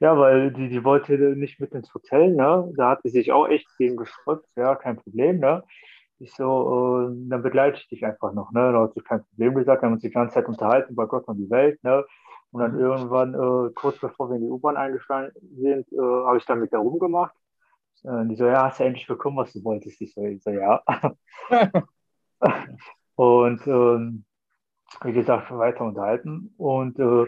Ja, 0.00 0.18
weil 0.18 0.52
die, 0.52 0.68
die 0.68 0.84
wollte 0.84 1.12
nicht 1.36 1.60
mit 1.60 1.72
ins 1.72 1.92
Hotel, 1.94 2.34
ne? 2.34 2.72
Da 2.76 2.90
hat 2.90 3.02
sie 3.02 3.10
sich 3.10 3.32
auch 3.32 3.48
echt 3.48 3.66
gegen 3.78 3.96
gesträubt, 3.96 4.46
ja, 4.56 4.74
kein 4.74 4.96
Problem, 4.96 5.38
ne? 5.38 5.62
Ich 6.18 6.34
so, 6.34 7.08
äh, 7.10 7.28
dann 7.28 7.42
begleite 7.42 7.78
ich 7.78 7.88
dich 7.88 8.04
einfach 8.04 8.32
noch, 8.32 8.52
ne? 8.52 8.72
Da 8.72 8.82
hat 8.82 8.94
sie 8.94 9.00
kein 9.00 9.24
Problem 9.24 9.54
gesagt, 9.54 9.82
wir 9.82 9.86
haben 9.86 9.94
uns 9.94 10.02
die 10.02 10.10
ganze 10.10 10.34
Zeit 10.34 10.48
unterhalten 10.48 10.92
über 10.92 11.06
Gott 11.08 11.26
und 11.28 11.38
die 11.38 11.50
Welt, 11.50 11.82
ne? 11.84 12.04
Und 12.50 12.60
dann 12.60 12.74
mhm. 12.74 12.80
irgendwann, 12.80 13.34
äh, 13.34 13.72
kurz 13.74 13.98
bevor 13.98 14.28
wir 14.28 14.36
in 14.36 14.42
die 14.42 14.50
U-Bahn 14.50 14.76
eingestiegen 14.76 15.32
sind, 15.56 15.92
äh, 15.92 15.98
habe 15.98 16.38
ich 16.38 16.44
dann 16.46 16.60
mit 16.60 16.72
der 16.72 16.80
rumgemacht. 16.80 17.34
Äh, 18.04 18.26
die 18.26 18.36
so, 18.36 18.46
ja, 18.46 18.64
hast 18.66 18.80
du 18.80 18.84
endlich 18.84 19.06
bekommen, 19.06 19.36
was 19.36 19.52
du 19.52 19.64
wolltest? 19.64 20.00
Ich 20.00 20.14
so, 20.14 20.22
ich 20.24 20.42
so 20.42 20.50
ja. 20.50 20.82
und 23.14 23.66
ähm, 23.66 24.24
wie 25.02 25.12
gesagt, 25.12 25.50
weiter 25.50 25.84
unterhalten. 25.84 26.54
Und 26.56 26.98
äh, 26.98 27.26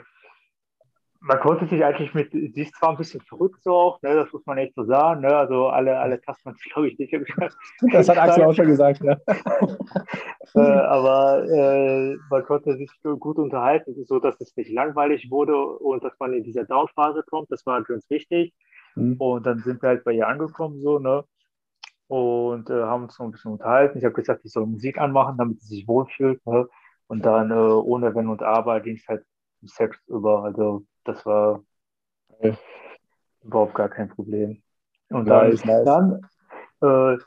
man 1.25 1.41
konnte 1.41 1.67
sich 1.67 1.83
eigentlich 1.83 2.13
mit, 2.13 2.33
sie 2.33 2.63
ist 2.63 2.75
zwar 2.77 2.91
ein 2.91 2.99
bisschen 2.99 3.23
verrückt 3.23 3.63
so 3.63 3.73
auch, 3.73 4.03
ne, 4.03 4.15
das 4.15 4.31
muss 4.31 4.45
man 4.45 4.59
echt 4.59 4.75
so 4.75 4.85
sagen, 4.85 5.23
ne, 5.23 5.35
also 5.35 5.69
alle, 5.69 5.99
alle 5.99 6.21
Tasten 6.21 6.55
glaube 6.73 6.89
ich 6.89 6.99
nicht. 6.99 7.13
Das 7.93 8.09
hat 8.09 8.19
Axel 8.19 8.45
auch 8.45 8.53
schon 8.53 8.67
gesagt, 8.67 9.03
ja. 9.03 9.17
äh, 10.55 10.61
aber 10.61 11.45
äh, 11.49 12.17
man 12.29 12.45
konnte 12.45 12.77
sich 12.77 12.91
gut 13.03 13.39
unterhalten, 13.39 13.95
so 14.05 14.21
dass 14.21 14.39
es 14.41 14.55
nicht 14.57 14.71
langweilig 14.71 15.31
wurde 15.31 15.57
und 15.57 16.05
dass 16.05 16.13
man 16.19 16.35
in 16.35 16.45
dieser 16.45 16.65
Downphase 16.65 17.25
kommt, 17.29 17.51
das 17.51 17.65
war 17.65 17.83
ganz 17.83 18.09
wichtig. 18.11 18.53
Mhm. 18.95 19.17
Und 19.19 19.47
dann 19.47 19.61
sind 19.61 19.81
wir 19.81 19.89
halt 19.89 20.05
bei 20.05 20.13
ihr 20.13 20.29
angekommen, 20.29 20.79
so, 20.81 20.99
ne, 20.99 21.25
und 22.07 22.69
äh, 22.69 22.83
haben 22.83 23.05
uns 23.05 23.19
noch 23.19 23.27
ein 23.27 23.33
bisschen 23.33 23.53
unterhalten. 23.53 23.97
Ich 23.97 24.05
habe 24.05 24.15
gesagt, 24.15 24.45
ich 24.45 24.53
soll 24.53 24.67
Musik 24.67 24.99
anmachen, 24.99 25.39
damit 25.39 25.63
sie 25.63 25.77
sich 25.77 25.89
wohlfühlt, 25.89 26.45
ne. 26.47 26.69
Und 27.07 27.25
dann 27.25 27.51
äh, 27.51 27.55
ohne 27.55 28.15
Wenn 28.15 28.29
und 28.29 28.43
Aber 28.43 28.81
ging 28.81 28.97
es 28.97 29.07
halt 29.09 29.25
Sex 29.65 29.99
über. 30.09 30.45
Also 30.45 30.85
das 31.05 31.25
war 31.27 31.63
ja. 32.41 32.57
überhaupt 33.43 33.75
gar 33.75 33.89
kein 33.89 34.09
Problem. 34.09 34.63
Und 35.11 35.27
dann, 35.27 35.51
nice, 35.51 35.85
dann 35.85 36.21
äh, 36.83 37.19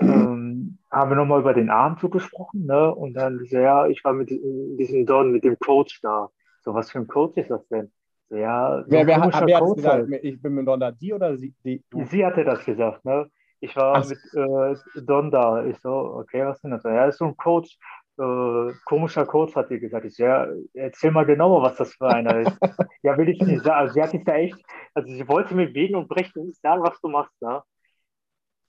ähm, 0.00 0.78
haben 0.90 1.10
wir 1.10 1.16
nochmal 1.16 1.40
über 1.40 1.54
den 1.54 1.70
Abend 1.70 2.00
gesprochen, 2.10 2.66
ne? 2.66 2.94
Und 2.94 3.14
dann 3.14 3.44
so, 3.44 3.58
ja, 3.58 3.86
ich 3.86 4.04
war 4.04 4.12
mit 4.12 4.30
diesem 4.30 5.06
Don, 5.06 5.32
mit 5.32 5.44
dem 5.44 5.58
Coach 5.58 6.00
da. 6.02 6.28
So, 6.62 6.74
was 6.74 6.90
für 6.90 6.98
ein 6.98 7.06
Coach 7.06 7.36
ist 7.36 7.50
das 7.50 7.66
denn? 7.68 7.90
So, 8.28 8.36
ja, 8.36 8.82
so 8.84 8.90
wer, 8.90 9.06
wer, 9.06 9.20
hat, 9.20 9.46
wer 9.46 9.56
hat 9.60 9.76
gesagt? 9.76 10.10
Halt. 10.10 10.24
Ich 10.24 10.40
bin 10.40 10.54
mit 10.54 10.68
Don 10.68 10.78
da, 10.78 10.90
die 10.90 11.12
oder 11.12 11.36
sie? 11.36 11.54
Die, 11.64 11.82
sie 12.04 12.24
hatte 12.24 12.44
das 12.44 12.64
gesagt, 12.64 13.04
ne? 13.04 13.30
Ich 13.60 13.76
war 13.76 13.96
Ach. 13.96 14.08
mit 14.08 14.18
äh, 14.34 15.02
Don 15.02 15.30
da. 15.30 15.64
Ich 15.66 15.78
so, 15.80 15.90
okay, 15.90 16.46
was 16.46 16.60
denn 16.60 16.70
das? 16.70 16.82
Ja, 16.84 17.06
ist 17.06 17.18
so 17.18 17.26
ein 17.26 17.36
Coach, 17.36 17.78
äh, 18.20 18.72
komischer 18.84 19.24
Coach, 19.26 19.54
hat 19.56 19.68
sie 19.68 19.80
gesagt. 19.80 20.04
Ich 20.04 20.18
ja, 20.18 20.46
erzähl 20.74 21.10
mal 21.10 21.24
genauer, 21.24 21.62
was 21.62 21.76
das 21.76 21.94
für 21.94 22.08
einer 22.08 22.40
ist. 22.40 22.58
ja, 23.02 23.16
will 23.16 23.28
ich 23.28 23.40
nicht 23.40 23.64
sagen. 23.64 23.80
Also, 23.80 23.94
sie 23.94 24.02
hat 24.02 24.10
sich 24.10 24.24
da 24.24 24.34
echt, 24.34 24.58
also 24.94 25.12
sie 25.12 25.26
wollte 25.26 25.54
mir 25.54 25.72
wegen 25.74 25.96
und 25.96 26.08
brechen 26.08 26.46
nicht 26.46 26.60
sagen, 26.60 26.82
was 26.82 27.00
du 27.00 27.08
machst, 27.08 27.40
ne? 27.40 27.62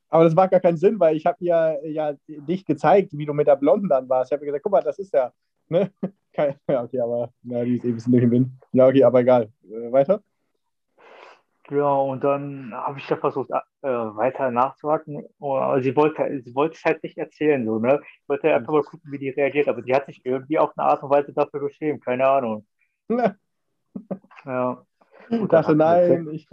Aber 0.10 0.26
das 0.26 0.36
macht 0.36 0.52
gar 0.52 0.60
keinen 0.60 0.78
Sinn, 0.78 1.00
weil 1.00 1.16
ich 1.16 1.26
habe 1.26 1.38
ihr 1.40 1.80
ja 1.86 2.14
dich 2.28 2.66
gezeigt, 2.66 3.12
wie 3.14 3.26
du 3.26 3.34
mit 3.34 3.48
der 3.48 3.56
Blonden 3.56 3.88
dann 3.88 4.10
warst. 4.10 4.32
Ich 4.32 4.36
habe 4.36 4.46
gesagt, 4.46 4.64
guck 4.64 4.72
mal, 4.72 4.82
das 4.82 5.00
ist 5.00 5.14
ja, 5.14 5.32
ne? 5.70 5.92
Ja, 6.70 6.84
okay, 6.84 7.02
aber 7.02 7.34
na, 7.44 7.62
die 7.66 7.76
ist 7.76 7.84
eh 7.84 7.90
ein 7.90 7.96
bisschen 7.96 8.14
durch 8.14 8.24
den 8.24 8.32
Wind. 8.32 8.52
Ja, 8.72 8.88
okay, 8.88 9.04
aber 9.04 9.20
egal. 9.20 9.52
Äh, 9.70 9.92
weiter? 9.92 10.24
Ja, 11.72 11.94
und 11.94 12.22
dann 12.22 12.74
habe 12.74 13.00
ich 13.00 13.08
da 13.08 13.16
versucht, 13.16 13.50
äh, 13.50 13.88
weiter 13.88 14.52
nachzuhaken. 14.52 15.24
Aber 15.40 15.82
sie 15.82 15.96
wollte, 15.96 16.42
sie 16.44 16.54
wollte 16.54 16.76
es 16.76 16.84
halt 16.84 17.02
nicht 17.02 17.18
erzählen, 17.18 17.66
so, 17.66 17.80
ne? 17.80 18.02
Ich 18.04 18.28
wollte 18.28 18.54
einfach 18.54 18.74
mal 18.74 18.84
gucken, 18.84 19.10
wie 19.10 19.18
die 19.18 19.30
reagiert, 19.30 19.70
aber 19.70 19.82
die 19.82 19.96
hat 19.96 20.06
sich 20.06 20.26
irgendwie 20.26 20.60
auf 20.60 20.78
eine 20.78 20.86
Art 20.88 21.02
und 21.02 21.10
Weise 21.10 21.32
dafür 21.32 21.62
geschämt, 21.62 22.04
keine 22.04 22.28
Ahnung. 22.28 22.68
ja. 24.46 24.86
Ich 25.30 25.48
dachte, 25.48 25.74
nein. 25.74 26.28
Ich, 26.34 26.50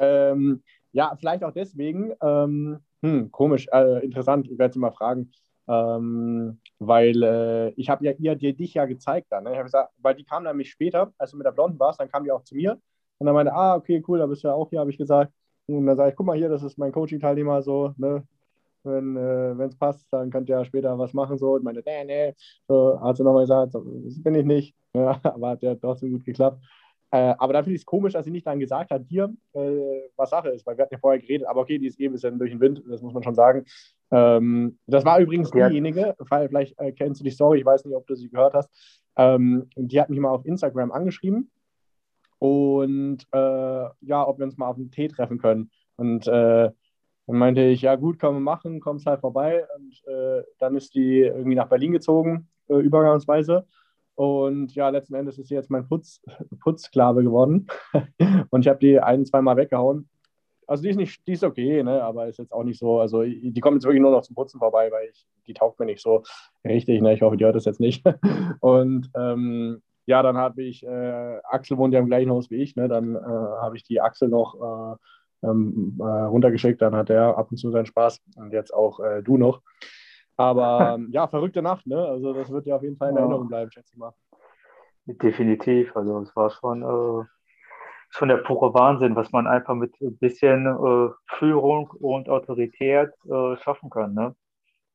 ähm, 0.00 0.64
ja, 0.90 1.14
vielleicht 1.16 1.44
auch 1.44 1.52
deswegen. 1.52 2.12
Ähm, 2.20 2.80
hm, 3.02 3.30
komisch, 3.30 3.68
äh, 3.72 4.04
interessant, 4.04 4.48
ich 4.50 4.58
werde 4.58 4.74
sie 4.74 4.80
mal 4.80 4.90
fragen. 4.90 5.30
Ähm, 5.68 6.60
weil 6.80 7.22
äh, 7.22 7.68
ich 7.76 7.88
habe 7.88 8.04
ja 8.04 8.10
ihr 8.18 8.34
dir 8.34 8.52
dich 8.52 8.74
ja 8.74 8.86
gezeigt 8.86 9.28
dann. 9.30 9.44
Ne? 9.44 9.52
Ich 9.54 9.62
gesagt, 9.62 9.92
weil 9.98 10.16
die 10.16 10.24
kam 10.24 10.42
nämlich 10.42 10.70
später, 10.70 11.12
als 11.18 11.30
du 11.30 11.36
mit 11.36 11.46
der 11.46 11.52
Blonden 11.52 11.78
warst, 11.78 12.00
dann 12.00 12.10
kam 12.10 12.24
die 12.24 12.32
auch 12.32 12.42
zu 12.42 12.56
mir 12.56 12.80
und 13.20 13.26
dann 13.26 13.34
meinte, 13.34 13.52
ah, 13.52 13.76
okay, 13.76 14.02
cool, 14.08 14.18
da 14.18 14.26
bist 14.26 14.42
du 14.42 14.48
ja 14.48 14.54
auch 14.54 14.70
hier, 14.70 14.80
habe 14.80 14.90
ich 14.90 14.96
gesagt. 14.96 15.30
Und 15.66 15.86
dann 15.86 15.96
sage 15.96 16.10
ich, 16.10 16.16
guck 16.16 16.26
mal 16.26 16.36
hier, 16.36 16.48
das 16.48 16.62
ist 16.62 16.78
mein 16.78 16.90
Coaching-Teilnehmer, 16.90 17.62
so, 17.62 17.92
ne? 17.98 18.26
Wenn 18.82 19.14
es 19.60 19.74
äh, 19.74 19.78
passt, 19.78 20.06
dann 20.10 20.30
könnt 20.30 20.48
ihr 20.48 20.56
ja 20.56 20.64
später 20.64 20.98
was 20.98 21.12
machen, 21.12 21.36
so. 21.36 21.52
Und 21.52 21.62
meine, 21.62 21.82
nee, 21.84 22.04
nee, 22.04 22.34
so, 22.66 22.98
hat 22.98 23.18
sie 23.18 23.22
nochmal 23.22 23.42
gesagt, 23.42 23.72
so, 23.72 23.84
das 24.04 24.22
bin 24.22 24.34
ich 24.34 24.44
nicht. 24.44 24.74
Ja, 24.92 25.20
aber 25.22 25.50
hat 25.50 25.62
ja 25.62 25.76
trotzdem 25.76 26.10
gut 26.10 26.24
geklappt. 26.24 26.60
Äh, 27.12 27.34
aber 27.38 27.52
dann 27.52 27.62
finde 27.62 27.76
ich 27.76 27.82
es 27.82 27.86
komisch, 27.86 28.14
dass 28.14 28.24
sie 28.24 28.32
nicht 28.32 28.44
dann 28.44 28.58
gesagt 28.58 28.90
hat, 28.90 29.02
hier, 29.08 29.32
äh, 29.52 30.08
was 30.16 30.30
Sache 30.30 30.48
ist, 30.48 30.66
weil 30.66 30.76
wir 30.76 30.82
hatten 30.82 30.94
ja 30.94 30.98
vorher 30.98 31.20
geredet, 31.20 31.46
aber 31.46 31.60
okay, 31.60 31.78
die 31.78 31.86
ist 31.86 32.00
eh 32.00 32.06
ein 32.06 32.12
bisschen 32.12 32.40
durch 32.40 32.50
den 32.50 32.60
Wind, 32.60 32.82
das 32.88 33.00
muss 33.00 33.14
man 33.14 33.22
schon 33.22 33.36
sagen. 33.36 33.64
Ähm, 34.10 34.78
das 34.88 35.04
war 35.04 35.20
übrigens 35.20 35.52
ja. 35.54 35.68
diejenige, 35.68 36.16
vielleicht 36.28 36.76
äh, 36.80 36.90
kennst 36.90 37.20
du 37.20 37.24
die 37.24 37.30
Story, 37.30 37.60
ich 37.60 37.64
weiß 37.64 37.84
nicht, 37.84 37.94
ob 37.94 38.04
du 38.08 38.16
sie 38.16 38.28
gehört 38.28 38.54
hast. 38.54 38.68
Ähm, 39.14 39.68
die 39.76 40.00
hat 40.00 40.10
mich 40.10 40.18
mal 40.18 40.30
auf 40.30 40.44
Instagram 40.44 40.90
angeschrieben 40.90 41.52
und 42.40 43.18
äh, 43.32 43.84
ja, 44.00 44.26
ob 44.26 44.38
wir 44.38 44.46
uns 44.46 44.56
mal 44.56 44.68
auf 44.68 44.76
einen 44.76 44.90
Tee 44.90 45.08
treffen 45.08 45.38
können. 45.38 45.70
Und 45.96 46.26
äh, 46.26 46.70
dann 47.26 47.36
meinte 47.38 47.60
ich, 47.60 47.82
ja 47.82 47.96
gut, 47.96 48.18
können 48.18 48.36
wir 48.36 48.40
machen, 48.40 48.80
kommst 48.80 49.06
halt 49.06 49.20
vorbei. 49.20 49.66
Und 49.76 50.02
äh, 50.08 50.42
dann 50.58 50.74
ist 50.74 50.94
die 50.94 51.20
irgendwie 51.20 51.54
nach 51.54 51.68
Berlin 51.68 51.92
gezogen, 51.92 52.48
äh, 52.68 52.76
übergangsweise. 52.76 53.66
Und 54.14 54.74
ja, 54.74 54.88
letzten 54.88 55.14
Endes 55.14 55.38
ist 55.38 55.48
sie 55.48 55.54
jetzt 55.54 55.70
mein 55.70 55.86
Putz, 55.86 56.22
Putzsklave 56.60 57.22
geworden. 57.22 57.66
und 58.50 58.60
ich 58.62 58.68
habe 58.68 58.78
die 58.78 58.98
ein, 58.98 59.26
zweimal 59.26 59.58
weggehauen. 59.58 60.08
Also 60.66 60.82
die 60.82 60.90
ist 60.90 60.96
nicht, 60.96 61.26
die 61.26 61.32
ist 61.32 61.44
okay, 61.44 61.82
ne? 61.82 62.02
aber 62.02 62.26
ist 62.26 62.38
jetzt 62.38 62.52
auch 62.52 62.64
nicht 62.64 62.78
so. 62.78 63.00
Also 63.00 63.22
die 63.22 63.60
kommt 63.60 63.74
jetzt 63.74 63.84
wirklich 63.84 64.00
nur 64.00 64.12
noch 64.12 64.22
zum 64.22 64.34
Putzen 64.34 64.60
vorbei, 64.60 64.90
weil 64.90 65.10
ich, 65.10 65.26
die 65.46 65.52
taugt 65.52 65.78
mir 65.78 65.86
nicht 65.86 66.00
so 66.00 66.22
richtig. 66.64 67.02
Ne? 67.02 67.12
Ich 67.12 67.20
hoffe, 67.20 67.36
die 67.36 67.44
hört 67.44 67.56
das 67.56 67.66
jetzt 67.66 67.80
nicht. 67.80 68.02
und 68.60 69.10
ähm, 69.14 69.82
ja, 70.06 70.22
dann 70.22 70.36
habe 70.36 70.62
ich, 70.62 70.84
äh, 70.84 71.40
Axel 71.44 71.78
wohnt 71.78 71.94
ja 71.94 72.00
im 72.00 72.06
gleichen 72.06 72.30
Haus 72.30 72.50
wie 72.50 72.62
ich, 72.62 72.76
ne? 72.76 72.88
dann 72.88 73.14
äh, 73.14 73.18
habe 73.18 73.76
ich 73.76 73.84
die 73.84 74.00
Axel 74.00 74.28
noch 74.28 74.54
äh, 74.54 74.96
ähm, 75.46 75.98
äh, 76.00 76.04
runtergeschickt, 76.04 76.82
dann 76.82 76.94
hat 76.94 77.10
er 77.10 77.38
ab 77.38 77.50
und 77.50 77.56
zu 77.56 77.70
seinen 77.70 77.86
Spaß 77.86 78.20
und 78.36 78.52
jetzt 78.52 78.72
auch 78.72 79.00
äh, 79.00 79.22
du 79.22 79.36
noch. 79.36 79.62
Aber 80.36 80.98
ja, 81.10 81.28
verrückte 81.28 81.60
Nacht, 81.60 81.86
ne? 81.86 82.02
Also 82.02 82.32
das 82.32 82.50
wird 82.50 82.66
ja 82.66 82.76
auf 82.76 82.82
jeden 82.82 82.96
Fall 82.96 83.10
in 83.10 83.16
ja. 83.16 83.20
Erinnerung 83.20 83.48
bleiben, 83.48 83.70
schätze 83.70 83.92
ich 83.92 83.98
mal. 83.98 84.14
Definitiv, 85.04 85.94
also 85.94 86.20
es 86.20 86.34
war 86.34 86.50
schon, 86.50 86.82
äh, 86.82 87.24
schon 88.08 88.28
der 88.28 88.38
pure 88.38 88.72
Wahnsinn, 88.72 89.16
was 89.16 89.32
man 89.32 89.46
einfach 89.46 89.74
mit 89.74 89.94
ein 90.00 90.16
bisschen 90.16 90.66
Führung 91.26 91.90
und 92.00 92.28
Autorität 92.28 93.10
schaffen 93.62 93.90
kann, 93.90 94.14
ne? 94.14 94.34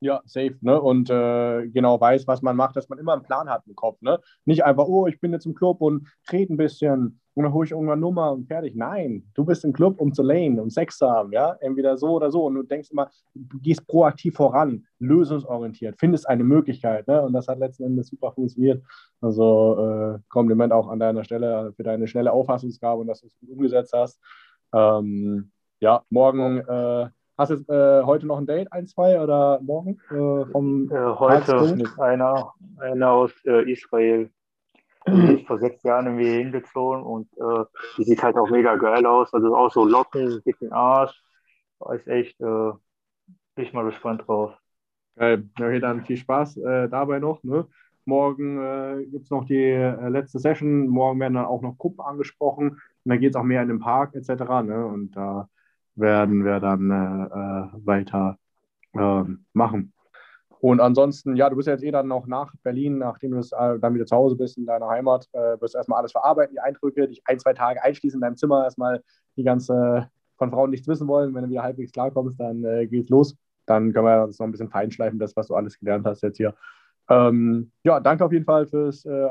Ja, 0.02 0.22
safe, 0.26 0.58
ne? 0.62 0.80
Und 0.80 1.10
äh, 1.10 1.68
genau 1.70 2.00
weiß, 2.00 2.28
was 2.28 2.42
man 2.42 2.56
macht, 2.56 2.76
dass 2.76 2.90
man 2.90 3.00
immer 3.00 3.14
einen 3.14 3.24
Plan 3.24 3.50
hat 3.50 3.64
im 3.66 3.76
Kopf, 3.76 4.02
ne? 4.02 4.20
Nicht 4.44 4.64
einfach, 4.66 4.86
oh, 4.88 5.08
ich 5.08 5.20
bin 5.20 5.32
jetzt 5.32 5.46
im 5.46 5.56
Club 5.56 5.82
und 5.82 6.08
rede 6.32 6.54
ein 6.54 6.58
bisschen 6.58 7.20
und 7.34 7.44
dann 7.44 7.54
hole 7.54 7.66
ich 7.66 7.72
irgendwann 7.72 8.00
Nummer 8.00 8.32
und 8.32 8.48
fertig. 8.48 8.76
Nein, 8.76 9.24
du 9.34 9.46
bist 9.46 9.66
im 9.66 9.74
Club, 9.74 10.00
um 10.00 10.14
zu 10.14 10.24
lane, 10.24 10.62
um 10.62 10.70
Sex 10.70 10.98
zu 10.98 11.10
haben, 11.10 11.32
ja? 11.32 11.56
Entweder 11.60 11.98
so 11.98 12.10
oder 12.10 12.30
so. 12.30 12.46
Und 12.46 12.56
du 12.56 12.64
denkst 12.64 12.90
immer, 12.92 13.10
du 13.34 13.60
gehst 13.60 13.88
proaktiv 13.88 14.36
voran, 14.36 14.86
lösungsorientiert, 15.00 15.96
findest 15.98 16.28
eine 16.30 16.44
Möglichkeit, 16.44 17.08
ne? 17.08 17.22
Und 17.22 17.34
das 17.34 17.48
hat 17.48 17.60
letzten 17.60 17.86
Endes 17.86 18.08
super 18.08 18.32
funktioniert. 18.34 18.84
Also 19.22 19.80
äh, 19.80 20.20
Kompliment 20.30 20.74
auch 20.74 20.90
an 20.90 21.00
deiner 21.00 21.24
Stelle 21.24 21.74
für 21.76 21.84
deine 21.84 22.08
schnelle 22.08 22.32
Auffassungsgabe 22.32 23.02
und 23.02 23.08
dass 23.08 23.22
du 23.22 23.28
es 23.28 23.38
gut 23.40 23.50
umgesetzt 23.50 23.94
hast. 23.94 24.20
Ähm, 24.74 25.52
ja, 25.80 26.04
morgen 26.10 26.60
äh, 26.60 27.10
Hast 27.38 27.52
du 27.52 27.56
äh, 27.68 28.04
heute 28.06 28.28
noch 28.28 28.38
ein 28.38 28.46
Date, 28.46 28.72
ein, 28.72 28.88
zwei 28.88 29.20
oder 29.20 29.60
morgen? 29.62 30.00
Äh, 30.10 30.50
vom 30.52 30.90
äh, 30.90 30.96
heute 30.96 31.78
einer, 32.00 32.54
einer 32.80 33.12
aus 33.12 33.32
äh, 33.46 33.70
Israel. 33.70 34.30
Die 35.06 35.34
ist 35.34 35.46
vor 35.46 35.60
sechs 35.60 35.84
Jahren 35.84 36.06
irgendwie 36.06 36.38
hingezogen 36.38 37.04
und 37.04 37.28
äh, 37.38 37.66
die 37.98 38.06
sieht 38.06 38.24
halt 38.24 38.38
auch 38.38 38.50
mega 38.50 38.76
geil 38.78 39.06
aus. 39.06 39.34
Also 39.34 39.56
auch 39.56 39.70
so 39.70 39.84
Locken, 39.84 40.42
dicken 40.46 40.72
Arsch. 40.72 41.22
Ist 41.94 42.08
echt, 42.08 42.40
äh, 42.40 42.72
bin 43.56 43.66
ich 43.66 43.74
mal 43.74 43.84
gespannt 43.84 44.24
drauf. 44.26 44.54
Geil. 45.18 45.48
Okay, 45.60 45.80
dann 45.80 46.06
viel 46.06 46.18
Spaß 46.18 46.58
äh, 46.58 46.88
dabei 46.88 47.20
noch. 47.20 47.44
Ne? 47.44 47.68
Morgen 48.06 48.64
äh, 48.64 49.06
gibt 49.06 49.26
es 49.26 49.30
noch 49.30 49.46
die 49.46 49.62
äh, 49.62 50.08
letzte 50.08 50.40
Session. 50.40 50.88
Morgen 50.88 51.20
werden 51.20 51.34
dann 51.34 51.46
auch 51.46 51.62
noch 51.62 51.78
Kuppen 51.78 52.02
angesprochen. 52.02 52.70
Und 52.70 52.80
dann 53.04 53.20
geht 53.20 53.32
es 53.32 53.36
auch 53.36 53.44
mehr 53.44 53.62
in 53.62 53.68
den 53.68 53.80
Park 53.80 54.16
etc. 54.16 54.30
Ne? 54.64 54.86
Und 54.86 55.12
da 55.18 55.50
werden 55.96 56.44
wir 56.44 56.60
dann 56.60 56.92
äh, 56.92 57.86
weiter 57.86 58.38
äh, 58.94 59.24
machen. 59.54 59.94
Und 60.60 60.80
ansonsten, 60.80 61.36
ja, 61.36 61.50
du 61.50 61.56
bist 61.56 61.68
jetzt 61.68 61.84
eh 61.84 61.92
dann 61.92 62.08
noch 62.08 62.28
nach 62.28 62.54
Berlin, 62.64 62.98
nachdem 62.98 63.32
du 63.32 63.38
äh, 63.38 63.80
dann 63.80 63.94
wieder 63.94 64.06
zu 64.06 64.16
Hause 64.16 64.36
bist 64.36 64.58
in 64.58 64.66
deiner 64.66 64.88
Heimat, 64.88 65.28
äh, 65.34 65.60
wirst 65.62 65.76
du 65.76 65.78
erstmal 65.78 66.00
alles 66.00 66.12
verarbeiten, 66.12 66.56
die 66.56 66.60
Eindrücke, 66.60 67.08
dich 67.08 67.22
ein, 67.26 67.40
zwei 67.40 67.54
Tage 67.54 67.84
einschließen 67.84 68.18
in 68.18 68.22
deinem 68.22 68.38
Zimmer, 68.38 68.64
erstmal 68.64 69.04
die 69.36 69.44
ganze 69.44 70.10
von 70.38 70.50
Frauen 70.52 70.72
nichts 70.72 70.88
wissen 70.88 71.08
wollen. 71.08 71.34
Wenn 71.34 71.44
du 71.44 71.50
wieder 71.50 71.64
halbwegs 71.64 71.92
klarkommst, 71.92 72.40
dann 72.40 72.64
äh, 72.64 72.88
geht's 72.88 73.10
los. 73.10 73.36
Dann 73.66 73.94
können 73.94 74.06
wir 74.06 74.28
das 74.28 74.40
noch 74.40 74.48
ein 74.48 74.52
bisschen 74.52 74.70
feinschleifen, 74.70 75.20
das, 75.20 75.36
was 75.36 75.48
du 75.48 75.56
alles 75.56 75.80
gelernt 75.80 76.06
hast 76.06 76.24
jetzt 76.24 76.38
hier. 76.38 76.56
Ähm, 77.10 77.72
ja, 77.84 78.00
danke 78.00 78.26
auf 78.26 78.32
jeden 78.32 78.46
Fall 78.46 78.66
fürs 78.66 79.06
äh, 79.06 79.28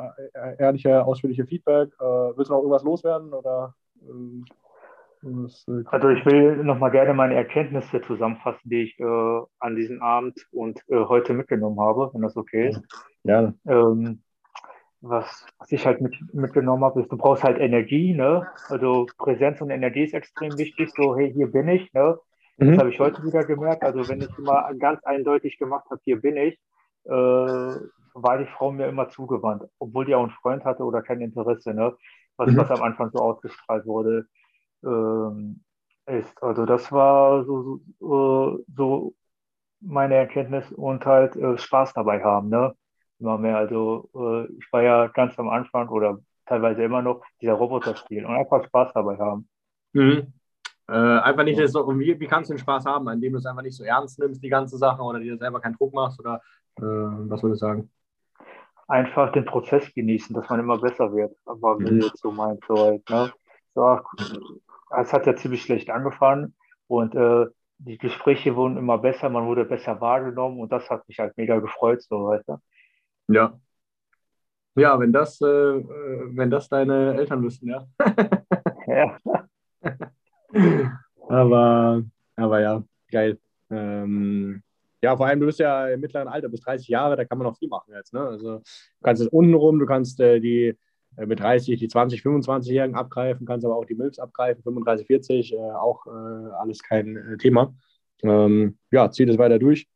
ehrliche, 0.58 1.04
ausführliche 1.04 1.46
Feedback. 1.46 1.90
Äh, 1.98 2.04
willst 2.04 2.50
du 2.50 2.54
noch 2.54 2.60
irgendwas 2.60 2.84
loswerden 2.84 3.32
oder? 3.32 3.74
Ähm, 4.08 4.44
äh, 5.24 5.82
also 5.86 6.08
ich 6.08 6.24
will 6.26 6.62
nochmal 6.64 6.90
gerne 6.90 7.14
meine 7.14 7.34
Erkenntnisse 7.34 8.00
zusammenfassen, 8.02 8.68
die 8.68 8.82
ich 8.82 9.00
äh, 9.00 9.40
an 9.58 9.76
diesem 9.76 10.02
Abend 10.02 10.46
und 10.52 10.80
äh, 10.88 11.04
heute 11.04 11.32
mitgenommen 11.34 11.80
habe, 11.80 12.10
wenn 12.12 12.22
das 12.22 12.36
okay 12.36 12.68
ist. 12.70 12.82
Ja. 13.24 13.52
Ähm, 13.66 14.22
was, 15.00 15.46
was 15.58 15.70
ich 15.70 15.84
halt 15.86 16.00
mit, 16.00 16.14
mitgenommen 16.32 16.82
habe, 16.84 17.02
ist, 17.02 17.12
du 17.12 17.16
brauchst 17.16 17.44
halt 17.44 17.58
Energie, 17.58 18.14
ne? 18.14 18.46
Also 18.68 19.06
Präsenz 19.18 19.60
und 19.60 19.70
Energie 19.70 20.04
ist 20.04 20.14
extrem 20.14 20.56
wichtig. 20.56 20.90
So, 20.96 21.14
hey, 21.14 21.32
hier 21.32 21.50
bin 21.50 21.68
ich, 21.68 21.92
ne? 21.92 22.18
Das 22.56 22.68
mhm. 22.68 22.78
habe 22.78 22.88
ich 22.88 23.00
heute 23.00 23.22
wieder 23.22 23.44
gemerkt. 23.44 23.82
Also 23.82 24.08
wenn 24.08 24.20
ich 24.20 24.38
immer 24.38 24.72
ganz 24.78 25.02
eindeutig 25.04 25.58
gemacht 25.58 25.84
habe, 25.90 26.00
hier 26.04 26.20
bin 26.20 26.36
ich, 26.36 26.58
äh, 27.04 27.10
war 27.10 28.38
die 28.38 28.46
Frau 28.46 28.72
mir 28.72 28.86
immer 28.86 29.08
zugewandt, 29.08 29.64
obwohl 29.78 30.06
die 30.06 30.14
auch 30.14 30.22
einen 30.22 30.30
Freund 30.30 30.64
hatte 30.64 30.84
oder 30.84 31.02
kein 31.02 31.20
Interesse, 31.20 31.74
ne? 31.74 31.94
Was, 32.36 32.50
mhm. 32.50 32.56
was 32.56 32.70
am 32.70 32.82
Anfang 32.82 33.10
so 33.12 33.18
ausgestrahlt 33.18 33.86
wurde 33.86 34.26
ähm, 34.84 35.60
ist. 36.06 36.42
Also 36.42 36.66
das 36.66 36.92
war 36.92 37.44
so, 37.44 37.80
so, 37.98 38.58
äh, 38.58 38.64
so 38.76 39.14
meine 39.80 40.14
Erkenntnis 40.14 40.70
und 40.72 41.04
halt 41.04 41.36
äh, 41.36 41.58
Spaß 41.58 41.92
dabei 41.94 42.22
haben, 42.22 42.48
ne? 42.48 42.74
Immer 43.18 43.38
mehr. 43.38 43.56
Also 43.56 44.08
äh, 44.14 44.52
ich 44.58 44.72
war 44.72 44.82
ja 44.82 45.06
ganz 45.08 45.38
am 45.38 45.48
Anfang 45.48 45.88
oder 45.88 46.18
teilweise 46.46 46.82
immer 46.82 47.02
noch 47.02 47.22
dieser 47.40 47.54
Roboter 47.54 47.96
spielen 47.96 48.26
und 48.26 48.34
einfach 48.34 48.64
Spaß 48.64 48.92
dabei 48.92 49.18
haben. 49.18 49.48
Mhm. 49.92 50.32
Äh, 50.88 50.92
einfach 50.92 51.44
nicht 51.44 51.58
so, 51.68 51.88
wie, 51.98 52.18
wie 52.20 52.26
kannst 52.26 52.50
du 52.50 52.54
den 52.54 52.58
Spaß 52.58 52.84
haben, 52.84 53.08
indem 53.08 53.32
du 53.32 53.38
es 53.38 53.46
einfach 53.46 53.62
nicht 53.62 53.76
so 53.76 53.84
ernst 53.84 54.18
nimmst, 54.18 54.42
die 54.42 54.50
ganze 54.50 54.76
Sache, 54.76 55.00
oder 55.00 55.18
dir 55.18 55.38
selber 55.38 55.60
keinen 55.60 55.76
Druck 55.76 55.94
machst, 55.94 56.20
oder 56.20 56.42
äh, 56.76 56.82
was 56.82 57.42
würdest 57.42 57.62
du 57.62 57.66
sagen? 57.66 57.90
Einfach 58.86 59.32
den 59.32 59.46
Prozess 59.46 59.90
genießen, 59.94 60.34
dass 60.34 60.50
man 60.50 60.60
immer 60.60 60.76
besser 60.76 61.10
wird. 61.14 61.34
Aber 61.46 61.78
mhm. 61.78 61.88
wie 61.88 62.04
jetzt 62.04 62.18
so 62.18 62.30
meint, 62.30 62.62
so 62.68 62.76
halt, 62.76 63.08
ne? 63.08 63.32
So, 63.74 63.98
es 65.00 65.12
hat 65.12 65.26
ja 65.26 65.36
ziemlich 65.36 65.62
schlecht 65.62 65.90
angefangen 65.90 66.54
und 66.86 67.14
äh, 67.14 67.46
die 67.78 67.98
Gespräche 67.98 68.56
wurden 68.56 68.76
immer 68.76 68.98
besser, 68.98 69.28
man 69.28 69.46
wurde 69.46 69.64
besser 69.64 70.00
wahrgenommen 70.00 70.60
und 70.60 70.72
das 70.72 70.88
hat 70.90 71.06
mich 71.08 71.18
halt 71.18 71.36
mega 71.36 71.58
gefreut, 71.58 72.02
so 72.02 72.26
weiter. 72.26 72.60
Ja. 73.28 73.58
Ja, 74.76 74.98
wenn 74.98 75.12
das, 75.12 75.40
äh, 75.40 75.44
wenn 75.46 76.50
das 76.50 76.68
deine 76.68 77.14
Eltern 77.14 77.42
wüssten, 77.42 77.68
ja. 77.68 77.86
ja. 78.86 79.18
aber, 81.28 82.02
aber 82.36 82.60
ja, 82.60 82.82
geil. 83.10 83.38
Ähm, 83.70 84.62
ja, 85.00 85.16
vor 85.16 85.26
allem, 85.26 85.40
du 85.40 85.46
bist 85.46 85.60
ja 85.60 85.88
im 85.88 86.00
mittleren 86.00 86.28
Alter, 86.28 86.48
bis 86.48 86.60
30 86.62 86.88
Jahre, 86.88 87.16
da 87.16 87.24
kann 87.24 87.38
man 87.38 87.46
noch 87.46 87.58
viel 87.58 87.68
machen 87.68 87.92
jetzt. 87.94 88.12
Ne? 88.14 88.20
Also, 88.20 88.58
du 88.58 88.62
kannst 89.02 89.22
es 89.22 89.28
unten 89.28 89.54
rum, 89.54 89.78
du 89.78 89.86
kannst 89.86 90.18
äh, 90.18 90.40
die 90.40 90.76
mit 91.26 91.40
30 91.40 91.78
die 91.78 91.88
20, 91.88 92.22
25-Jährigen 92.22 92.96
abgreifen, 92.96 93.46
kannst 93.46 93.64
aber 93.64 93.76
auch 93.76 93.84
die 93.84 93.94
Milfs 93.94 94.18
abgreifen, 94.18 94.62
35, 94.62 95.06
40, 95.06 95.52
äh, 95.54 95.56
auch 95.58 96.06
äh, 96.06 96.10
alles 96.58 96.82
kein 96.82 97.16
äh, 97.16 97.36
Thema. 97.36 97.74
Ähm, 98.22 98.78
ja, 98.90 99.10
zieh 99.10 99.26
das 99.26 99.38
weiter 99.38 99.58
durch. 99.58 99.88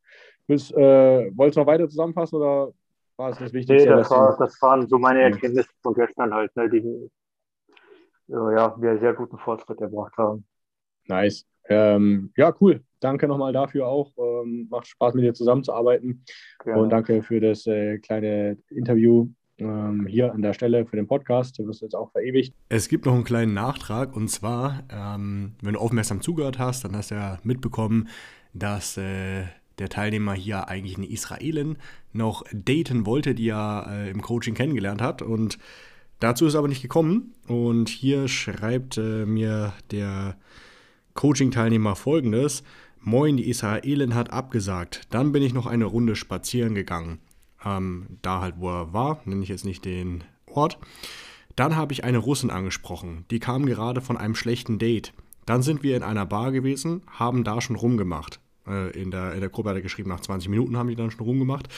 Willst, 0.47 0.73
äh, 0.73 1.31
wolltest 1.37 1.57
du 1.57 1.61
noch 1.61 1.67
weiter 1.67 1.89
zusammenfassen 1.89 2.37
oder 2.37 2.73
war 3.17 3.31
es 3.31 3.39
das 3.39 3.53
Wichtigste? 3.53 3.89
Nee, 3.89 3.97
das, 3.97 4.11
war, 4.11 4.37
das 4.39 4.61
waren 4.63 4.87
so 4.87 4.99
meine 4.99 5.23
Erkenntnisse 5.23 5.69
von 5.83 5.95
gestern 5.95 6.33
halt. 6.33 6.55
Ne, 6.57 6.71
die, 6.71 6.79
äh, 8.29 8.55
ja, 8.55 8.75
wir 8.81 8.99
sehr 8.99 9.15
guten 9.15 9.39
Fortschritt 9.39 9.81
erbracht 9.81 10.17
haben. 10.17 10.47
Nice. 11.07 11.47
Ähm, 11.69 12.33
ja, 12.37 12.55
cool. 12.61 12.83
Danke 13.01 13.29
nochmal 13.29 13.53
dafür 13.53 13.87
auch. 13.87 14.13
Ähm, 14.17 14.69
macht 14.71 14.87
Spaß, 14.87 15.15
mit 15.15 15.25
dir 15.25 15.35
zusammenzuarbeiten. 15.35 16.25
Gerne. 16.65 16.83
Und 16.83 16.91
danke 16.91 17.23
für 17.23 17.41
das 17.41 17.67
äh, 17.67 17.99
kleine 17.99 18.57
Interview 18.71 19.29
ähm, 19.59 20.07
hier 20.07 20.33
an 20.33 20.43
der 20.43 20.53
Stelle 20.53 20.87
für 20.87 20.97
den 20.97 21.07
Podcast. 21.07 21.59
Du 21.59 21.67
wirst 21.67 21.83
jetzt 21.83 21.95
auch 21.95 22.11
verewigt. 22.13 22.55
Es 22.69 22.89
gibt 22.89 23.07
noch 23.07 23.15
einen 23.15 23.25
kleinen 23.25 23.55
Nachtrag 23.55 24.15
und 24.15 24.29
zwar, 24.29 24.85
ähm, 24.91 25.53
wenn 25.63 25.75
du 25.75 25.81
aufmerksam 25.81 26.21
zugehört 26.21 26.59
hast, 26.59 26.85
dann 26.85 26.97
hast 26.97 27.11
du 27.11 27.17
ja 27.17 27.39
mitbekommen, 27.43 28.09
dass 28.55 28.97
äh, 28.97 29.45
der 29.79 29.89
Teilnehmer 29.89 30.35
hier 30.35 30.69
eigentlich 30.69 30.97
eine 30.97 31.09
Israelin 31.09 31.79
noch 32.13 32.45
daten 32.53 33.07
wollte, 33.07 33.35
die 33.35 33.49
er 33.49 33.87
äh, 33.89 34.11
im 34.11 34.23
Coaching 34.23 34.55
kennengelernt 34.55 35.01
hat. 35.01 35.23
Und 35.23 35.59
dazu 36.21 36.47
ist 36.47 36.55
aber 36.55 36.69
nicht 36.69 36.83
gekommen. 36.83 37.35
Und 37.47 37.89
hier 37.89 38.29
schreibt 38.29 38.99
äh, 38.99 39.25
mir 39.25 39.73
der 39.91 40.37
Coaching-Teilnehmer 41.15 41.97
folgendes. 41.97 42.63
Moin, 43.01 43.37
die 43.37 43.49
Israelin 43.49 44.15
hat 44.15 44.33
abgesagt. 44.33 45.03
Dann 45.11 45.33
bin 45.33 45.43
ich 45.43 45.55
noch 45.55 45.67
eine 45.67 45.85
Runde 45.85 46.17
spazieren 46.17 46.75
gegangen. 46.75 47.21
Ähm, 47.65 48.19
da 48.23 48.41
halt, 48.41 48.57
wo 48.59 48.71
er 48.71 48.93
war, 48.93 49.21
nenne 49.25 49.43
ich 49.43 49.49
jetzt 49.49 49.65
nicht 49.65 49.85
den 49.85 50.25
Ort. 50.47 50.79
Dann 51.57 51.77
habe 51.77 51.93
ich 51.93 52.05
eine 52.05 52.19
Russin 52.19 52.51
angesprochen. 52.51 53.25
Die 53.31 53.41
kam 53.41 53.67
gerade 53.67 54.01
von 54.01 54.17
einem 54.17 54.35
schlechten 54.35 54.79
Date. 54.79 55.13
Dann 55.45 55.63
sind 55.63 55.83
wir 55.83 55.97
in 55.97 56.03
einer 56.03 56.27
Bar 56.27 56.53
gewesen, 56.53 57.03
haben 57.09 57.43
da 57.43 57.61
schon 57.61 57.77
rumgemacht. 57.77 58.41
Äh, 58.67 58.91
in, 58.91 59.11
der, 59.11 59.33
in 59.35 59.41
der 59.41 59.49
Gruppe 59.49 59.71
hat 59.71 59.77
er 59.77 59.83
geschrieben, 59.83 60.11
nach 60.11 60.21
20 60.21 60.51
Minuten 60.51 60.77
haben 60.77 60.89
die 60.89 60.97
dann 60.97 61.11
schon 61.11 61.27
rumgemacht. 61.27 61.69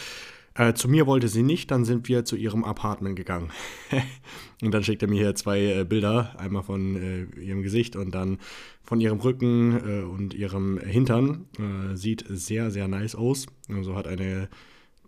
Äh, 0.54 0.74
zu 0.74 0.88
mir 0.88 1.06
wollte 1.06 1.28
sie 1.28 1.44
nicht, 1.44 1.70
dann 1.70 1.84
sind 1.84 2.08
wir 2.08 2.24
zu 2.24 2.36
ihrem 2.36 2.64
Apartment 2.64 3.16
gegangen. 3.16 3.50
und 4.62 4.72
dann 4.72 4.82
schickt 4.82 5.02
er 5.02 5.08
mir 5.08 5.22
hier 5.22 5.34
zwei 5.36 5.60
äh, 5.60 5.84
Bilder, 5.84 6.34
einmal 6.38 6.64
von 6.64 6.96
äh, 6.96 7.40
ihrem 7.40 7.62
Gesicht 7.62 7.94
und 7.94 8.14
dann 8.14 8.38
von 8.82 9.00
ihrem 9.00 9.20
Rücken 9.20 9.76
äh, 9.76 10.02
und 10.02 10.34
ihrem 10.34 10.78
Hintern. 10.78 11.46
Äh, 11.58 11.96
sieht 11.96 12.24
sehr, 12.28 12.70
sehr 12.70 12.88
nice 12.88 13.14
aus. 13.14 13.46
Also 13.68 13.94
hat 13.94 14.08
eine 14.08 14.48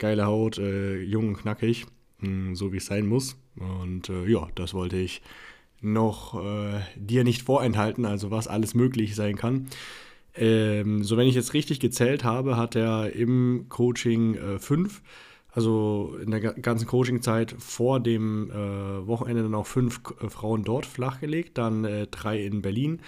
geile 0.02 0.26
Haut, 0.26 0.58
äh, 0.58 1.00
jung 1.00 1.28
und 1.28 1.38
knackig, 1.38 1.86
mh, 2.18 2.28
hm, 2.28 2.54
so 2.54 2.72
wie 2.72 2.76
es 2.76 2.86
sein 2.86 3.06
muss. 3.06 3.36
Und 3.56 4.10
ja, 4.26 4.48
das 4.54 4.72
wollte 4.72 4.96
ich 4.96 5.20
noch 5.82 6.42
dir 6.96 7.22
nicht 7.22 7.42
vorenthalten, 7.42 8.06
also 8.06 8.30
was 8.30 8.48
alles 8.48 8.74
möglich 8.74 9.14
sein 9.14 9.36
kann. 9.36 9.66
Ähm, 10.34 11.04
so, 11.04 11.18
wenn 11.18 11.28
ich 11.28 11.34
jetzt 11.34 11.52
richtig 11.52 11.80
gezählt 11.80 12.24
habe, 12.24 12.56
hat 12.56 12.74
er 12.76 13.12
im 13.12 13.66
Coaching 13.68 14.36
äh, 14.36 14.58
fünf 14.58 15.02
also 15.54 16.16
in 16.22 16.30
der 16.30 16.40
ganzen 16.40 16.86
Coaching-Zeit 16.86 17.54
vor 17.58 18.00
dem 18.00 18.50
äh, 18.50 19.06
Wochenende 19.06 19.42
dann 19.42 19.54
auch 19.54 19.66
fünf 19.66 20.00
äh, 20.20 20.28
Frauen 20.28 20.64
dort 20.64 20.86
flachgelegt, 20.86 21.58
dann 21.58 21.84
äh, 21.84 22.06
drei 22.06 22.42
in 22.42 22.62
Berlin. 22.62 23.00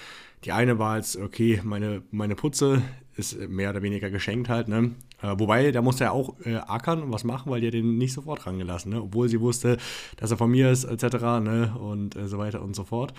Die 0.45 0.53
eine 0.53 0.79
war 0.79 0.99
jetzt, 0.99 1.17
okay, 1.17 1.61
meine, 1.65 2.03
meine 2.11 2.35
Putze 2.35 2.83
ist 3.17 3.39
mehr 3.49 3.71
oder 3.71 3.83
weniger 3.83 4.11
geschenkt 4.11 4.49
halt, 4.49 4.69
ne? 4.69 4.93
Äh, 5.23 5.35
wobei, 5.39 5.71
da 5.71 5.83
musste 5.83 6.05
er 6.05 6.13
auch 6.13 6.35
äh, 6.45 6.57
ackern 6.57 7.03
und 7.03 7.13
was 7.13 7.25
machen, 7.25 7.51
weil 7.51 7.61
die 7.61 7.69
hat 7.69 7.75
den 7.75 7.99
nicht 7.99 8.13
sofort 8.13 8.47
rangelassen, 8.47 8.93
ne? 8.93 9.03
Obwohl 9.03 9.29
sie 9.29 9.41
wusste, 9.41 9.79
dass 10.17 10.31
er 10.31 10.37
von 10.37 10.51
mir 10.51 10.71
ist, 10.71 10.85
etc., 10.85 11.17
ne? 11.43 11.75
Und 11.79 12.17
äh, 12.17 12.29
so 12.29 12.39
weiter 12.39 12.63
und 12.63 12.75
so 12.75 12.85
fort. 12.85 13.15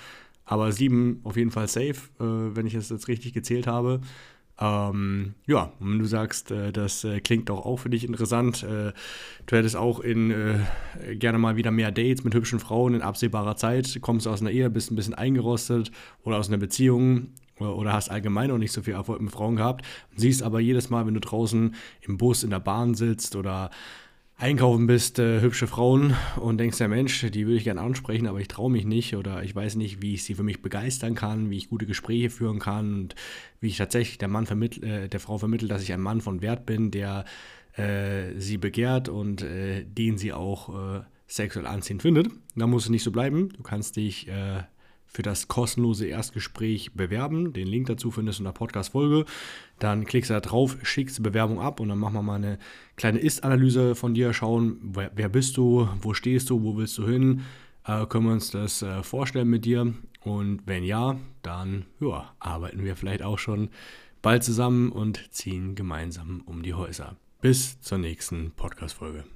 Aber 0.46 0.72
sieben 0.72 1.22
auf 1.24 1.38
jeden 1.38 1.50
Fall 1.50 1.68
safe, 1.68 1.96
wenn 2.20 2.68
ich 2.68 2.76
es 2.76 2.90
jetzt 2.90 3.08
richtig 3.08 3.34
gezählt 3.34 3.66
habe. 3.66 4.02
Ähm, 4.58 5.34
ja, 5.48 5.74
und 5.80 6.00
du 6.00 6.06
sagst, 6.06 6.52
äh, 6.52 6.72
das 6.72 7.04
äh, 7.04 7.20
klingt 7.20 7.50
doch 7.50 7.66
auch 7.66 7.78
für 7.78 7.90
dich 7.90 8.06
interessant. 8.06 8.64
Äh, 8.64 8.94
du 9.46 9.56
hättest 9.56 9.76
auch 9.76 10.00
in 10.00 10.32
äh, 10.32 11.16
gerne 11.16 11.38
mal 11.38 11.58
wieder 11.58 11.72
mehr 11.72 11.92
Dates 11.92 12.24
mit 12.24 12.34
hübschen 12.34 12.60
Frauen 12.60 12.94
in 12.94 13.02
absehbarer 13.02 13.58
Zeit. 13.58 14.00
Kommst 14.02 14.28
aus 14.28 14.42
einer 14.42 14.52
Ehe, 14.52 14.70
bist 14.70 14.92
ein 14.92 14.96
bisschen 14.96 15.14
eingerostet 15.14 15.92
oder 16.24 16.38
aus 16.38 16.48
einer 16.48 16.58
Beziehung 16.58 17.32
oder, 17.60 17.94
hast 17.94 18.10
allgemein 18.10 18.50
noch 18.50 18.58
nicht 18.58 18.72
so 18.72 18.82
viel 18.82 18.94
Erfolg 18.94 19.22
mit 19.22 19.32
Frauen 19.32 19.56
gehabt. 19.56 19.86
Siehst 20.16 20.44
aber 20.44 20.60
jedes 20.60 20.90
Mal, 20.90 21.06
wenn 21.06 21.14
du 21.14 21.20
draußen 21.20 21.76
im 22.02 22.18
Bus, 22.18 22.44
in 22.44 22.50
der 22.50 22.60
Bahn 22.60 22.96
sitzt 22.96 23.36
oder 23.36 23.70
einkaufen 24.38 24.86
bist, 24.88 25.18
äh, 25.20 25.40
hübsche 25.40 25.68
Frauen 25.68 26.14
und 26.36 26.58
denkst, 26.58 26.80
ja 26.80 26.88
Mensch, 26.88 27.26
die 27.32 27.46
würde 27.46 27.58
ich 27.58 27.64
gerne 27.64 27.82
ansprechen, 27.82 28.28
aber 28.28 28.42
ich 28.42 28.50
traue 28.50 28.70
mich 28.70 28.86
nicht 28.86 29.16
oder 29.16 29.44
ich 29.44 29.56
weiß 29.56 29.76
nicht, 29.76 30.02
wie 30.02 30.16
ich 30.16 30.26
sie 30.26 30.36
für 30.36 30.44
mich 30.44 30.62
begeistern 30.62 31.16
kann, 31.16 31.50
wie 31.50 31.58
ich 31.58 31.70
gute 31.70 31.86
Gespräche 31.86 32.30
führen 32.30 32.60
kann 32.60 32.94
und 32.94 33.16
wie 33.62 33.68
ich 33.68 33.78
tatsächlich 33.78 34.18
der 34.18 34.28
Mann 34.28 34.46
vermittl, 34.46 34.84
äh, 34.84 35.08
der 35.08 35.20
Frau 35.22 35.38
vermittle, 35.38 35.70
dass 35.70 35.84
ich 35.84 35.94
ein 35.94 36.02
Mann 36.02 36.20
von 36.20 36.42
Wert 36.42 36.66
bin, 36.66 36.92
der 36.92 37.24
äh, 37.78 38.38
sie 38.38 38.58
begehrt 38.58 39.08
und 39.08 39.42
äh, 39.42 39.86
den 39.86 40.18
sie 40.18 40.34
auch 40.34 40.98
äh, 40.98 41.02
sexuell 41.28 41.66
anziehend 41.66 42.02
findet. 42.02 42.28
Da 42.56 42.68
muss 42.68 42.86
es 42.86 42.90
nicht 42.90 43.04
so 43.04 43.12
bleiben. 43.12 43.50
Du 43.50 43.64
kannst 43.64 43.96
dich 43.96 44.28
äh, 44.28 44.64
für 45.16 45.22
das 45.22 45.48
kostenlose 45.48 46.08
Erstgespräch 46.08 46.92
bewerben. 46.94 47.54
Den 47.54 47.68
Link 47.68 47.88
dazu 47.88 48.12
findest 48.12 48.40
du 48.40 48.42
in 48.42 48.46
der 48.46 48.52
Podcast-Folge. 48.52 49.26
Dann 49.80 50.06
klickst 50.06 50.30
du 50.30 50.34
da 50.34 50.42
drauf, 50.42 50.78
schickst 50.84 51.18
die 51.18 51.22
Bewerbung 51.22 51.62
ab 51.62 51.80
und 51.80 51.88
dann 51.88 51.98
machen 51.98 52.16
wir 52.16 52.22
mal 52.22 52.36
eine 52.36 52.60
kleine 52.98 53.20
Ist-Analyse 53.20 53.96
von 53.96 54.14
dir, 54.14 54.34
schauen, 54.34 54.78
wer, 54.82 55.12
wer, 55.16 55.30
bist 55.30 55.56
du, 55.56 55.88
wo 56.02 56.14
stehst 56.14 56.50
du, 56.50 56.64
wo 56.64 56.76
willst 56.76 56.98
du 56.98 57.08
hin, 57.08 57.44
äh, 57.86 58.06
können 58.08 58.26
wir 58.26 58.34
uns 58.34 58.52
das 58.52 58.82
äh, 58.82 59.04
vorstellen 59.04 59.50
mit 59.50 59.64
dir 59.64 59.94
und 60.22 60.62
wenn 60.66 60.84
ja, 60.84 61.18
dann 61.44 61.86
ja, 62.02 62.34
arbeiten 62.40 62.84
wir 62.84 62.98
vielleicht 62.98 63.22
auch 63.22 63.40
schon 63.40 63.70
bald 64.22 64.44
zusammen 64.44 64.92
und 64.92 65.32
ziehen 65.32 65.76
gemeinsam 65.76 66.42
um 66.46 66.62
die 66.62 66.74
Häuser. 66.74 67.16
Bis 67.40 67.80
zur 67.80 68.00
nächsten 68.00 68.52
Podcast-Folge. 68.52 69.35